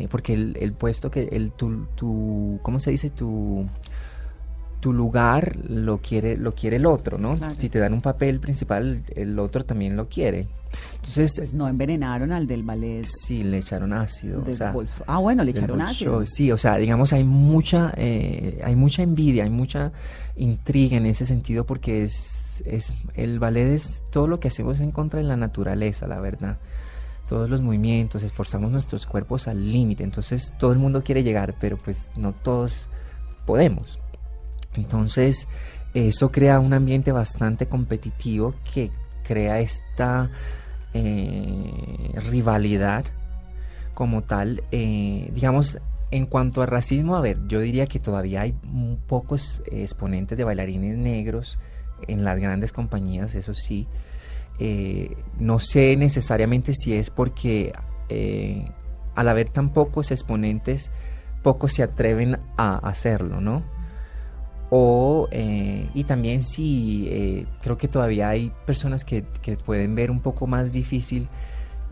porque 0.09 0.33
el, 0.33 0.57
el 0.61 0.71
puesto 0.71 1.11
que, 1.11 1.23
el, 1.23 1.51
tu, 1.51 1.87
tu, 1.95 2.59
¿cómo 2.63 2.79
se 2.79 2.91
dice? 2.91 3.09
Tu, 3.09 3.65
tu 4.79 4.93
lugar 4.93 5.57
lo 5.67 5.99
quiere, 5.99 6.37
lo 6.37 6.53
quiere 6.53 6.77
el 6.77 6.85
otro, 6.85 7.17
¿no? 7.17 7.37
Claro. 7.37 7.53
Si 7.57 7.69
te 7.69 7.79
dan 7.79 7.93
un 7.93 8.01
papel 8.01 8.39
principal, 8.39 9.03
el 9.15 9.37
otro 9.39 9.65
también 9.65 9.95
lo 9.95 10.07
quiere. 10.07 10.47
Entonces, 10.95 11.33
Pues 11.37 11.53
no 11.53 11.67
envenenaron 11.67 12.31
al 12.31 12.45
del 12.45 12.63
ballet 12.63 13.05
sí, 13.05 13.43
le 13.43 13.59
echaron 13.59 13.93
ácido. 13.93 14.43
o 14.45 14.53
sea. 14.53 14.73
Ah, 15.07 15.17
bueno, 15.19 15.43
le 15.43 15.51
echaron 15.51 15.81
ácido. 15.81 16.25
Sí, 16.25 16.51
o 16.51 16.57
sea, 16.57 16.77
digamos, 16.77 17.13
hay 17.13 17.23
mucha, 17.23 17.93
eh, 17.97 18.61
hay 18.63 18.75
mucha 18.75 19.01
envidia, 19.01 19.43
hay 19.43 19.49
mucha 19.49 19.91
intriga 20.35 20.97
en 20.97 21.05
ese 21.05 21.25
sentido 21.25 21.65
porque 21.65 22.03
es, 22.03 22.61
es, 22.65 22.95
el 23.15 23.39
ballet 23.39 23.67
es 23.69 24.03
todo 24.11 24.27
lo 24.27 24.39
que 24.39 24.49
hacemos 24.49 24.81
en 24.81 24.91
contra 24.91 25.19
de 25.19 25.25
la 25.25 25.37
naturaleza, 25.37 26.07
la 26.07 26.19
verdad. 26.19 26.57
Todos 27.27 27.49
los 27.49 27.61
movimientos, 27.61 28.23
esforzamos 28.23 28.71
nuestros 28.71 29.05
cuerpos 29.05 29.47
al 29.47 29.71
límite, 29.71 30.03
entonces 30.03 30.53
todo 30.57 30.71
el 30.71 30.79
mundo 30.79 31.03
quiere 31.03 31.23
llegar, 31.23 31.55
pero 31.59 31.77
pues 31.77 32.11
no 32.15 32.31
todos 32.33 32.89
podemos. 33.45 33.99
Entonces, 34.77 35.47
eso 35.93 36.31
crea 36.31 36.59
un 36.59 36.73
ambiente 36.73 37.11
bastante 37.11 37.67
competitivo 37.67 38.53
que 38.73 38.91
crea 39.23 39.59
esta 39.59 40.29
eh, 40.93 42.13
rivalidad 42.29 43.05
como 43.93 44.23
tal. 44.23 44.63
eh, 44.71 45.29
digamos, 45.33 45.79
en 46.11 46.25
cuanto 46.25 46.61
a 46.61 46.65
racismo, 46.65 47.15
a 47.17 47.21
ver, 47.21 47.37
yo 47.47 47.59
diría 47.59 47.87
que 47.87 47.99
todavía 47.99 48.41
hay 48.41 48.55
pocos 49.07 49.61
exponentes 49.69 50.37
de 50.37 50.45
bailarines 50.45 50.97
negros 50.97 51.59
en 52.07 52.23
las 52.23 52.39
grandes 52.39 52.71
compañías, 52.71 53.35
eso 53.35 53.53
sí. 53.53 53.87
Eh, 54.59 55.17
no 55.39 55.59
sé 55.59 55.97
necesariamente 55.97 56.73
si 56.73 56.93
es 56.93 57.09
porque 57.09 57.73
al 59.15 59.27
haber 59.27 59.49
tan 59.49 59.73
pocos 59.73 60.11
exponentes, 60.11 60.91
pocos 61.43 61.73
se 61.73 61.83
atreven 61.83 62.39
a 62.55 62.77
hacerlo, 62.77 63.41
¿no? 63.41 63.63
O, 64.69 65.27
eh, 65.31 65.87
y 65.93 66.03
también 66.03 66.43
si 66.43 67.07
creo 67.61 67.77
que 67.77 67.87
todavía 67.87 68.29
hay 68.29 68.51
personas 68.65 69.05
que, 69.05 69.23
que 69.41 69.55
pueden 69.55 69.95
ver 69.95 70.11
un 70.11 70.19
poco 70.19 70.45
más 70.45 70.73
difícil 70.73 71.27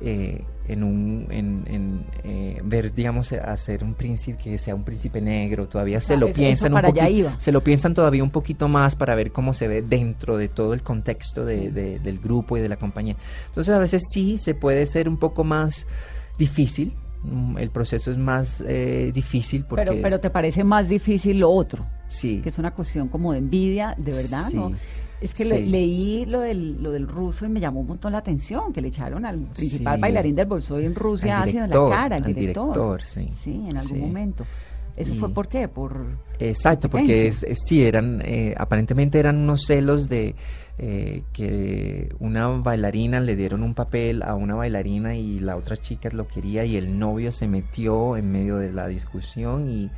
eh, 0.01 0.43
en 0.67 0.83
un 0.83 1.25
en, 1.29 1.63
en, 1.67 2.05
eh, 2.25 2.59
ver 2.65 2.93
digamos 2.93 3.31
hacer 3.31 3.81
un 3.81 3.93
príncipe 3.93 4.37
que 4.37 4.57
sea 4.57 4.75
un 4.75 4.83
príncipe 4.83 5.21
negro 5.21 5.69
todavía 5.69 6.01
se 6.01 6.15
Ah, 6.15 6.17
lo 6.17 6.27
eso- 6.27 6.35
piensan 6.35 6.67
eso 6.67 6.75
un 6.75 6.81
poquito 6.81 7.05
se 7.37 7.51
lo 7.53 7.63
piensan 7.63 7.93
todavía 7.93 8.21
un 8.23 8.29
poquito 8.31 8.67
más 8.67 8.97
para 8.97 9.15
ver 9.15 9.31
cómo 9.31 9.53
se 9.53 9.69
ve 9.69 9.81
dentro 9.81 10.35
de 10.37 10.49
todo 10.49 10.73
el 10.73 10.81
contexto 10.81 11.45
de- 11.45 11.71
de- 11.71 11.99
del 11.99 12.19
grupo 12.19 12.57
y 12.57 12.61
de 12.61 12.67
la 12.67 12.75
compañía. 12.75 13.15
Entonces 13.47 13.73
a 13.73 13.79
veces 13.79 14.03
sí 14.11 14.37
se 14.37 14.53
puede 14.53 14.85
ser 14.85 15.07
un 15.07 15.15
poco 15.15 15.45
más 15.45 15.87
difícil 16.37 16.91
el 17.57 17.69
proceso 17.69 18.11
es 18.11 18.17
más 18.17 18.63
eh, 18.67 19.11
difícil 19.13 19.65
porque 19.65 19.85
Pero, 19.85 20.01
pero 20.01 20.19
te 20.19 20.29
parece 20.29 20.63
más 20.63 20.87
difícil 20.89 21.39
lo 21.39 21.49
otro, 21.51 21.85
sí 22.07 22.41
que 22.41 22.49
es 22.49 22.57
una 22.57 22.71
cuestión 22.71 23.07
como 23.07 23.31
de 23.33 23.39
envidia, 23.39 23.95
de 23.97 24.11
verdad, 24.11 24.47
Sí. 24.49 24.55
¿no? 24.57 24.71
Es 25.21 25.33
que 25.33 25.45
Sí. 25.45 25.49
le- 25.49 25.65
leí 25.65 26.25
lo 26.25 26.41
del, 26.41 26.83
lo 26.83 26.91
del 26.91 27.07
ruso 27.07 27.45
y 27.45 27.49
me 27.49 27.59
llamó 27.61 27.79
un 27.79 27.87
montón 27.87 28.11
la 28.11 28.17
atención, 28.19 28.73
que 28.73 28.81
le 28.81 28.89
echaron 28.89 29.25
al 29.25 29.37
principal 29.47 29.95
Sí. 29.95 30.01
bailarín 30.01 30.35
del 30.35 30.45
bolsoy 30.45 30.85
en 30.85 30.93
Rusia 30.93 31.41
ácido 31.41 31.63
en 31.63 31.69
la 31.69 31.75
cara, 31.89 32.15
al 32.17 32.23
al 32.23 32.33
director. 32.33 32.65
director, 32.73 33.01
sí. 33.05 33.29
Sí, 33.41 33.51
en 33.69 33.77
algún 33.77 33.97
Sí. 33.97 34.01
momento. 34.03 34.45
¿Eso 34.97 35.13
Y- 35.13 35.17
fue 35.17 35.29
por 35.33 35.47
qué? 35.47 35.67
Por... 35.67 36.05
Exacto, 36.39 36.89
porque 36.89 37.27
es- 37.27 37.45
sí, 37.67 37.83
eran, 37.83 38.21
eh, 38.23 38.53
aparentemente 38.57 39.19
eran 39.19 39.37
unos 39.37 39.63
celos 39.65 40.07
de 40.09 40.35
eh, 40.77 41.23
que 41.31 42.09
una 42.19 42.47
bailarina 42.49 43.21
le 43.21 43.35
dieron 43.37 43.63
un 43.63 43.73
papel 43.73 44.21
a 44.23 44.35
una 44.35 44.55
bailarina 44.55 45.15
y 45.15 45.39
la 45.39 45.55
otra 45.55 45.77
chica 45.77 46.09
lo 46.11 46.27
quería 46.27 46.65
y 46.65 46.75
el 46.75 46.99
novio 46.99 47.31
se 47.31 47.47
metió 47.47 48.17
en 48.17 48.29
medio 48.31 48.57
de 48.57 48.73
la 48.73 48.87
discusión 48.87 49.69
y 49.69 49.89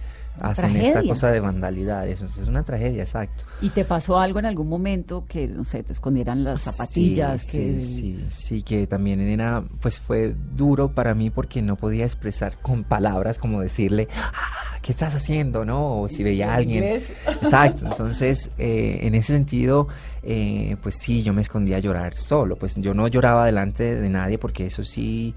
hacen 0.42 0.76
esta 0.76 1.04
cosa 1.04 1.32
de 1.32 1.40
vandalidad. 1.40 2.08
Eso 2.08 2.26
es 2.26 2.48
una 2.48 2.64
tragedia, 2.64 3.02
exacto. 3.04 3.44
¿Y 3.62 3.70
te 3.70 3.86
pasó 3.86 4.20
algo 4.20 4.40
en 4.40 4.46
algún 4.46 4.68
momento 4.70 5.26
que, 5.28 5.48
no 5.48 5.64
sé, 5.64 5.84
te 5.84 5.92
escondieran 5.94 6.44
las 6.44 6.62
zapatillas? 6.62 7.44
Sí, 7.46 7.58
que... 7.58 7.80
sí, 7.82 7.94
sí, 7.96 8.26
sí, 8.30 8.62
que 8.62 8.88
también 8.88 9.20
era, 9.22 9.64
pues 9.82 10.00
fue 10.00 10.36
duro 10.56 10.90
para 10.90 11.14
mí 11.14 11.30
porque 11.30 11.62
no 11.62 11.76
podía 11.76 12.04
expresar 12.06 12.58
con 12.62 12.84
palabras 12.84 13.38
como 13.38 13.62
decirle, 13.62 14.08
"Ah, 14.16 14.78
¿qué 14.82 14.92
estás 14.92 15.16
haciendo? 15.16 15.66
¿No? 15.66 16.02
O 16.02 16.10
si 16.10 16.24
veía 16.24 16.48
a 16.48 16.54
¿En 16.54 16.56
alguien. 16.60 16.84
inglés? 16.84 17.12
Exacto, 17.42 17.86
entonces 17.86 18.50
eh, 18.58 19.00
en 19.02 19.16
ese 19.16 19.34
sentido, 19.34 19.88
eh, 20.24 20.76
pues 20.82 20.96
sí, 20.98 21.24
yo 21.24 21.34
me 21.34 21.42
escondía 21.42 21.78
a 21.78 21.80
llorar 21.80 22.16
solo, 22.16 22.56
pues 22.58 22.76
yo 22.76 22.94
no 22.94 23.08
lloraba 23.08 23.46
delante 23.46 23.96
de 24.00 24.10
nadie 24.10 24.38
porque 24.38 24.66
eso 24.68 24.84
sí, 24.84 25.34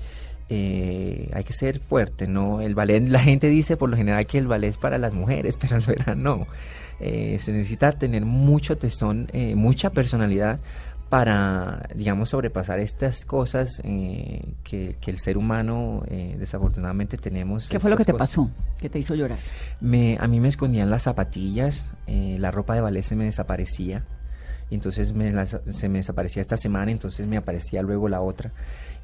eh, 0.50 1.30
hay 1.32 1.44
que 1.44 1.52
ser 1.52 1.80
fuerte, 1.80 2.26
¿no? 2.26 2.60
El 2.60 2.74
ballet, 2.74 3.00
la 3.08 3.20
gente 3.20 3.46
dice 3.48 3.76
por 3.76 3.88
lo 3.88 3.96
general 3.96 4.26
que 4.26 4.36
el 4.38 4.46
ballet 4.48 4.68
es 4.70 4.78
para 4.78 4.98
las 4.98 5.14
mujeres, 5.14 5.56
pero 5.60 5.76
en 5.76 5.86
verdad 5.86 6.16
no. 6.16 6.46
Eh, 7.00 7.38
se 7.40 7.52
necesita 7.52 7.92
tener 7.92 8.26
mucho 8.26 8.76
tesón, 8.76 9.28
eh, 9.32 9.54
mucha 9.54 9.90
personalidad 9.90 10.60
para, 11.08 11.88
digamos, 11.94 12.28
sobrepasar 12.30 12.78
estas 12.78 13.24
cosas 13.24 13.80
eh, 13.84 14.42
que, 14.62 14.96
que 15.00 15.10
el 15.10 15.18
ser 15.18 15.38
humano 15.38 16.02
desafortunadamente 16.38 17.16
tenemos. 17.16 17.68
¿Qué 17.68 17.80
fue 17.80 17.90
lo 17.90 17.96
que 17.96 18.04
te 18.04 18.12
cosas. 18.12 18.28
pasó? 18.28 18.50
¿Qué 18.78 18.88
te 18.88 18.98
hizo 19.00 19.14
llorar? 19.16 19.38
Me, 19.80 20.16
a 20.20 20.28
mí 20.28 20.38
me 20.38 20.46
escondían 20.48 20.88
las 20.90 21.04
zapatillas, 21.04 21.86
la 22.06 22.50
ropa 22.52 22.74
de 22.74 22.80
ballet 22.82 23.02
se 23.02 23.16
me 23.16 23.24
desaparecía. 23.24 24.04
Y 24.70 24.76
entonces 24.76 25.12
me 25.12 25.32
las- 25.32 25.58
se 25.70 25.88
me 25.88 25.98
desaparecía 25.98 26.42
esta 26.42 26.56
semana, 26.56 26.92
entonces 26.92 27.26
me 27.26 27.36
aparecía 27.36 27.82
luego 27.82 28.08
la 28.08 28.20
otra. 28.20 28.52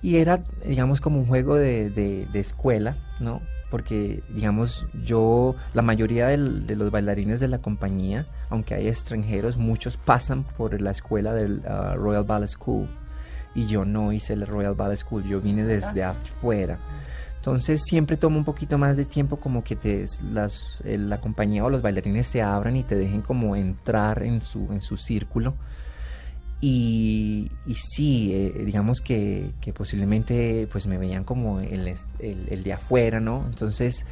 Y 0.06 0.16
era, 0.18 0.44
digamos, 0.64 1.00
como 1.00 1.18
un 1.18 1.26
juego 1.26 1.56
de, 1.56 1.90
de- 1.90 2.26
de 2.32 2.38
escuela, 2.40 2.94
¿no? 3.18 3.40
Porque, 3.72 4.22
digamos, 4.32 4.86
yo, 5.04 5.56
la 5.74 5.82
mayoría 5.82 6.28
del- 6.28 6.64
de 6.68 6.76
los 6.76 6.92
bailarines 6.92 7.40
de 7.40 7.48
la 7.48 7.58
compañía, 7.58 8.26
aunque 8.48 8.74
hay 8.74 8.86
extranjeros, 8.86 9.56
muchos 9.56 9.96
pasan 9.96 10.44
por 10.44 10.80
la 10.80 10.92
escuela 10.92 11.34
del 11.34 11.62
ah, 11.66 11.94
Royal 11.96 12.22
Ballet 12.22 12.46
School. 12.48 12.86
Y 13.54 13.66
yo 13.66 13.84
no 13.84 14.12
hice 14.12 14.34
el 14.34 14.46
Royal 14.46 14.74
Ballet 14.74 14.96
School, 14.98 15.24
yo 15.24 15.40
vine 15.40 15.64
desde 15.64 16.04
afuera. 16.04 16.78
Entonces 17.38 17.82
siempre 17.84 18.16
toma 18.16 18.36
un 18.36 18.44
poquito 18.44 18.78
más 18.78 18.96
de 18.96 19.04
tiempo 19.06 19.38
como 19.38 19.64
que 19.64 19.74
te, 19.76 20.04
las, 20.32 20.80
eh, 20.84 20.98
la 20.98 21.20
compañía 21.20 21.64
o 21.64 21.70
los 21.70 21.82
bailarines 21.82 22.26
se 22.28 22.42
abran 22.42 22.76
y 22.76 22.82
te 22.84 22.94
dejen 22.94 23.22
como 23.22 23.56
entrar 23.56 24.22
en 24.22 24.40
su, 24.42 24.68
en 24.72 24.80
su 24.80 24.96
círculo. 24.96 25.54
Y, 26.60 27.50
y 27.66 27.74
sí, 27.74 28.32
eh, 28.32 28.62
digamos 28.64 29.00
que, 29.00 29.50
que 29.60 29.72
posiblemente 29.72 30.66
pues 30.72 30.86
me 30.86 30.96
veían 30.96 31.24
como 31.24 31.60
el, 31.60 31.86
el, 32.18 32.46
el 32.48 32.62
de 32.62 32.72
afuera, 32.72 33.20
¿no? 33.20 33.44
Entonces 33.46 34.06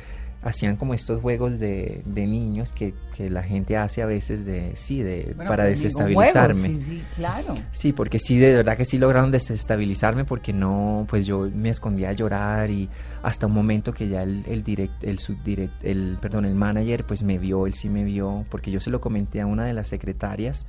hacían 0.44 0.76
como 0.76 0.92
estos 0.92 1.22
juegos 1.22 1.58
de, 1.58 2.02
de 2.04 2.26
niños 2.26 2.70
que, 2.72 2.92
que 3.16 3.30
la 3.30 3.42
gente 3.42 3.78
hace 3.78 4.02
a 4.02 4.06
veces 4.06 4.44
de, 4.44 4.76
sí, 4.76 5.02
de, 5.02 5.32
Bueno, 5.34 5.48
para 5.48 5.64
pues, 5.64 5.82
desestabilizarme. 5.82 6.76
sí, 6.76 7.02
claro. 7.16 7.54
Sí, 7.72 7.92
porque 7.94 8.18
sí, 8.18 8.38
de 8.38 8.56
verdad 8.56 8.76
que 8.76 8.84
sí 8.84 8.98
lograron 8.98 9.30
desestabilizarme 9.30 10.26
porque 10.26 10.52
no, 10.52 11.06
pues 11.08 11.24
yo 11.24 11.48
me 11.54 11.70
escondía 11.70 12.10
a 12.10 12.12
llorar 12.12 12.70
y 12.70 12.90
hasta 13.22 13.46
un 13.46 13.54
momento 13.54 13.94
que 13.94 14.08
ya 14.08 14.22
el, 14.22 14.44
el 14.46 14.62
direct, 14.62 15.02
el 15.02 15.18
subdirect, 15.18 15.82
el, 15.82 16.18
perdón, 16.20 16.44
el 16.44 16.54
manager 16.54 17.06
pues 17.06 17.22
me 17.22 17.38
vio, 17.38 17.66
él 17.66 17.72
sí 17.72 17.88
me 17.88 18.04
vio, 18.04 18.44
porque 18.50 18.70
yo 18.70 18.80
se 18.80 18.90
lo 18.90 19.00
comenté 19.00 19.40
a 19.40 19.46
una 19.46 19.64
de 19.64 19.72
las 19.72 19.88
secretarias 19.88 20.66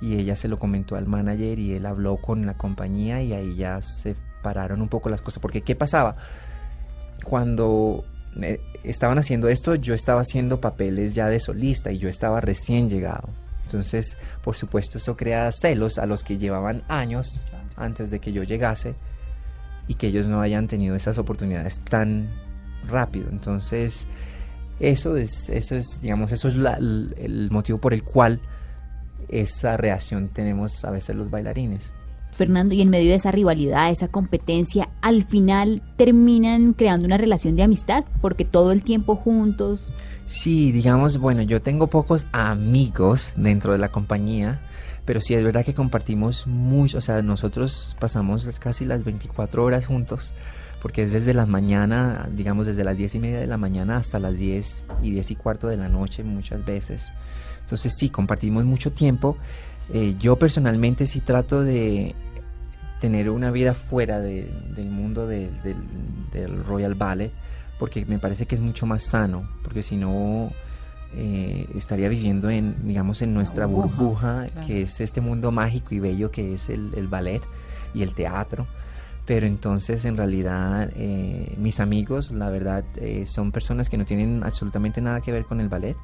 y 0.00 0.16
ella 0.16 0.34
se 0.36 0.48
lo 0.48 0.58
comentó 0.58 0.96
al 0.96 1.06
manager 1.06 1.58
y 1.58 1.74
él 1.74 1.86
habló 1.86 2.16
con 2.16 2.46
la 2.46 2.54
compañía 2.54 3.22
y 3.22 3.32
ahí 3.32 3.54
ya 3.54 3.82
se 3.82 4.16
pararon 4.42 4.80
un 4.80 4.88
poco 4.88 5.08
las 5.10 5.20
cosas, 5.20 5.40
porque 5.40 5.62
¿qué 5.62 5.76
pasaba? 5.76 6.16
Cuando 7.24 8.04
eh, 8.40 8.60
estaban 8.82 9.18
haciendo 9.18 9.48
esto, 9.48 9.74
yo 9.74 9.94
estaba 9.94 10.22
haciendo 10.22 10.60
papeles 10.60 11.14
ya 11.14 11.28
de 11.28 11.38
solista 11.38 11.92
y 11.92 11.98
yo 11.98 12.08
estaba 12.08 12.40
recién 12.40 12.88
llegado. 12.88 13.28
Entonces, 13.64 14.16
por 14.42 14.56
supuesto, 14.56 14.98
eso 14.98 15.16
crea 15.16 15.52
celos 15.52 15.98
a 15.98 16.06
los 16.06 16.24
que 16.24 16.38
llevaban 16.38 16.82
años 16.88 17.44
antes 17.76 18.10
de 18.10 18.18
que 18.18 18.32
yo 18.32 18.42
llegase 18.42 18.94
y 19.86 19.94
que 19.94 20.08
ellos 20.08 20.26
no 20.26 20.40
hayan 20.40 20.66
tenido 20.66 20.96
esas 20.96 21.18
oportunidades 21.18 21.80
tan 21.82 22.30
rápido. 22.88 23.28
Entonces, 23.30 24.06
eso 24.80 25.16
es, 25.16 25.48
eso 25.50 25.76
es 25.76 26.00
digamos, 26.00 26.32
eso 26.32 26.48
es 26.48 26.54
el 26.54 27.48
motivo 27.50 27.78
por 27.78 27.92
el 27.92 28.02
cual 28.02 28.40
esa 29.28 29.76
reacción 29.76 30.28
tenemos 30.28 30.84
a 30.84 30.90
veces 30.90 31.16
los 31.16 31.30
bailarines. 31.30 31.92
Fernando, 32.32 32.74
y 32.74 32.80
en 32.80 32.90
medio 32.90 33.10
de 33.10 33.16
esa 33.16 33.32
rivalidad, 33.32 33.90
esa 33.90 34.08
competencia, 34.08 34.88
al 35.02 35.24
final 35.24 35.82
terminan 35.96 36.72
creando 36.72 37.06
una 37.06 37.18
relación 37.18 37.56
de 37.56 37.64
amistad, 37.64 38.04
porque 38.20 38.44
todo 38.44 38.72
el 38.72 38.82
tiempo 38.82 39.16
juntos. 39.16 39.92
Sí, 40.26 40.72
digamos, 40.72 41.18
bueno, 41.18 41.42
yo 41.42 41.60
tengo 41.60 41.88
pocos 41.88 42.26
amigos 42.32 43.34
dentro 43.36 43.72
de 43.72 43.78
la 43.78 43.90
compañía, 43.90 44.60
pero 45.04 45.20
sí 45.20 45.34
es 45.34 45.42
verdad 45.42 45.64
que 45.64 45.74
compartimos 45.74 46.46
mucho, 46.46 46.98
o 46.98 47.00
sea, 47.00 47.20
nosotros 47.20 47.96
pasamos 47.98 48.48
casi 48.60 48.84
las 48.84 49.02
24 49.02 49.64
horas 49.64 49.86
juntos, 49.86 50.32
porque 50.82 51.02
es 51.04 51.12
desde 51.12 51.34
las 51.34 51.48
mañana, 51.48 52.28
digamos, 52.34 52.66
desde 52.66 52.84
las 52.84 52.96
10 52.96 53.14
y 53.16 53.18
media 53.18 53.38
de 53.40 53.46
la 53.46 53.56
mañana 53.56 53.96
hasta 53.96 54.18
las 54.18 54.34
10 54.36 54.84
y 55.02 55.10
10 55.10 55.30
y 55.30 55.36
cuarto 55.36 55.68
de 55.68 55.76
la 55.76 55.88
noche 55.88 56.22
muchas 56.24 56.64
veces. 56.64 57.10
Entonces 57.60 57.94
sí, 57.96 58.08
compartimos 58.10 58.64
mucho 58.64 58.92
tiempo. 58.92 59.36
Eh, 59.92 60.16
yo 60.18 60.36
personalmente 60.36 61.06
sí 61.06 61.20
trato 61.20 61.62
de 61.62 62.14
tener 63.00 63.30
una 63.30 63.50
vida 63.50 63.74
fuera 63.74 64.20
de- 64.20 64.50
del 64.74 64.90
mundo 64.90 65.26
de- 65.26 65.50
del, 65.64 65.76
del 66.32 66.64
Royal 66.64 66.94
Ballet, 66.94 67.32
porque 67.78 68.04
me 68.04 68.18
parece 68.18 68.46
que 68.46 68.54
es 68.56 68.60
mucho 68.60 68.86
más 68.86 69.04
sano, 69.04 69.48
porque 69.62 69.82
si 69.82 69.96
no 69.96 70.52
eh, 71.14 71.66
estaría 71.74 72.08
viviendo 72.08 72.50
en, 72.50 72.86
digamos, 72.86 73.20
en 73.22 73.34
nuestra 73.34 73.66
burbuja, 73.66 73.96
burbuja, 73.96 74.46
claro. 74.52 74.66
que 74.66 74.82
es 74.82 75.00
este 75.00 75.20
mundo 75.20 75.50
mágico 75.50 75.92
y 75.94 75.98
bello 75.98 76.30
que 76.30 76.54
es 76.54 76.68
el, 76.68 76.92
el 76.94 77.08
ballet 77.08 77.42
y 77.94 78.02
el 78.02 78.14
teatro. 78.14 78.66
Pero 79.26 79.46
entonces, 79.46 80.04
en 80.04 80.16
realidad, 80.16 80.90
eh, 80.96 81.54
mis 81.58 81.78
amigos, 81.80 82.30
la 82.32 82.50
verdad, 82.50 82.84
eh, 82.96 83.24
son 83.26 83.52
personas 83.52 83.88
que 83.88 83.96
no 83.96 84.04
tienen 84.04 84.42
absolutamente 84.42 85.00
nada 85.00 85.20
que 85.20 85.30
ver 85.30 85.44
con 85.44 85.60
el 85.60 85.68
ballet. 85.68 85.96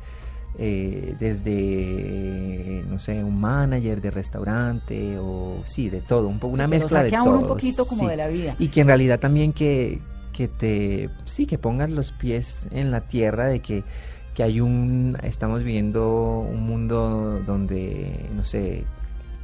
Eh, 0.59 1.15
desde, 1.21 2.85
no 2.89 2.99
sé, 2.99 3.23
un 3.23 3.39
manager 3.41 4.01
de 4.01 4.11
restaurante 4.11 5.19
o 5.19 5.61
sí, 5.65 5.91
de 5.91 6.01
todo, 6.01 6.29
un 6.29 6.39
po- 6.39 6.47
una 6.49 6.65
Sí, 6.65 6.71
mezcla 6.71 7.03
de 7.03 7.11
todo. 7.11 7.39
un 7.41 7.47
poquito 7.47 7.85
como 7.87 8.03
sí. 8.05 8.09
de 8.09 8.17
la 8.17 8.29
vida. 8.29 8.57
Y 8.59 8.69
que 8.69 8.81
en 8.81 8.87
realidad 8.87 9.21
también 9.21 9.53
que, 9.53 10.01
que 10.33 10.49
te, 10.49 11.11
sí, 11.25 11.47
que 11.47 11.59
pongas 11.59 11.91
los 11.91 12.13
pies 12.13 12.69
en 12.71 12.91
la 12.91 13.03
tierra 13.03 13.47
de 13.47 13.61
que, 13.61 13.85
que 14.35 14.43
hay 14.43 14.61
un, 14.61 15.19
estamos 15.23 15.63
viviendo 15.63 16.41
un 16.51 16.63
mundo 16.67 17.43
donde, 17.47 18.29
no 18.35 18.45
sé, 18.45 18.85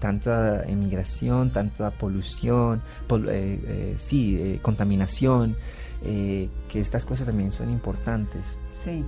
tanta 0.03 0.63
emigración, 0.65 1.53
tanta 1.53 1.93
polución, 1.93 2.83
pol- 3.07 3.29
eh, 3.31 3.61
eh, 3.67 3.95
sí, 3.97 4.37
eh, 4.37 4.59
contaminación, 4.61 5.55
eh, 6.03 6.49
que 6.69 6.81
estas 6.81 7.05
cosas 7.05 7.27
también 7.27 7.53
son 7.53 7.71
importantes. 7.71 8.59
Sí. 8.73 9.05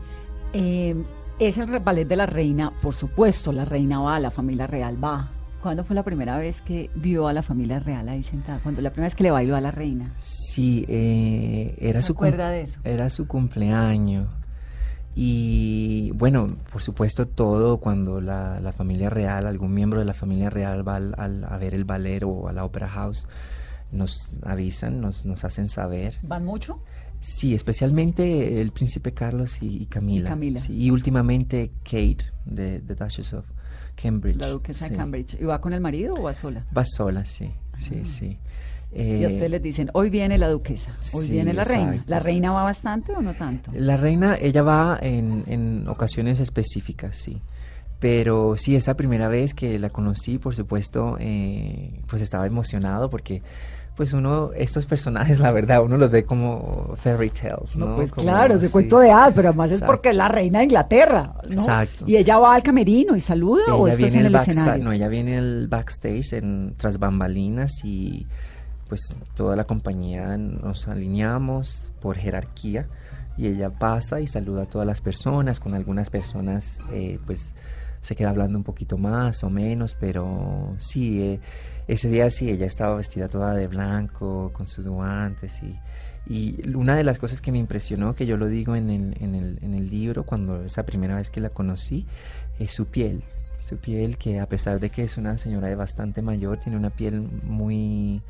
Es 1.40 1.58
el 1.58 1.80
ballet 1.80 2.06
de 2.06 2.14
la 2.16 2.26
reina, 2.26 2.72
por 2.80 2.94
supuesto, 2.94 3.52
la 3.52 3.64
reina 3.64 3.98
va, 3.98 4.20
la 4.20 4.30
familia 4.30 4.68
real 4.68 5.02
va. 5.02 5.30
¿Cuándo 5.60 5.82
fue 5.82 5.96
la 5.96 6.04
primera 6.04 6.36
vez 6.38 6.62
que 6.62 6.90
vio 6.94 7.26
a 7.26 7.32
la 7.32 7.42
familia 7.42 7.80
real 7.80 8.08
ahí 8.08 8.22
sentada? 8.22 8.60
¿Cuándo 8.62 8.80
la 8.82 8.90
primera 8.90 9.06
vez 9.08 9.16
que 9.16 9.24
le 9.24 9.30
bailó 9.32 9.56
a 9.56 9.60
la 9.60 9.72
reina? 9.72 10.14
Sí, 10.20 10.84
eh, 10.88 11.74
era 11.80 12.00
¿Se 12.02 12.06
su 12.08 12.12
acuerda 12.12 12.50
de 12.50 12.60
eso? 12.62 12.78
Era 12.84 13.10
su 13.10 13.26
cumpleaños. 13.26 14.28
Y 15.16 16.10
bueno, 16.12 16.48
por 16.72 16.82
supuesto 16.82 17.26
todo 17.26 17.78
cuando 17.78 18.20
la, 18.20 18.60
la 18.60 18.72
familia 18.72 19.10
real, 19.10 19.46
algún 19.46 19.72
miembro 19.72 20.00
de 20.00 20.04
la 20.04 20.14
familia 20.14 20.50
real 20.50 20.86
va 20.86 20.96
al- 20.96 21.14
al- 21.16 21.44
a 21.44 21.56
ver 21.58 21.74
el 21.74 21.84
ballet 21.84 22.22
o 22.24 22.48
a 22.48 22.52
la 22.52 22.64
Opera 22.64 22.88
House, 22.88 23.26
nos 23.92 24.30
avisan, 24.42 25.00
nos, 25.00 25.24
nos 25.24 25.44
hacen 25.44 25.68
saber. 25.68 26.16
¿Van 26.22 26.44
mucho? 26.44 26.80
Sí, 27.20 27.54
especialmente 27.54 28.60
el 28.60 28.72
príncipe 28.72 29.12
Carlos 29.12 29.62
y, 29.62 29.82
y 29.82 29.86
Camila. 29.86 30.26
Y 30.26 30.28
Camila. 30.28 30.60
Sí, 30.60 30.74
y 30.76 30.90
últimamente 30.90 31.70
Kate, 31.84 32.18
de 32.44 32.80
The 32.80 32.94
Duchess 32.96 33.32
of 33.34 33.46
Cambridge. 33.94 34.36
La 34.36 34.48
duquesa 34.48 34.86
Sí. 34.86 34.90
de 34.90 34.96
Cambridge. 34.96 35.40
¿Y 35.40 35.44
va 35.44 35.60
con 35.60 35.72
el 35.72 35.80
marido 35.80 36.14
o 36.16 36.22
va 36.24 36.34
sola? 36.34 36.66
Va 36.76 36.84
sola, 36.84 37.24
sí, 37.24 37.50
sí, 37.78 38.04
sí. 38.04 38.36
Ah. 38.96 39.02
y 39.02 39.24
a 39.24 39.28
Eh, 39.28 39.32
ustedes 39.32 39.50
les 39.50 39.62
dicen, 39.62 39.90
hoy 39.94 40.10
viene 40.10 40.38
la 40.38 40.48
duquesa, 40.48 40.92
hoy 41.12 41.26
sí, 41.26 41.32
viene 41.32 41.52
la 41.52 41.64
reina. 41.64 42.02
¿La 42.06 42.18
reina 42.20 42.52
va 42.52 42.62
bastante 42.62 43.12
o 43.12 43.20
no 43.20 43.34
tanto? 43.34 43.70
La 43.74 43.96
reina, 43.96 44.36
ella 44.40 44.62
va 44.62 44.98
en, 45.00 45.44
en 45.46 45.88
ocasiones 45.88 46.40
específicas, 46.40 47.16
sí. 47.18 47.40
Pero 48.00 48.56
sí, 48.56 48.76
esa 48.76 48.94
primera 48.96 49.28
vez 49.28 49.54
que 49.54 49.78
la 49.78 49.88
conocí, 49.88 50.38
por 50.38 50.54
supuesto, 50.54 51.16
eh, 51.20 52.00
pues 52.06 52.20
estaba 52.20 52.46
emocionado 52.46 53.08
porque, 53.08 53.40
pues 53.96 54.12
uno, 54.12 54.50
estos 54.54 54.84
personajes, 54.84 55.38
la 55.40 55.52
verdad, 55.52 55.82
uno 55.82 55.96
los 55.96 56.10
ve 56.10 56.24
como 56.24 56.94
fairy 56.96 57.30
tales, 57.30 57.78
¿no? 57.78 57.86
No, 57.90 57.96
pues 57.96 58.10
Como- 58.12 58.24
claro, 58.26 58.56
ese 58.56 58.66
sí. 58.66 58.72
cuento 58.72 58.98
de 58.98 59.10
hadas, 59.10 59.32
pero 59.32 59.48
además 59.48 59.70
es 59.70 59.80
porque 59.80 60.10
es 60.10 60.16
la 60.16 60.28
reina 60.28 60.58
de 60.58 60.64
Inglaterra, 60.64 61.32
¿no? 61.48 61.54
Exacto. 61.54 62.04
Y 62.06 62.16
ella 62.16 62.36
va 62.38 62.54
al 62.54 62.62
camerino 62.62 63.16
y 63.16 63.20
saluda 63.20 63.74
o 63.74 63.88
esto 63.88 64.04
es 64.04 64.12
viene 64.12 64.28
en 64.28 64.34
el 64.34 64.40
escenario. 64.40 64.84
no, 64.84 64.92
ella 64.92 65.08
viene 65.08 65.38
el 65.38 65.68
backstage 65.68 66.34
en 66.34 66.74
tras 66.76 66.98
bambalinas 66.98 67.72
y 67.84 68.26
pues 68.88 69.16
toda 69.34 69.56
la 69.56 69.64
compañía 69.64 70.36
nos 70.36 70.88
alineamos 70.88 71.90
por 72.00 72.16
jerarquía 72.16 72.86
y 73.36 73.46
ella 73.46 73.70
pasa 73.70 74.20
y 74.20 74.26
saluda 74.26 74.62
a 74.62 74.66
todas 74.66 74.86
las 74.86 75.00
personas, 75.00 75.60
con 75.60 75.74
algunas 75.74 76.10
personas 76.10 76.80
eh, 76.92 77.18
pues 77.26 77.52
se 78.00 78.14
queda 78.14 78.30
hablando 78.30 78.58
un 78.58 78.64
poquito 78.64 78.98
más 78.98 79.42
o 79.44 79.50
menos, 79.50 79.96
pero 79.98 80.74
sí, 80.78 81.22
eh, 81.22 81.40
ese 81.88 82.10
día 82.10 82.28
sí, 82.28 82.50
ella 82.50 82.66
estaba 82.66 82.96
vestida 82.96 83.28
toda 83.28 83.54
de 83.54 83.66
blanco, 83.66 84.52
con 84.52 84.66
sus 84.66 84.86
guantes 84.86 85.62
y, 85.62 85.74
y 86.26 86.74
una 86.74 86.96
de 86.96 87.04
las 87.04 87.18
cosas 87.18 87.40
que 87.40 87.50
me 87.50 87.58
impresionó, 87.58 88.14
que 88.14 88.26
yo 88.26 88.36
lo 88.36 88.46
digo 88.46 88.76
en 88.76 88.90
el, 88.90 89.16
en 89.22 89.34
el, 89.34 89.58
en 89.62 89.74
el 89.74 89.88
libro, 89.88 90.24
cuando 90.24 90.64
esa 90.64 90.84
primera 90.84 91.16
vez 91.16 91.30
que 91.30 91.40
la 91.40 91.50
conocí, 91.50 92.06
es 92.58 92.72
su 92.72 92.86
piel. 92.86 93.24
Su 93.66 93.78
piel 93.78 94.18
que 94.18 94.40
a 94.40 94.46
pesar 94.46 94.80
de 94.80 94.90
que 94.90 95.02
es 95.04 95.16
una 95.16 95.38
señora 95.38 95.68
de 95.68 95.74
bastante 95.74 96.20
mayor, 96.20 96.58
tiene 96.58 96.76
una 96.76 96.90
piel 96.90 97.20
muy, 97.20 98.22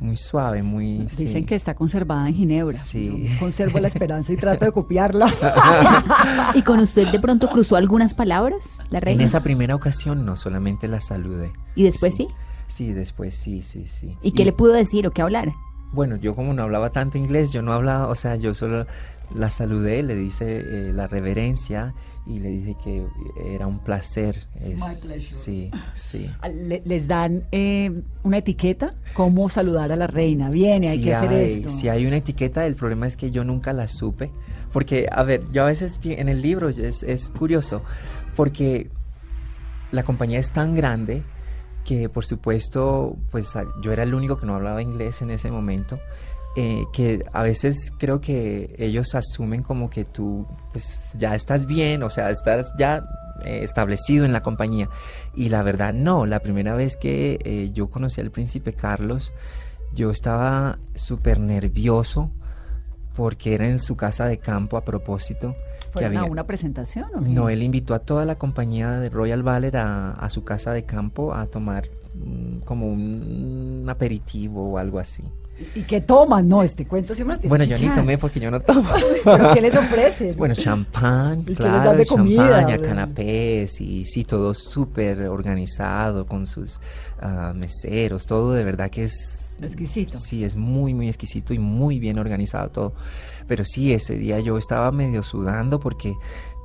muy 0.00 0.16
suave, 0.16 0.62
muy... 0.62 0.98
Dicen 0.98 1.32
sí. 1.32 1.44
que 1.44 1.54
está 1.54 1.74
conservada 1.74 2.26
en 2.28 2.34
Ginebra. 2.34 2.78
Sí. 2.78 3.28
Yo 3.28 3.38
conservo 3.38 3.78
la 3.80 3.88
esperanza 3.88 4.32
y 4.32 4.36
trato 4.36 4.64
de 4.64 4.72
copiarla. 4.72 5.30
¿Y 6.54 6.62
con 6.62 6.80
usted 6.80 7.08
de 7.12 7.20
pronto 7.20 7.48
cruzó 7.48 7.76
algunas 7.76 8.14
palabras, 8.14 8.78
la 8.88 8.98
En 8.98 9.04
reina? 9.04 9.24
esa 9.24 9.42
primera 9.42 9.74
ocasión 9.74 10.24
no, 10.24 10.36
solamente 10.36 10.88
la 10.88 11.00
saludé. 11.00 11.52
¿Y 11.74 11.82
después 11.82 12.14
sí? 12.14 12.28
Sí, 12.68 12.92
después 12.92 13.34
sí, 13.34 13.62
sí, 13.62 13.86
sí. 13.86 14.16
¿Y 14.22 14.32
qué 14.32 14.44
le 14.44 14.52
pudo 14.52 14.72
decir 14.72 15.06
o 15.06 15.10
qué 15.10 15.20
hablar? 15.22 15.52
Bueno, 15.92 16.16
yo 16.16 16.34
como 16.34 16.54
no 16.54 16.62
hablaba 16.62 16.90
tanto 16.90 17.18
inglés, 17.18 17.52
yo 17.52 17.62
no 17.62 17.72
hablaba, 17.72 18.06
o 18.08 18.14
sea, 18.14 18.36
yo 18.36 18.54
solo 18.54 18.86
la 19.34 19.50
saludé, 19.50 20.02
le 20.02 20.14
dice 20.14 20.60
eh, 20.60 20.92
la 20.94 21.08
reverencia 21.08 21.94
y 22.30 22.38
le 22.38 22.48
dije 22.50 22.76
que 22.82 23.04
era 23.44 23.66
un 23.66 23.80
placer. 23.80 24.36
Pleasure. 24.58 25.20
Sí, 25.20 25.70
sí. 25.94 26.30
Le- 26.54 26.82
les 26.84 27.06
dan 27.08 27.44
eh, 27.52 27.90
una 28.22 28.38
etiqueta, 28.38 28.94
cómo 29.14 29.48
saludar 29.50 29.90
a 29.92 29.96
la 29.96 30.06
reina. 30.06 30.48
Viene, 30.50 30.88
hay 30.88 30.98
Si 30.98 31.04
que 31.04 31.14
hacer 31.14 31.30
hay- 31.30 31.52
esto. 31.52 31.68
Si 31.70 31.88
hay 31.88 32.06
una 32.06 32.16
etiqueta, 32.18 32.66
el 32.66 32.76
problema 32.76 33.06
es 33.06 33.16
que 33.16 33.30
yo 33.30 33.44
nunca 33.44 33.72
la 33.72 33.88
supe. 33.88 34.30
Porque, 34.72 35.08
a 35.10 35.22
ver, 35.24 35.42
yo 35.50 35.64
a 35.64 35.66
veces 35.66 35.98
en 36.04 36.28
el 36.28 36.42
libro 36.42 36.68
es, 36.68 37.02
es 37.02 37.28
curioso, 37.30 37.82
porque 38.36 38.88
la 39.90 40.04
compañía 40.04 40.38
es 40.38 40.52
tan 40.52 40.76
grande 40.76 41.24
que, 41.84 42.08
por 42.08 42.24
supuesto, 42.24 43.16
pues 43.32 43.52
yo 43.82 43.92
era 43.92 44.04
el 44.04 44.14
único 44.14 44.36
que 44.38 44.46
no 44.46 44.54
hablaba 44.54 44.80
inglés 44.82 45.22
en 45.22 45.30
ese 45.32 45.50
momento. 45.50 45.98
Eh, 46.56 46.84
que 46.92 47.24
a 47.32 47.42
veces 47.42 47.92
creo 47.98 48.20
que 48.20 48.74
ellos 48.78 49.14
asumen 49.14 49.62
como 49.62 49.88
que 49.90 50.04
tú 50.04 50.46
pues 50.72 51.10
ya 51.18 51.34
estás 51.34 51.66
bien, 51.66 52.02
o 52.02 52.10
sea, 52.10 52.30
estás 52.30 52.72
ya 52.78 53.04
eh, 53.44 53.60
establecido 53.62 54.24
en 54.24 54.32
la 54.32 54.42
compañía. 54.42 54.88
Y 55.34 55.48
la 55.48 55.62
verdad 55.62 55.92
no, 55.94 56.26
la 56.26 56.40
primera 56.40 56.74
vez 56.74 56.96
que 56.96 57.38
eh, 57.44 57.70
yo 57.72 57.88
conocí 57.88 58.20
al 58.20 58.30
príncipe 58.30 58.72
Carlos, 58.72 59.32
yo 59.94 60.10
estaba 60.10 60.78
súper 60.94 61.40
nervioso 61.40 62.30
porque 63.14 63.54
era 63.54 63.66
en 63.66 63.80
su 63.80 63.96
casa 63.96 64.26
de 64.26 64.38
campo 64.38 64.76
a 64.76 64.84
propósito. 64.84 65.54
que 65.54 65.90
¿Fueron 65.92 66.16
a 66.16 66.20
había- 66.20 66.30
una 66.32 66.46
presentación 66.46 67.06
o 67.14 67.20
no, 67.20 67.48
él 67.48 67.62
invitó 67.62 67.94
a 67.94 67.98
toda 68.00 68.24
la 68.24 68.36
compañía 68.36 68.98
de 69.00 69.08
Royal 69.10 69.42
Ballet 69.42 69.74
a, 69.74 70.12
a 70.12 70.30
su 70.30 70.44
casa 70.44 70.72
de 70.72 70.84
campo 70.84 71.34
a 71.34 71.46
tomar 71.46 71.88
mm, 72.14 72.60
como 72.60 72.86
un, 72.88 73.86
aperitivo 73.88 74.70
o 74.72 74.78
algo 74.78 74.98
así. 74.98 75.24
¿Y 75.74 75.82
qué 75.82 76.00
toman? 76.00 76.48
No, 76.48 76.62
este 76.62 76.86
cuento 76.86 77.14
siempre 77.14 77.36
lo 77.36 77.40
tienen 77.40 77.50
Bueno, 77.50 77.64
yo 77.64 77.88
ni 77.88 77.94
tomé 77.94 78.18
porque 78.18 78.40
yo 78.40 78.50
no 78.50 78.60
tomo. 78.60 78.88
¿Pero 79.24 79.50
qué 79.52 79.60
les 79.60 79.76
ofrecen? 79.76 80.34
Bueno, 80.40 80.54
champán, 80.54 81.40
¿Y 81.40 81.44
qué 81.44 81.50
les 81.50 81.58
claro, 81.58 81.96
de 81.96 82.04
champaña, 82.04 82.78
canapés 82.78 83.80
y 83.80 84.04
sí, 84.04 84.24
todo 84.24 84.54
súper 84.54 85.28
organizado 85.28 86.26
con 86.26 86.46
sus 86.46 86.80
ah, 87.20 87.52
meseros, 87.54 88.26
todo 88.26 88.52
de 88.52 88.64
verdad 88.64 88.90
que 88.90 89.04
es... 89.04 89.36
Exquisito. 89.60 90.16
Sí, 90.16 90.42
es 90.42 90.56
muy, 90.56 90.94
muy 90.94 91.08
exquisito 91.08 91.52
y 91.52 91.58
muy 91.58 91.98
bien 91.98 92.18
organizado 92.18 92.70
todo. 92.70 92.92
Pero 93.46 93.64
sí, 93.64 93.92
ese 93.92 94.14
día 94.14 94.40
yo 94.40 94.56
estaba 94.56 94.90
medio 94.90 95.22
sudando 95.22 95.78
porque, 95.78 96.14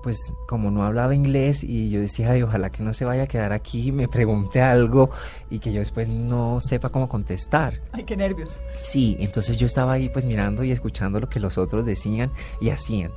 pues, 0.05 0.35
como 0.47 0.69
no 0.69 0.83
hablaba 0.83 1.15
inglés 1.15 1.63
y 1.63 1.89
yo 1.89 1.99
decía, 1.99 2.29
ay, 2.29 2.43
ojalá 2.43 2.69
que 2.69 2.83
no 2.83 2.93
se 2.93 3.05
vaya 3.05 3.23
a 3.23 3.27
quedar 3.27 3.53
aquí 3.53 3.87
y 3.87 3.91
me 3.91 4.07
pregunte 4.07 4.61
algo 4.61 5.09
y 5.49 5.57
que 5.57 5.73
yo 5.73 5.79
después 5.79 6.09
no 6.09 6.59
sepa 6.59 6.89
cómo 6.89 7.09
contestar. 7.09 7.81
Ay, 7.91 8.03
qué 8.03 8.15
nervios. 8.15 8.61
Sí, 8.83 9.17
entonces 9.19 9.57
yo 9.57 9.65
estaba 9.65 9.93
ahí 9.93 10.09
pues 10.09 10.23
mirando 10.23 10.63
y 10.63 10.71
escuchando 10.71 11.19
lo 11.19 11.27
que 11.27 11.39
los 11.39 11.57
otros 11.57 11.87
decían 11.87 12.29
y 12.61 12.69
hacían. 12.69 13.13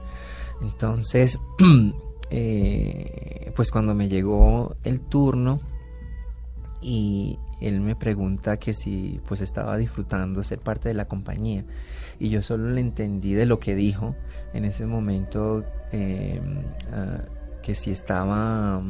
Entonces, 0.63 1.39
eh, 2.31 3.53
pues 3.55 3.71
cuando 3.71 3.95
me 3.95 4.09
llegó 4.09 4.75
el 4.83 5.03
turno 5.03 5.61
y 6.81 7.39
él 7.61 7.83
me 7.83 7.97
pregunta 7.97 8.57
que 8.57 8.73
si 8.73 9.21
pues 9.29 9.43
estaba 9.43 9.77
disfrutando 9.77 10.43
ser 10.43 10.61
parte 10.61 10.89
de 10.89 10.95
la 10.95 11.05
compañía 11.05 11.67
y 12.19 12.31
yo 12.31 12.41
solo 12.41 12.71
le 12.71 12.81
entendí 12.81 13.35
de 13.35 13.45
lo 13.45 13.61
que 13.61 13.75
dijo 13.75 14.17
en 14.55 14.65
ese 14.65 14.87
momento 14.87 15.65
eh, 15.93 16.41
ah, 16.93 17.21
que 17.63 17.75
si 17.75 17.91
estaba... 17.91 18.83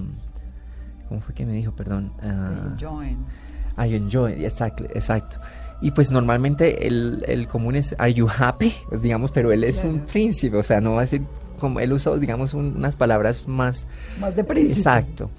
¿Cómo 1.09 1.21
fue 1.23 1.35
que 1.35 1.47
me 1.47 1.53
dijo? 1.55 1.73
Perdón. 1.73 2.13
ah, 2.23 2.69
Enjoying. 2.73 3.19
I 3.79 3.95
enjoy, 3.95 4.45
exacto, 4.45 4.85
exacto. 4.95 5.39
Y 5.81 5.93
pues 5.93 6.11
normalmente 6.11 6.87
el, 6.87 7.25
el 7.29 7.47
común 7.47 7.77
es 7.77 7.95
Are 7.99 8.13
you 8.13 8.29
happy? 8.29 8.75
Pues, 8.89 9.01
digamos, 9.01 9.31
pero 9.31 9.53
él 9.53 9.63
es 9.65 9.83
un 9.85 10.01
príncipe, 10.01 10.57
o 10.57 10.63
sea, 10.65 10.81
no 10.81 10.93
va 10.93 10.99
a 10.99 11.01
decir 11.03 11.23
como 11.61 11.79
él 11.81 11.93
usó, 11.93 12.19
digamos, 12.19 12.55
un- 12.55 12.77
unas 12.77 12.95
palabras 12.97 13.47
más 13.49 13.87
Más 14.21 14.35
de 14.37 14.43
príncipe. 14.45 14.73
exacto. 14.79 15.31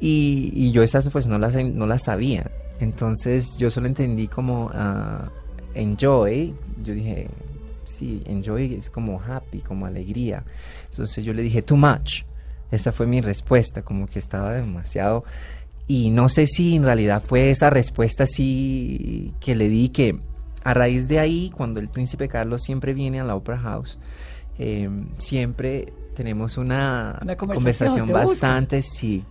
Y, 0.00 0.50
y 0.52 0.72
yo 0.72 0.82
esas 0.82 1.08
pues 1.08 1.26
no 1.28 1.38
las 1.38 1.54
no 1.54 1.86
las 1.86 2.04
sabía. 2.04 2.50
Entonces 2.80 3.56
yo 3.58 3.70
solo 3.70 3.86
entendí 3.86 4.26
como 4.28 4.70
ah, 4.74 5.30
enjoy. 5.74 6.54
Yo 6.84 6.92
dije, 6.92 7.28
sí, 7.96 8.22
enjoy 8.26 8.74
es 8.74 8.90
como 8.90 9.20
happy, 9.20 9.60
como 9.60 9.86
alegría. 9.86 10.44
Entonces 10.90 11.24
yo 11.24 11.32
le 11.32 11.42
dije 11.42 11.62
too 11.62 11.76
much. 11.76 12.22
Esa 12.70 12.92
fue 12.92 13.06
mi 13.06 13.20
respuesta, 13.20 13.82
como 13.82 14.06
que 14.06 14.18
estaba 14.18 14.52
demasiado 14.52 15.24
y 15.88 16.10
no 16.10 16.28
sé 16.28 16.46
si 16.46 16.76
en 16.76 16.82
realidad 16.82 17.22
fue 17.22 17.50
esa 17.50 17.70
respuesta 17.70 18.24
así 18.24 19.32
que 19.40 19.54
le 19.54 19.68
di 19.68 19.88
que 19.90 20.18
a 20.64 20.74
raíz 20.74 21.06
de 21.06 21.20
ahí, 21.20 21.52
cuando 21.54 21.78
el 21.78 21.88
príncipe 21.88 22.26
Carlos 22.28 22.62
siempre 22.62 22.92
viene 22.92 23.20
a 23.20 23.24
la 23.24 23.36
Opera 23.36 23.58
House, 23.58 24.00
eh, 24.58 24.90
siempre 25.16 25.92
tenemos 26.16 26.56
una, 26.56 27.20
Una 27.22 27.36
conversación, 27.36 28.08
conversación 28.08 28.12
bastante, 28.12 28.82
sí. 28.82 29.24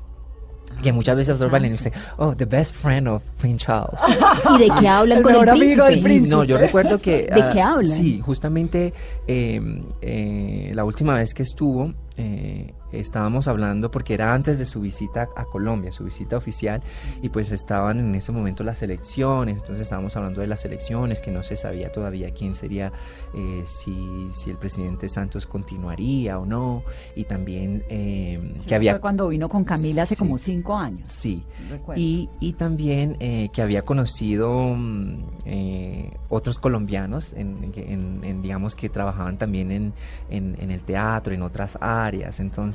Que 0.82 0.92
muchas 0.92 1.16
veces 1.16 1.40
los 1.40 1.48
interesante. 1.48 1.52
bailarines 1.52 1.84
dicen, 1.84 1.94
oh, 2.18 2.36
the 2.36 2.46
best 2.46 2.76
friend 2.76 3.08
of 3.08 3.24
Prince 3.40 3.66
Charles. 3.66 4.00
¿Y 4.56 4.58
de 4.60 4.70
qué 4.80 4.88
hablan 4.88 5.20
El 5.20 5.24
con 5.24 5.34
el 5.34 5.40
mejor 5.40 5.50
amigo 5.50 5.86
del 5.86 5.94
príncipe? 5.94 6.04
príncipe. 6.04 6.36
No, 6.36 6.44
yo 6.44 6.58
recuerdo 6.58 7.00
que... 7.00 7.24
¿De 7.34 7.42
ah, 7.42 7.50
qué 7.52 7.62
hablan? 7.62 7.88
Sí, 7.98 8.20
justamente 8.20 8.94
eh, 9.28 9.60
eh, 10.02 10.72
la 10.76 10.84
última 10.84 11.16
vez 11.16 11.34
que 11.34 11.44
estuvo, 11.44 11.94
eh, 12.18 12.74
estábamos 13.00 13.48
hablando, 13.48 13.92
porque 13.92 14.14
era 14.14 14.34
antes 14.34 14.58
de 14.60 14.66
su 14.66 14.82
visita 14.82 15.30
a 15.36 15.46
Colombia, 15.46 15.92
su 15.92 16.04
visita 16.04 16.38
oficial, 16.38 16.82
y 17.22 17.30
pues 17.30 17.52
estaban 17.52 18.00
en 18.00 18.16
ese 18.16 18.32
momento 18.32 18.64
las 18.64 18.82
elecciones, 18.82 19.60
entonces 19.60 19.84
estábamos 19.84 20.16
hablando 20.16 20.42
de 20.42 20.48
las 20.48 20.64
elecciones, 20.66 21.22
que 21.22 21.32
no 21.32 21.44
se 21.44 21.56
sabía 21.58 21.92
todavía 21.92 22.32
quién 22.32 22.56
sería, 22.56 22.92
eh, 23.34 23.64
si, 23.66 24.30
si 24.32 24.50
el 24.50 24.58
presidente 24.58 25.10
Santos 25.10 25.46
continuaría 25.48 26.40
o 26.40 26.46
no, 26.46 26.84
y 27.16 27.24
también 27.26 27.84
eh, 27.90 28.40
Sí, 28.62 28.68
que 28.68 28.76
había... 28.76 28.92
Fue 28.94 29.02
cuando 29.02 29.28
vino 29.28 29.50
con 29.50 29.64
Camila 29.64 30.04
hace 30.04 30.16
Sí. 30.16 30.20
como 30.20 30.38
cinco 30.38 30.76
años. 30.76 31.12
Sí, 31.12 31.44
recuerdo. 31.70 32.02
y, 32.02 32.30
y 32.40 32.54
también 32.54 33.18
eh, 33.20 33.50
que 33.54 33.62
había 33.62 33.84
conocido 33.84 34.74
mm, 34.76 35.18
eh, 35.46 36.12
otros 36.30 36.60
colombianos, 36.60 37.34
en, 37.34 37.72
en- 37.76 38.24
en, 38.24 38.42
digamos 38.42 38.76
que 38.76 38.90
trabajaban 38.90 39.38
también 39.38 39.72
en- 39.72 39.94
en 40.30 40.72
el 40.72 40.82
teatro, 40.82 41.34
en 41.34 41.42
otras 41.42 41.78
áreas. 41.82 42.40
Entonces, 42.40 42.66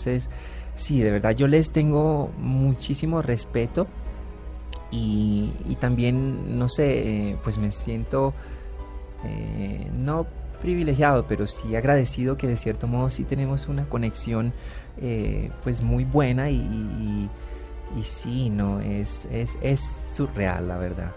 sí, 0.74 1.00
de 1.00 1.10
verdad 1.10 1.32
yo 1.36 1.46
les 1.48 1.72
tengo 1.72 2.30
muchísimo 2.38 3.22
respeto 3.22 3.86
Y, 4.90 5.54
y 5.68 5.76
también, 5.76 6.58
no 6.58 6.68
sé, 6.68 7.30
eh, 7.30 7.38
pues 7.44 7.58
me 7.58 7.70
siento 7.72 8.34
eh, 9.24 9.88
no 9.94 10.26
privilegiado, 10.60 11.26
pero 11.26 11.46
sí 11.46 11.76
agradecido 11.76 12.36
que 12.36 12.46
de 12.48 12.56
cierto 12.56 12.86
modo 12.86 13.10
sí 13.10 13.24
tenemos 13.24 13.68
una 13.68 13.88
conexión 13.88 14.52
eh, 14.98 15.50
pues 15.62 15.80
muy 15.82 16.04
buena 16.04 16.50
y, 16.50 16.56
y, 16.56 17.30
y 17.98 18.02
sí, 18.04 18.50
no, 18.50 18.80
es, 18.80 19.26
es, 19.30 19.56
es 19.62 19.80
surreal, 20.14 20.68
la 20.68 20.76
verdad. 20.78 21.12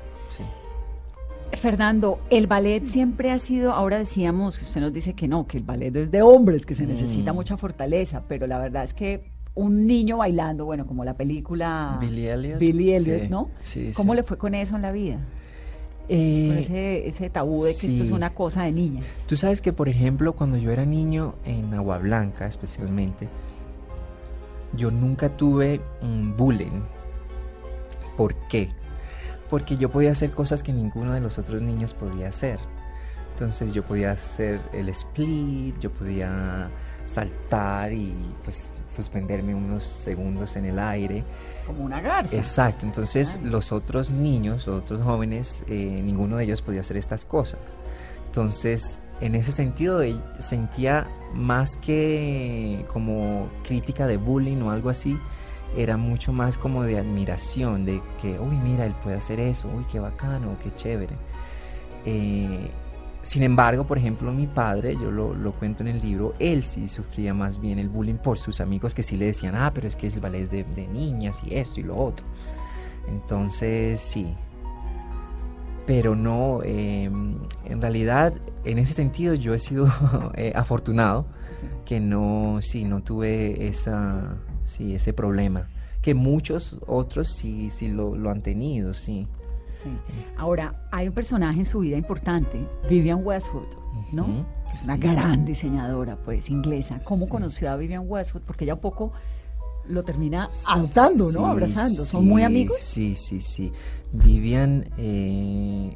Fernando, 1.58 2.20
el 2.30 2.48
ballet 2.48 2.84
siempre 2.86 3.32
ha 3.32 3.38
sido, 3.40 3.74
ahora 3.74 3.98
decíamos, 4.00 4.62
usted 4.62 4.82
nos 4.82 4.94
dice 4.94 5.14
que 5.14 5.28
no, 5.28 5.46
que 5.48 5.58
el 5.58 5.64
ballet 5.64 5.96
es 5.96 6.12
de 6.12 6.22
hombres, 6.22 6.66
que 6.66 6.76
se 6.76 6.86
necesita 6.86 7.32
Mm. 7.32 7.36
mucha 7.36 7.58
fortaleza, 7.58 8.24
pero 8.28 8.48
la 8.48 8.60
verdad 8.60 8.84
es 8.84 8.94
que 8.94 9.32
un 9.56 9.86
niño 9.86 10.18
bailando, 10.18 10.66
bueno, 10.66 10.86
como 10.88 11.06
la 11.06 11.14
película 11.16 11.98
Billy 12.02 12.28
Elliot. 12.28 12.60
Billy 12.60 12.94
Elliot, 12.96 13.22
Sí, 13.24 13.28
¿no? 13.30 13.50
sí, 13.62 13.92
¿Cómo 13.96 14.14
sí. 14.14 14.18
le 14.18 14.24
fue 14.24 14.38
con 14.38 14.56
eso 14.56 14.76
en 14.76 14.82
la 14.82 14.92
vida? 14.92 15.20
Eh, 16.10 16.48
Con 16.50 16.58
ese, 16.58 17.08
ese 17.08 17.30
tabú 17.30 17.64
de 17.64 17.74
que 17.78 17.88
esto 17.88 18.04
es 18.04 18.12
una 18.12 18.32
cosa 18.34 18.64
de 18.64 18.74
niñas. 18.74 19.06
Tú 19.26 19.38
sabes 19.38 19.62
que, 19.62 19.72
por 19.72 19.88
ejemplo, 19.88 20.34
cuando 20.34 20.58
yo 20.58 20.72
era 20.72 20.86
niño, 20.86 21.36
en 21.46 21.74
Agua 21.74 21.98
Blanca 22.00 22.46
especialmente, 22.46 23.30
yo 24.76 24.92
nunca 24.92 25.30
tuve 25.30 25.80
un 26.02 26.36
bullying. 26.36 26.82
¿Por 28.18 28.36
qué? 28.50 28.70
Porque 29.54 29.78
yo 29.78 29.92
podía 29.92 30.10
hacer 30.10 30.32
cosas 30.32 30.64
que 30.64 30.74
ninguno 30.74 31.14
de 31.14 31.22
los 31.22 31.38
otros 31.38 31.62
niños 31.62 31.94
podía 31.94 32.30
hacer. 32.30 32.58
Entonces 33.34 33.72
yo 33.72 33.86
podía 33.86 34.14
hacer 34.14 34.60
el 34.74 34.90
split, 34.90 35.78
yo 35.78 35.92
podía 35.92 36.72
saltar 37.06 37.94
y 37.94 38.16
pues 38.44 38.72
suspenderme 38.90 39.54
unos 39.54 39.84
segundos 39.84 40.56
en 40.56 40.66
el 40.66 40.80
aire. 40.80 41.24
Como 41.68 41.84
una 41.84 42.02
garza. 42.02 42.36
Exacto, 42.36 42.88
entonces 42.88 43.38
los 43.44 43.72
otros 43.72 44.10
niños, 44.10 44.66
los 44.66 44.82
otros 44.82 45.04
jóvenes, 45.04 45.62
eh, 45.68 46.02
ninguno 46.04 46.38
de 46.38 46.46
ellos 46.46 46.64
podía 46.64 46.82
hacer 46.82 46.98
estas 46.98 47.24
cosas. 47.24 47.60
Entonces, 48.26 49.02
en 49.22 49.36
ese 49.36 49.52
sentido, 49.52 50.02
sentía 50.40 51.08
más 51.36 51.76
que 51.76 52.88
como 52.92 53.50
crítica 53.64 54.08
de 54.08 54.18
bullying 54.18 54.64
o 54.64 54.72
algo 54.72 54.90
así, 54.90 55.16
era 55.76 55.98
mucho 55.98 56.34
más 56.34 56.58
como 56.58 56.84
de 56.84 56.98
admiración, 56.98 57.86
de 57.86 58.02
que, 58.22 58.40
uy, 58.40 58.58
mira, 58.58 58.86
él 58.86 58.96
puede 59.04 59.18
hacer 59.18 59.40
eso, 59.40 59.70
uy, 59.76 59.86
qué 59.92 60.00
bacano, 60.00 60.58
qué 60.62 60.74
chévere. 60.76 61.16
Eh, 62.06 62.70
sin 63.24 63.44
embargo, 63.44 63.86
por 63.86 63.98
ejemplo, 63.98 64.32
mi 64.34 64.48
padre, 64.48 64.96
yo 64.96 65.10
lo, 65.10 65.34
lo 65.34 65.54
cuento 65.54 65.82
en 65.82 65.88
el 65.88 66.02
libro, 66.02 66.34
él 66.40 66.64
sí 66.64 66.88
sufría 66.90 67.34
más 67.34 67.60
bien 67.60 67.80
el 67.80 67.88
bullying 67.88 68.16
por 68.16 68.38
sus 68.38 68.60
amigos 68.60 68.94
que 68.94 69.02
sí 69.02 69.16
le 69.16 69.28
decían, 69.28 69.56
ah, 69.56 69.72
pero 69.74 69.88
es 69.88 69.96
que 69.96 70.08
el 70.08 70.20
ballet 70.20 70.42
es 70.42 70.52
de, 70.52 70.64
de 70.66 70.88
niñas 70.88 71.42
y 71.46 71.56
esto 71.56 71.80
y 71.80 71.84
lo 71.84 71.96
otro. 71.98 72.26
Entonces, 73.08 74.02
sí. 74.02 74.36
Pero 75.86 76.16
no, 76.16 76.60
eh, 76.64 77.06
en 77.06 77.82
realidad, 77.82 78.34
en 78.66 78.78
ese 78.78 78.94
sentido, 78.94 79.34
yo 79.36 79.54
he 79.54 79.60
sido 79.60 79.88
eh, 80.36 80.52
afortunado 80.56 81.26
que 81.86 82.00
no, 82.00 82.60
sí, 82.62 82.84
no 82.84 83.04
tuve 83.04 83.68
esa, 83.68 84.38
sí, 84.66 84.96
ese 84.96 85.14
problema. 85.14 85.68
Que 86.02 86.14
muchos 86.14 86.78
otros 86.88 87.30
sí, 87.34 87.70
sí 87.70 87.88
lo, 87.88 88.16
lo 88.16 88.30
han 88.30 88.42
tenido, 88.42 88.94
sí. 88.94 89.28
Sí. 89.82 89.90
Ahora, 90.38 90.88
hay 90.92 91.08
un 91.08 91.14
personaje 91.14 91.60
en 91.60 91.66
su 91.66 91.80
vida 91.80 91.98
importante, 91.98 92.66
Vivian 92.90 93.20
Westwood, 93.26 93.68
¿no? 94.14 94.26
Que 94.66 94.72
es 94.78 94.84
una 94.84 94.96
sí. 94.96 95.02
gran 95.02 95.46
diseñadora, 95.46 96.16
pues, 96.18 96.50
inglesa. 96.50 97.00
¿Cómo 97.04 97.26
Sí. 97.26 97.32
conoció 97.32 97.70
a 97.72 97.76
Vivian 97.78 98.04
Westwood? 98.08 98.44
Porque 98.44 98.64
ella 98.66 98.76
un 98.76 98.80
poco 98.82 99.12
lo 99.88 100.04
termina 100.04 100.48
adoptando, 100.68 101.32
¿no? 101.32 101.46
Abrazando. 101.48 102.04
¿Son 102.06 102.26
muy 102.26 102.44
amigos? 102.44 102.80
Sí, 102.82 103.16
sí, 103.18 103.42
sí. 103.42 103.72
Vivian, 104.14 104.90
eh, 104.98 105.94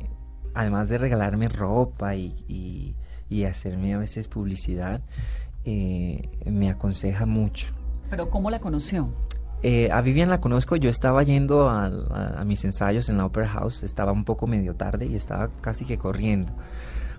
además 0.54 0.90
de 0.90 0.98
regalarme 0.98 1.48
ropa 1.48 2.16
y, 2.16 2.34
y- 2.50 2.96
y 3.30 3.44
hacerme 3.44 3.94
a 3.94 3.98
veces 3.98 4.28
publicidad, 4.28 5.02
eh, 5.66 6.30
me 6.46 6.70
aconseja 6.70 7.26
mucho. 7.26 7.68
Pero 8.10 8.30
¿cómo 8.30 8.50
la 8.50 8.60
conoció? 8.60 9.10
Eh, 9.64 9.90
a 9.92 10.02
Vivian 10.02 10.30
la 10.30 10.40
conozco, 10.40 10.76
yo 10.76 10.90
estaba 10.90 11.24
yendo 11.24 11.68
a, 11.70 11.86
a- 11.88 12.42
a 12.42 12.46
mis 12.46 12.64
ensayos 12.64 13.10
en 13.10 13.18
la 13.18 13.26
Opera 13.26 13.48
House, 13.50 13.84
estaba 13.84 14.12
un 14.12 14.24
poco 14.24 14.46
medio 14.48 14.76
tarde 14.76 15.08
y 15.08 15.16
estaba 15.16 15.50
casi 15.62 15.84
que 15.86 15.98
corriendo 15.98 16.54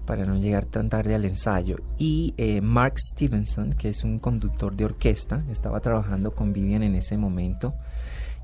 para 0.06 0.24
no 0.24 0.36
llegar 0.36 0.64
tan 0.64 0.88
tarde 0.88 1.14
al 1.14 1.24
ensayo. 1.24 1.78
Y 1.98 2.34
eh, 2.38 2.60
Mark 2.60 2.94
Stevenson, 2.98 3.72
que 3.74 3.88
es 3.90 4.04
un 4.04 4.18
conductor 4.20 4.74
de 4.74 4.84
orquesta, 4.84 5.42
estaba 5.50 5.80
trabajando 5.80 6.30
con 6.30 6.52
Vivian 6.52 6.82
en 6.84 6.94
ese 6.94 7.16
momento 7.18 7.74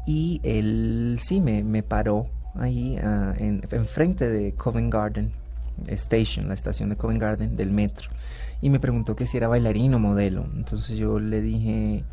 y 0.07 0.41
él 0.43 1.19
sí 1.23 1.41
me, 1.41 1.63
me 1.65 1.83
paró 1.83 2.27
ahí 2.57 2.97
ah, 3.03 3.33
en, 3.39 3.63
enfrente 3.71 4.29
de 4.29 4.53
Covent 4.55 4.93
Garden 4.93 5.33
Station, 5.87 6.49
la 6.49 6.55
estación 6.55 6.91
de 6.91 6.97
Covent 6.97 7.21
Garden 7.23 7.57
del 7.57 7.71
metro, 7.73 8.11
y 8.61 8.71
me 8.71 8.79
preguntó 8.81 9.17
que 9.17 9.27
si 9.27 9.37
era 9.39 9.49
bailarín 9.49 9.95
o 9.95 9.99
modelo. 9.99 10.45
Entonces 10.55 10.99
yo 10.99 11.19
le 11.19 11.41
dije, 11.41 12.05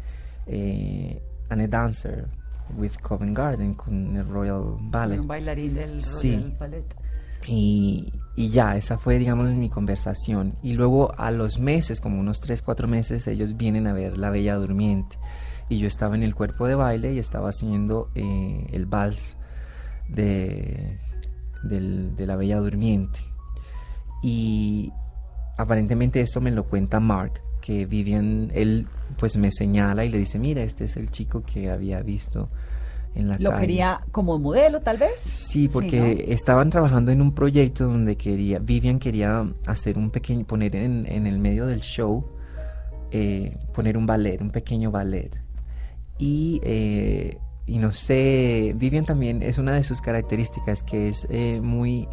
eh, 0.48 1.22
a 1.50 1.56
dancer 1.68 2.28
with 2.78 2.92
Covent 3.02 3.36
Garden 3.38 3.74
con 3.74 4.16
el 4.16 4.26
Royal 4.28 4.76
Ballet. 4.80 5.20
Un 5.20 5.28
bailarín 5.28 5.74
del 5.74 6.02
Sí. 6.02 6.36
Royal 6.36 6.58
Ballet. 6.60 6.96
Y, 7.48 8.14
y 8.36 8.50
ya, 8.50 8.76
esa 8.78 8.98
fue, 8.98 9.18
digamos, 9.18 9.52
mi 9.54 9.70
conversación. 9.70 10.56
Y 10.62 10.74
luego 10.74 11.14
a 11.18 11.32
los 11.32 11.60
meses, 11.60 12.00
como 12.00 12.20
unos 12.20 12.40
3, 12.40 12.62
4 12.62 12.88
meses, 12.88 13.28
ellos 13.28 13.58
vienen 13.58 13.88
a 13.88 13.94
ver 13.94 14.18
La 14.18 14.30
Bella 14.30 14.56
Durmiente. 14.56 15.18
Y 15.68 15.80
yo 15.80 15.88
estaba 15.88 16.16
en 16.16 16.24
el 16.24 16.36
cuerpo 16.36 16.68
de 16.68 16.76
baile 16.76 17.14
y 17.14 17.20
estaba 17.20 17.50
haciendo 17.50 18.10
eh, 18.16 18.68
el 18.72 18.86
vals 18.86 19.38
de, 20.10 21.00
del- 21.64 22.16
de 22.16 22.26
La 22.28 22.36
Bella 22.36 22.58
Durmiente. 22.58 23.20
Y 24.22 24.92
aparentemente 25.58 26.22
esto 26.22 26.42
me 26.42 26.52
lo 26.52 26.66
cuenta 26.66 27.00
Mark, 27.00 27.42
que 27.62 27.86
Vivian, 27.86 28.52
él 28.54 28.88
pues 29.18 29.38
me 29.38 29.52
señala 29.52 30.04
y 30.04 30.10
le 30.10 30.18
dice, 30.18 30.40
mira, 30.40 30.64
este 30.64 30.86
es 30.86 30.98
el 30.98 31.12
chico 31.12 31.44
que 31.44 31.70
había 31.70 32.02
visto 32.02 32.50
en 33.14 33.28
la 33.28 33.38
¿Lo 33.40 33.52
calle. 33.52 33.62
quería 33.62 34.02
como 34.12 34.40
modelo, 34.40 34.82
tal 34.82 34.98
vez? 34.98 35.20
Sí, 35.22 35.68
porque 35.68 36.26
estaban 36.30 36.70
trabajando 36.70 37.12
en 37.12 37.22
un 37.22 37.34
proyecto 37.34 37.86
donde 37.86 38.16
quería, 38.16 38.60
Vivian 38.60 39.00
quería 39.00 39.48
hacer 39.68 39.98
un 39.98 40.10
pequeño, 40.12 40.46
poner 40.46 40.76
en, 40.76 41.06
en 41.06 41.28
el 41.28 41.38
medio 41.40 41.66
del 41.66 41.82
show, 41.82 42.26
eh, 43.12 43.58
poner 43.74 43.98
un 43.98 44.06
ballet, 44.06 44.42
un 44.42 44.52
pequeño 44.52 44.92
ballet. 44.92 45.38
Y, 46.18 46.62
eh, 46.64 47.38
y 47.66 47.78
no 47.78 47.92
sé, 47.92 48.74
Vivian 48.76 49.06
también 49.06 49.42
es 49.44 49.58
una 49.58 49.74
de 49.74 49.84
sus 49.84 50.02
características 50.02 50.82
que 50.84 51.10
es 51.10 51.28
eh, 51.30 51.60
muy 51.62 52.08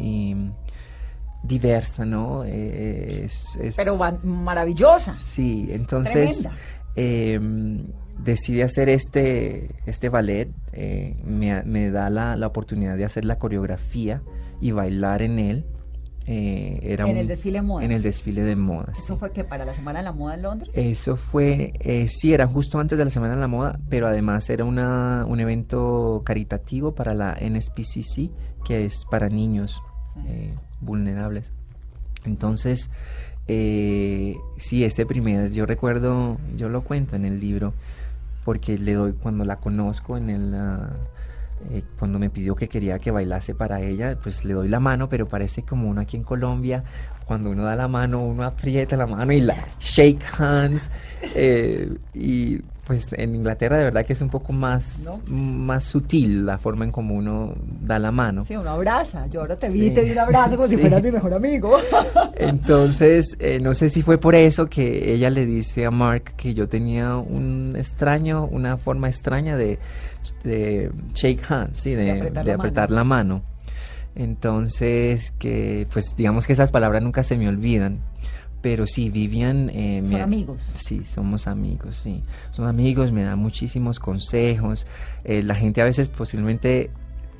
diversa, 1.43 2.05
¿no? 2.05 2.43
Eh, 2.45 3.23
es- 3.25 3.57
es- 3.61 3.75
Pero 3.77 3.97
maravillosa. 4.23 5.13
Sí, 5.15 5.67
entonces 5.69 6.47
eh, 6.95 7.39
decide 8.17 8.63
hacer 8.63 8.89
este, 8.89 9.69
este 9.85 10.09
ballet, 10.09 10.49
eh, 10.73 11.15
me, 11.23 11.63
me 11.63 11.91
da 11.91 12.09
la, 12.09 12.35
la 12.35 12.47
oportunidad 12.47 12.97
de 12.97 13.05
hacer 13.05 13.25
la 13.25 13.37
coreografía 13.37 14.21
y 14.59 14.71
bailar 14.71 15.21
en 15.21 15.39
él. 15.39 15.65
eh, 16.31 16.79
era 16.83 17.05
En 17.05 17.11
un- 17.11 17.17
el 17.17 17.27
desfile 17.27 17.57
de 17.59 17.61
modas. 17.63 17.85
En 17.85 17.91
el 17.91 18.01
desfile 18.03 18.43
de 18.43 18.55
modas. 18.55 18.99
¿Eso 18.99 19.13
sí. 19.15 19.19
fue 19.19 19.31
que 19.31 19.43
para 19.43 19.65
la 19.65 19.73
Semana 19.73 19.99
de 19.99 20.05
la 20.05 20.11
Moda 20.11 20.35
en 20.35 20.41
Londres? 20.43 20.69
Eso 20.75 21.15
fue, 21.15 21.73
eh, 21.79 22.07
sí, 22.07 22.33
era 22.33 22.45
justo 22.45 22.77
antes 22.79 22.99
de 22.99 23.03
la 23.05 23.09
Semana 23.09 23.33
de 23.33 23.39
la 23.41 23.47
Moda, 23.47 23.79
pero 23.89 24.05
además 24.07 24.47
era 24.51 24.63
una, 24.63 25.25
un 25.27 25.39
evento 25.39 26.21
caritativo 26.23 26.93
para 26.93 27.15
la 27.15 27.35
NSPCC, 27.39 28.29
que 28.63 28.85
es 28.85 29.05
para 29.09 29.27
niños. 29.29 29.81
Eh, 30.27 30.53
vulnerables. 30.81 31.51
Entonces, 32.25 32.89
eh, 33.47 34.35
sí, 34.57 34.83
ese 34.83 35.05
primer, 35.05 35.51
yo 35.51 35.65
recuerdo, 35.65 36.37
yo 36.55 36.69
lo 36.69 36.83
cuento 36.83 37.15
en 37.15 37.25
el 37.25 37.39
libro, 37.39 37.73
porque 38.45 38.77
le 38.77 38.93
doy, 38.93 39.13
cuando 39.13 39.45
la 39.45 39.57
conozco 39.57 40.17
en 40.17 40.29
el... 40.29 40.53
ah, 40.55 40.89
eh, 41.71 41.83
cuando 41.97 42.19
me 42.19 42.29
pidió 42.29 42.55
que 42.55 42.69
quería 42.69 42.99
que 42.99 43.11
bailase 43.11 43.53
para 43.53 43.81
ella, 43.81 44.17
pues 44.23 44.45
le 44.45 44.53
doy 44.53 44.69
la 44.69 44.79
mano, 44.79 45.09
pero 45.09 45.27
parece 45.27 45.63
como 45.63 45.89
uno 45.89 45.99
aquí 45.99 46.15
en 46.15 46.23
Colombia, 46.23 46.83
cuando 47.25 47.49
uno 47.49 47.63
da 47.63 47.75
la 47.75 47.89
mano, 47.89 48.23
uno 48.23 48.43
aprieta 48.43 48.95
la 48.95 49.05
mano 49.05 49.33
y 49.33 49.41
la 49.41 49.57
shake 49.79 50.23
hands. 50.37 50.89
eh, 51.35 51.97
y 52.13 52.61
pues 52.89 53.13
en 53.13 53.35
Inglaterra 53.35 53.77
de 53.77 53.83
verdad 53.83 54.03
que 54.03 54.13
es 54.13 54.21
un 54.21 54.29
poco 54.31 54.51
más, 54.51 55.01
¿No? 55.05 55.21
más 55.27 55.83
sutil 55.83 56.43
la 56.43 56.57
forma 56.57 56.85
en 56.85 56.91
como 56.91 57.13
uno 57.13 57.53
da 57.81 57.99
la 57.99 58.11
mano. 58.11 58.43
Sí, 58.45 58.55
uno 58.55 58.71
abraza. 58.71 59.27
Yo 59.27 59.41
ahora 59.41 59.57
te 59.57 59.69
vi 59.69 59.85
y 59.85 59.89
Sí. 59.89 59.93
te 59.93 60.01
di 60.05 60.11
un 60.11 60.17
abrazo 60.17 60.55
como 60.55 60.67
si 60.67 60.75
fueras 60.79 61.03
mi 61.03 61.11
mejor 61.11 61.35
amigo. 61.35 61.77
Entonces, 62.35 63.37
eh, 63.39 63.59
no 63.59 63.75
sé 63.75 63.89
si 63.89 64.01
fue 64.01 64.17
por 64.17 64.33
eso 64.33 64.65
que 64.65 65.13
ella 65.13 65.29
le 65.29 65.45
dice 65.45 65.85
a 65.85 65.91
Mark 65.91 66.33
que 66.35 66.55
yo 66.55 66.67
tenía 66.67 67.15
un 67.17 67.75
extraño, 67.77 68.45
una 68.45 68.77
forma 68.77 69.07
extraña 69.07 69.55
de, 69.55 69.77
de 70.43 70.89
shake 71.13 71.43
hands, 71.47 71.77
sí, 71.79 71.91
de, 71.93 72.05
De 72.05 72.11
apretar 72.13 72.43
de 72.45 72.49
la 72.51 72.55
apretar 72.57 72.89
mano. 72.89 72.95
la 72.95 73.03
mano. 73.03 73.41
Entonces, 74.15 75.31
que 75.37 75.87
pues 75.93 76.15
digamos 76.17 76.47
que 76.47 76.53
esas 76.53 76.71
palabras 76.71 77.03
nunca 77.03 77.21
se 77.23 77.37
me 77.37 77.47
olvidan. 77.47 77.99
Pero 78.61 78.85
sí, 78.87 79.09
Vivian... 79.09 79.69
eh, 79.73 80.01
Son 80.03 80.13
me- 80.15 80.21
amigos. 80.21 80.61
Sí, 80.61 81.05
somos 81.05 81.47
amigos, 81.47 81.95
sí. 81.95 82.21
Son 82.51 82.67
amigos, 82.67 83.11
me 83.11 83.23
da 83.23 83.35
muchísimos 83.37 83.99
consejos. 83.99 84.85
Eh, 85.23 85.43
la 85.43 85.55
gente 85.55 85.81
a 85.81 85.85
veces 85.85 86.09
posiblemente 86.09 86.91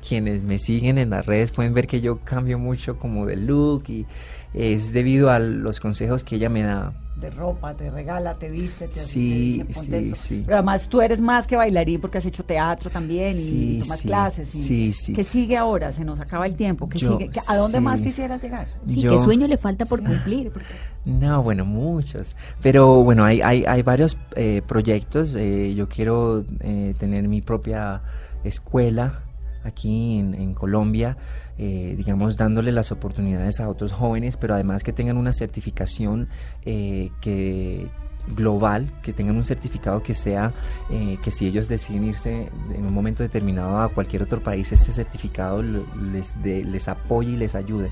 quienes 0.06 0.42
me 0.42 0.58
siguen 0.58 0.96
en 0.96 1.10
las 1.10 1.26
redes 1.26 1.52
pueden 1.52 1.74
ver 1.74 1.86
que 1.86 2.00
yo 2.00 2.20
cambio 2.20 2.58
mucho 2.58 2.98
como 2.98 3.26
de 3.26 3.36
look 3.36 3.84
y 3.88 4.06
es 4.54 4.92
debido 4.92 5.30
a 5.30 5.38
los 5.38 5.80
consejos 5.80 6.24
que 6.24 6.36
ella 6.36 6.48
me 6.48 6.62
da 6.62 6.92
de 7.16 7.28
ropa, 7.28 7.74
te 7.74 7.90
regala, 7.90 8.32
te 8.36 8.48
viste, 8.48 8.88
te 8.88 8.94
sí, 8.94 9.62
te 9.66 9.74
sí, 9.74 9.94
eso. 9.94 10.16
sí. 10.16 10.42
Pero 10.46 10.56
además 10.56 10.88
tú 10.88 11.02
eres 11.02 11.20
más 11.20 11.46
que 11.46 11.54
bailarín 11.54 12.00
porque 12.00 12.16
has 12.16 12.24
hecho 12.24 12.44
teatro 12.44 12.88
también 12.88 13.36
y 13.36 13.40
Sí, 13.42 13.78
tomas 13.82 13.98
sí, 13.98 14.08
clases. 14.08 14.54
Y 14.54 14.58
sí, 14.62 14.92
sí. 14.94 15.12
¿Qué 15.12 15.22
sigue 15.22 15.58
ahora? 15.58 15.92
Se 15.92 16.02
nos 16.02 16.18
acaba 16.18 16.46
el 16.46 16.56
tiempo. 16.56 16.88
¿Qué 16.88 16.96
Yo- 16.98 17.18
sigue? 17.18 17.28
¿Qué- 17.30 17.40
¿A 17.46 17.56
dónde 17.56 17.76
sí. 17.76 17.84
más 17.84 18.00
quisieras 18.00 18.42
llegar? 18.42 18.68
Sí, 18.88 19.02
Yo- 19.02 19.12
¿qué 19.12 19.18
sueño 19.18 19.46
le 19.48 19.58
falta 19.58 19.84
por 19.84 20.02
cumplir? 20.02 20.50
Porque- 20.50 20.66
No, 21.04 21.42
bueno, 21.42 21.66
muchos. 21.66 22.36
Pero 22.62 23.04
bueno, 23.04 23.22
hay, 23.26 23.42
hay, 23.42 23.64
hay 23.66 23.82
varios 23.82 24.16
eh, 24.34 24.62
proyectos. 24.66 25.36
eh, 25.36 25.74
yo 25.74 25.90
quiero 25.90 26.42
eh, 26.60 26.94
tener 26.98 27.28
mi 27.28 27.42
propia 27.42 28.00
escuela 28.44 29.20
aquí 29.64 30.18
en, 30.18 30.34
en 30.34 30.54
Colombia, 30.54 31.16
eh, 31.58 31.94
digamos, 31.96 32.36
dándole 32.36 32.72
las 32.72 32.92
oportunidades 32.92 33.60
a 33.60 33.68
otros 33.68 33.92
jóvenes, 33.92 34.36
pero 34.36 34.54
además 34.54 34.82
que 34.82 34.92
tengan 34.92 35.16
una 35.16 35.32
certificación 35.32 36.28
eh, 36.64 37.10
que 37.20 37.88
global, 38.36 38.92
que 39.02 39.12
tengan 39.12 39.36
un 39.36 39.44
certificado 39.44 40.02
que 40.02 40.14
sea, 40.14 40.52
eh, 40.90 41.16
que 41.22 41.30
si 41.30 41.46
ellos 41.46 41.68
deciden 41.68 42.04
irse 42.04 42.48
en 42.74 42.86
un 42.86 42.92
momento 42.92 43.22
determinado 43.22 43.80
a 43.80 43.88
cualquier 43.88 44.22
otro 44.22 44.42
país, 44.42 44.70
ese 44.72 44.92
certificado 44.92 45.62
les, 45.62 46.40
dé- 46.42 46.62
les 46.64 46.86
apoye 46.88 47.30
y 47.30 47.36
les 47.36 47.54
ayude. 47.54 47.90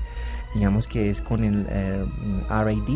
Digamos 0.53 0.87
que 0.87 1.09
es 1.09 1.19
con 1.21 1.43
el 1.43 1.65
eh, 1.69 2.05
RAD, 2.47 2.89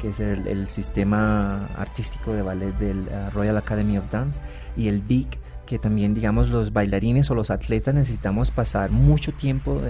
que 0.00 0.08
es 0.08 0.20
el, 0.20 0.46
el 0.46 0.68
sistema 0.68 1.66
artístico 1.76 2.32
de 2.32 2.42
ballet 2.42 2.76
del 2.78 3.08
eh, 3.08 3.30
Royal 3.30 3.56
Academy 3.56 3.96
of 3.98 4.10
Dance, 4.10 4.40
y 4.76 4.88
el 4.88 5.00
BIC, 5.00 5.38
que 5.66 5.78
también, 5.78 6.14
digamos, 6.14 6.48
los 6.48 6.72
bailarines 6.72 7.30
o 7.30 7.34
los 7.34 7.50
atletas 7.50 7.94
necesitamos 7.94 8.50
pasar 8.50 8.90
mucho 8.90 9.32
tiempo 9.32 9.82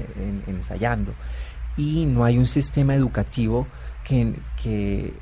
ensayando. 0.47 1.14
Y 1.77 2.07
no 2.07 2.24
hay 2.24 2.39
un 2.39 2.47
sistema 2.47 2.95
educativo 2.95 3.66
que, 4.03 4.35
que, 4.61 5.14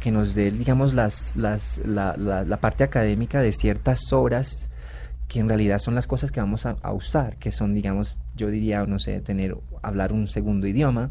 que 0.00 0.10
nos 0.10 0.34
dé, 0.34 0.50
digamos, 0.50 0.92
las, 0.92 1.34
las, 1.34 1.78
la, 1.84 2.58
parte 2.60 2.84
académica 2.84 3.40
de 3.40 3.52
ciertas 3.52 4.12
horas 4.12 4.70
que 5.28 5.40
en 5.40 5.48
realidad 5.48 5.78
son 5.78 5.94
las 5.94 6.06
cosas 6.06 6.30
que 6.30 6.40
vamos 6.40 6.66
a, 6.66 6.92
usar, 6.92 7.36
que 7.38 7.50
son, 7.50 7.74
digamos, 7.74 8.16
yo 8.36 8.48
diría, 8.48 8.84
no 8.84 8.98
sé, 8.98 9.20
tener, 9.20 9.56
hablar 9.82 10.12
un 10.12 10.28
segundo 10.28 10.66
idioma, 10.66 11.10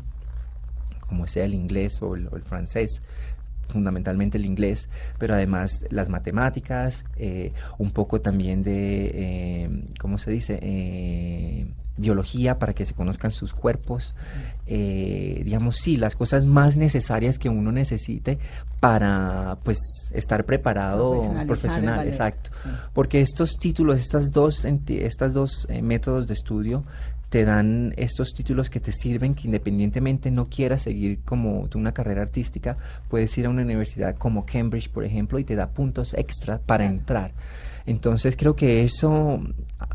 como 1.08 1.28
sea 1.28 1.46
el 1.46 1.56
inglés 1.56 2.02
o 2.02 2.16
el 2.16 2.44
francés, 2.44 3.02
fundamentalmente 3.74 4.38
el 4.38 4.45
inglés, 4.45 4.89
pero 5.19 5.34
además 5.34 5.86
las 5.89 6.09
matemáticas, 6.09 7.03
eh, 7.17 7.51
un 7.78 7.91
poco 7.91 8.21
también 8.21 8.63
de, 8.63 9.11
eh, 9.13 9.69
¿cómo 9.99 10.17
se 10.17 10.32
dice? 10.32 10.59
Eh, 10.61 11.67
biología 11.95 12.57
para 12.57 12.74
que 12.74 12.86
se 12.86 12.95
conozcan 12.95 13.32
sus 13.32 13.53
cuerpos, 13.53 14.15
eh, 14.65 15.41
digamos, 15.45 15.78
sí, 15.78 15.95
las 15.95 16.15
cosas 16.15 16.43
más 16.43 16.76
necesarias 16.76 17.38
que 17.38 17.49
uno 17.49 17.71
necesite 17.71 18.39
para, 18.80 19.57
pues, 19.63 19.78
estar 20.11 20.43
preparado 20.45 21.32
profesional, 21.45 22.07
exacto. 22.07 22.49
sí. 22.63 22.69
Porque 22.93 23.21
estos 23.21 23.57
títulos, 23.59 23.99
estas 23.99 24.32
dos, 24.32 24.65
estas 24.65 25.34
dos 25.34 25.67
métodos 25.84 26.28
de 26.28 26.34
estudio 26.34 26.84
te 27.34 27.45
dan 27.45 27.95
estos 27.97 28.36
títulos 28.36 28.69
que 28.69 28.79
te 28.79 28.91
sirven 28.91 29.34
que 29.34 29.47
independientemente 29.47 30.29
no 30.29 30.49
quieras 30.49 30.84
seguir 30.84 31.17
como 31.25 31.67
tú 31.67 31.79
una 31.79 31.91
carrera 31.91 32.21
artística, 32.21 32.77
puedes 33.09 33.36
ir 33.39 33.47
a 33.47 33.49
una 33.49 33.63
universidad 33.63 34.15
como 34.15 34.45
Cambridge, 34.45 34.91
por 34.91 35.03
ejemplo, 35.03 35.39
y 35.39 35.43
te 35.43 35.55
da 35.55 35.71
puntos 35.71 36.13
extra 36.13 36.59
para 36.59 36.86
entrar. 36.86 37.31
Entonces 37.88 38.36
creo 38.36 38.55
que 38.55 38.84
eso 38.84 39.41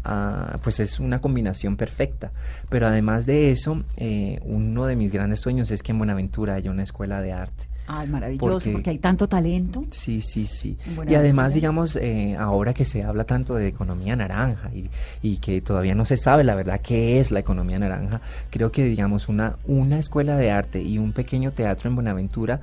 ah, 0.03 0.59
pues 0.65 0.81
es 0.81 0.99
una 0.99 1.21
combinación 1.21 1.77
perfecta. 1.77 2.33
Pero 2.71 2.89
además 2.89 3.25
de 3.25 3.53
eso, 3.53 3.85
eh, 3.97 4.41
uno 4.43 4.87
de 4.87 4.97
mis 4.97 5.13
grandes 5.13 5.39
sueños 5.39 5.71
es 5.71 5.85
que 5.85 5.93
en 5.93 5.99
Buenaventura 5.99 6.55
haya 6.55 6.73
una 6.73 6.83
escuela 6.83 7.23
de 7.23 7.35
arte. 7.35 7.69
Ay, 7.91 8.07
maravilloso, 8.09 8.47
porque, 8.53 8.71
Porque- 8.73 8.91
hay 8.91 8.99
tanto 8.99 9.27
talento. 9.29 9.85
Sí, 9.91 10.21
sí, 10.21 10.47
sí. 10.47 10.77
Y 11.09 11.15
además, 11.15 11.55
digamos, 11.55 11.97
eh, 11.97 12.37
ahora 12.39 12.75
que 12.75 12.85
se 12.85 13.03
habla 13.03 13.25
tanto 13.25 13.55
de 13.55 13.67
economía 13.67 14.15
naranja 14.15 14.71
y, 14.75 14.91
y 15.23 15.39
que 15.39 15.63
todavía 15.63 15.95
no 15.95 16.05
se 16.05 16.19
sabe 16.19 16.45
la 16.45 16.55
verdad 16.55 16.81
qué 16.83 17.19
es 17.19 17.33
la 17.33 17.41
economía 17.41 17.79
naranja, 17.79 18.21
creo 18.51 18.71
que, 18.71 18.85
digamos, 18.85 19.29
una, 19.29 19.57
una 19.67 19.99
escuela 19.99 20.37
de 20.37 20.51
arte 20.51 20.83
y 20.83 20.99
un 20.99 21.13
pequeño 21.13 21.51
teatro 21.53 21.89
en 21.89 21.95
Buenaventura 21.95 22.61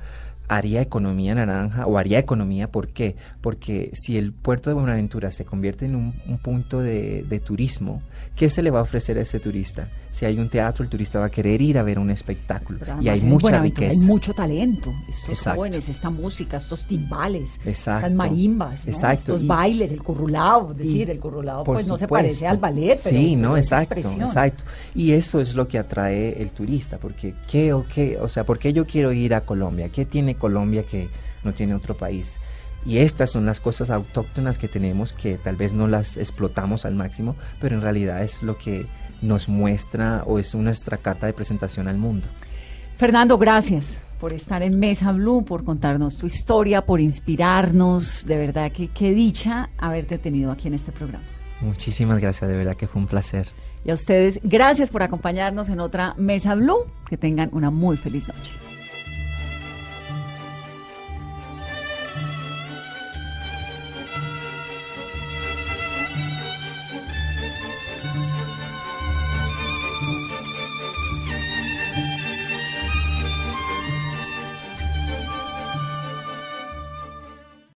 haría 0.48 0.80
economía 0.82 1.34
naranja 1.34 1.86
o 1.86 1.98
haría 1.98 2.18
economía, 2.18 2.68
¿por 2.70 2.88
qué? 2.88 3.16
Porque 3.40 3.90
si 3.94 4.16
el 4.16 4.32
puerto 4.32 4.70
de 4.70 4.74
Buenaventura 4.74 5.30
se 5.30 5.44
convierte 5.44 5.86
en 5.86 5.96
un, 5.96 6.14
un 6.26 6.38
punto 6.38 6.80
de, 6.80 7.24
de 7.28 7.40
turismo, 7.40 8.02
¿qué 8.34 8.48
se 8.50 8.62
le 8.62 8.70
va 8.70 8.80
a 8.80 8.82
ofrecer 8.82 9.18
a 9.18 9.22
ese 9.22 9.40
turista? 9.40 9.88
Si 10.10 10.24
hay 10.24 10.38
un 10.38 10.48
teatro, 10.48 10.82
el 10.82 10.88
turista 10.88 11.18
va 11.18 11.26
a 11.26 11.30
querer 11.30 11.60
ir 11.60 11.76
a 11.76 11.82
ver 11.82 11.98
un 11.98 12.08
espectáculo 12.10 12.78
Pero 12.80 13.02
y 13.02 13.08
hay 13.10 13.20
mucha 13.20 13.60
riqueza. 13.60 14.00
Hay 14.00 14.06
mucho 14.06 14.32
talento. 14.32 14.90
Estos 15.10 15.28
Exacto. 15.28 15.58
jóvenes, 15.58 15.88
esta 15.90 16.08
música, 16.08 16.56
estos 16.56 16.86
timbales, 16.86 17.56
Exacto. 17.66 18.06
estas 18.06 18.12
marimbas, 18.12 18.86
¿no? 18.86 18.92
Exacto. 18.92 19.34
estos 19.34 19.42
Y- 19.42 19.46
bailes, 19.46 19.92
el 19.92 20.02
currulao. 20.02 20.70
Es 20.72 20.78
decir, 20.78 21.10
el 21.10 21.18
currulao 21.20 21.64
pues 21.64 21.86
no 21.86 21.98
se 21.98 22.04
supuesto. 22.04 22.08
parece 22.28 22.46
al 22.46 22.56
ballet, 22.56 22.98
pero, 23.04 23.14
sí, 23.18 23.36
no, 23.36 23.58
exacto, 23.58 23.94
exacto. 23.98 24.64
Y 24.94 25.12
eso 25.12 25.38
es 25.38 25.54
lo 25.54 25.68
que 25.68 25.78
atrae 25.78 26.40
el 26.40 26.52
turista, 26.52 26.96
porque 26.96 27.34
qué 27.50 27.74
o 27.74 27.84
qué, 27.86 28.16
o 28.18 28.28
sea, 28.30 28.44
¿por 28.46 28.58
qué 28.58 28.72
yo 28.72 28.86
quiero 28.86 29.12
ir 29.12 29.34
a 29.34 29.42
Colombia? 29.42 29.90
¿Qué 29.90 30.06
tiene 30.06 30.35
Colombia 30.36 30.84
que 30.84 31.08
no 31.44 31.52
tiene 31.52 31.74
otro 31.74 31.96
país? 31.96 32.38
Y 32.84 32.98
estas 32.98 33.30
son 33.30 33.46
las 33.46 33.58
cosas 33.58 33.90
autóctonas 33.90 34.58
que 34.58 34.68
tenemos 34.68 35.12
que 35.12 35.38
tal 35.38 35.56
vez 35.56 35.72
no 35.72 35.88
las 35.88 36.16
explotamos 36.16 36.84
al 36.84 36.94
máximo, 36.94 37.34
pero 37.60 37.74
en 37.74 37.82
realidad 37.82 38.22
es 38.22 38.42
lo 38.42 38.56
que 38.58 38.86
nos 39.22 39.48
muestra 39.48 40.22
o 40.24 40.38
es 40.38 40.54
nuestra 40.54 40.96
carta 40.96 41.26
de 41.26 41.32
presentación 41.32 41.88
al 41.88 41.98
mundo. 41.98 42.28
Fernando, 42.96 43.38
gracias 43.38 43.98
por 44.20 44.32
estar 44.32 44.62
en 44.62 44.78
Mesa 44.78 45.12
Blue, 45.12 45.44
por 45.44 45.64
contarnos 45.64 46.16
tu 46.16 46.26
historia, 46.26 46.86
por 46.86 47.00
inspirarnos. 47.00 48.24
De 48.24 48.36
verdad 48.36 48.70
que 48.70 48.88
qué 48.88 49.12
dicha 49.12 49.68
haberte 49.78 50.18
tenido 50.18 50.52
aquí 50.52 50.68
en 50.68 50.74
este 50.74 50.92
programa. 50.92 51.24
Muchísimas 51.60 52.20
gracias, 52.20 52.48
de 52.48 52.56
verdad 52.56 52.74
que 52.76 52.86
fue 52.86 53.00
un 53.00 53.08
placer. 53.08 53.48
Y 53.84 53.90
a 53.90 53.94
ustedes, 53.94 54.40
gracias 54.42 54.90
por 54.90 55.02
acompañarnos 55.02 55.68
en 55.68 55.80
otra 55.80 56.14
Mesa 56.18 56.54
Blue. 56.54 56.86
Que 57.08 57.16
tengan 57.16 57.50
una 57.52 57.70
muy 57.70 57.96
feliz 57.96 58.28
noche. 58.28 58.52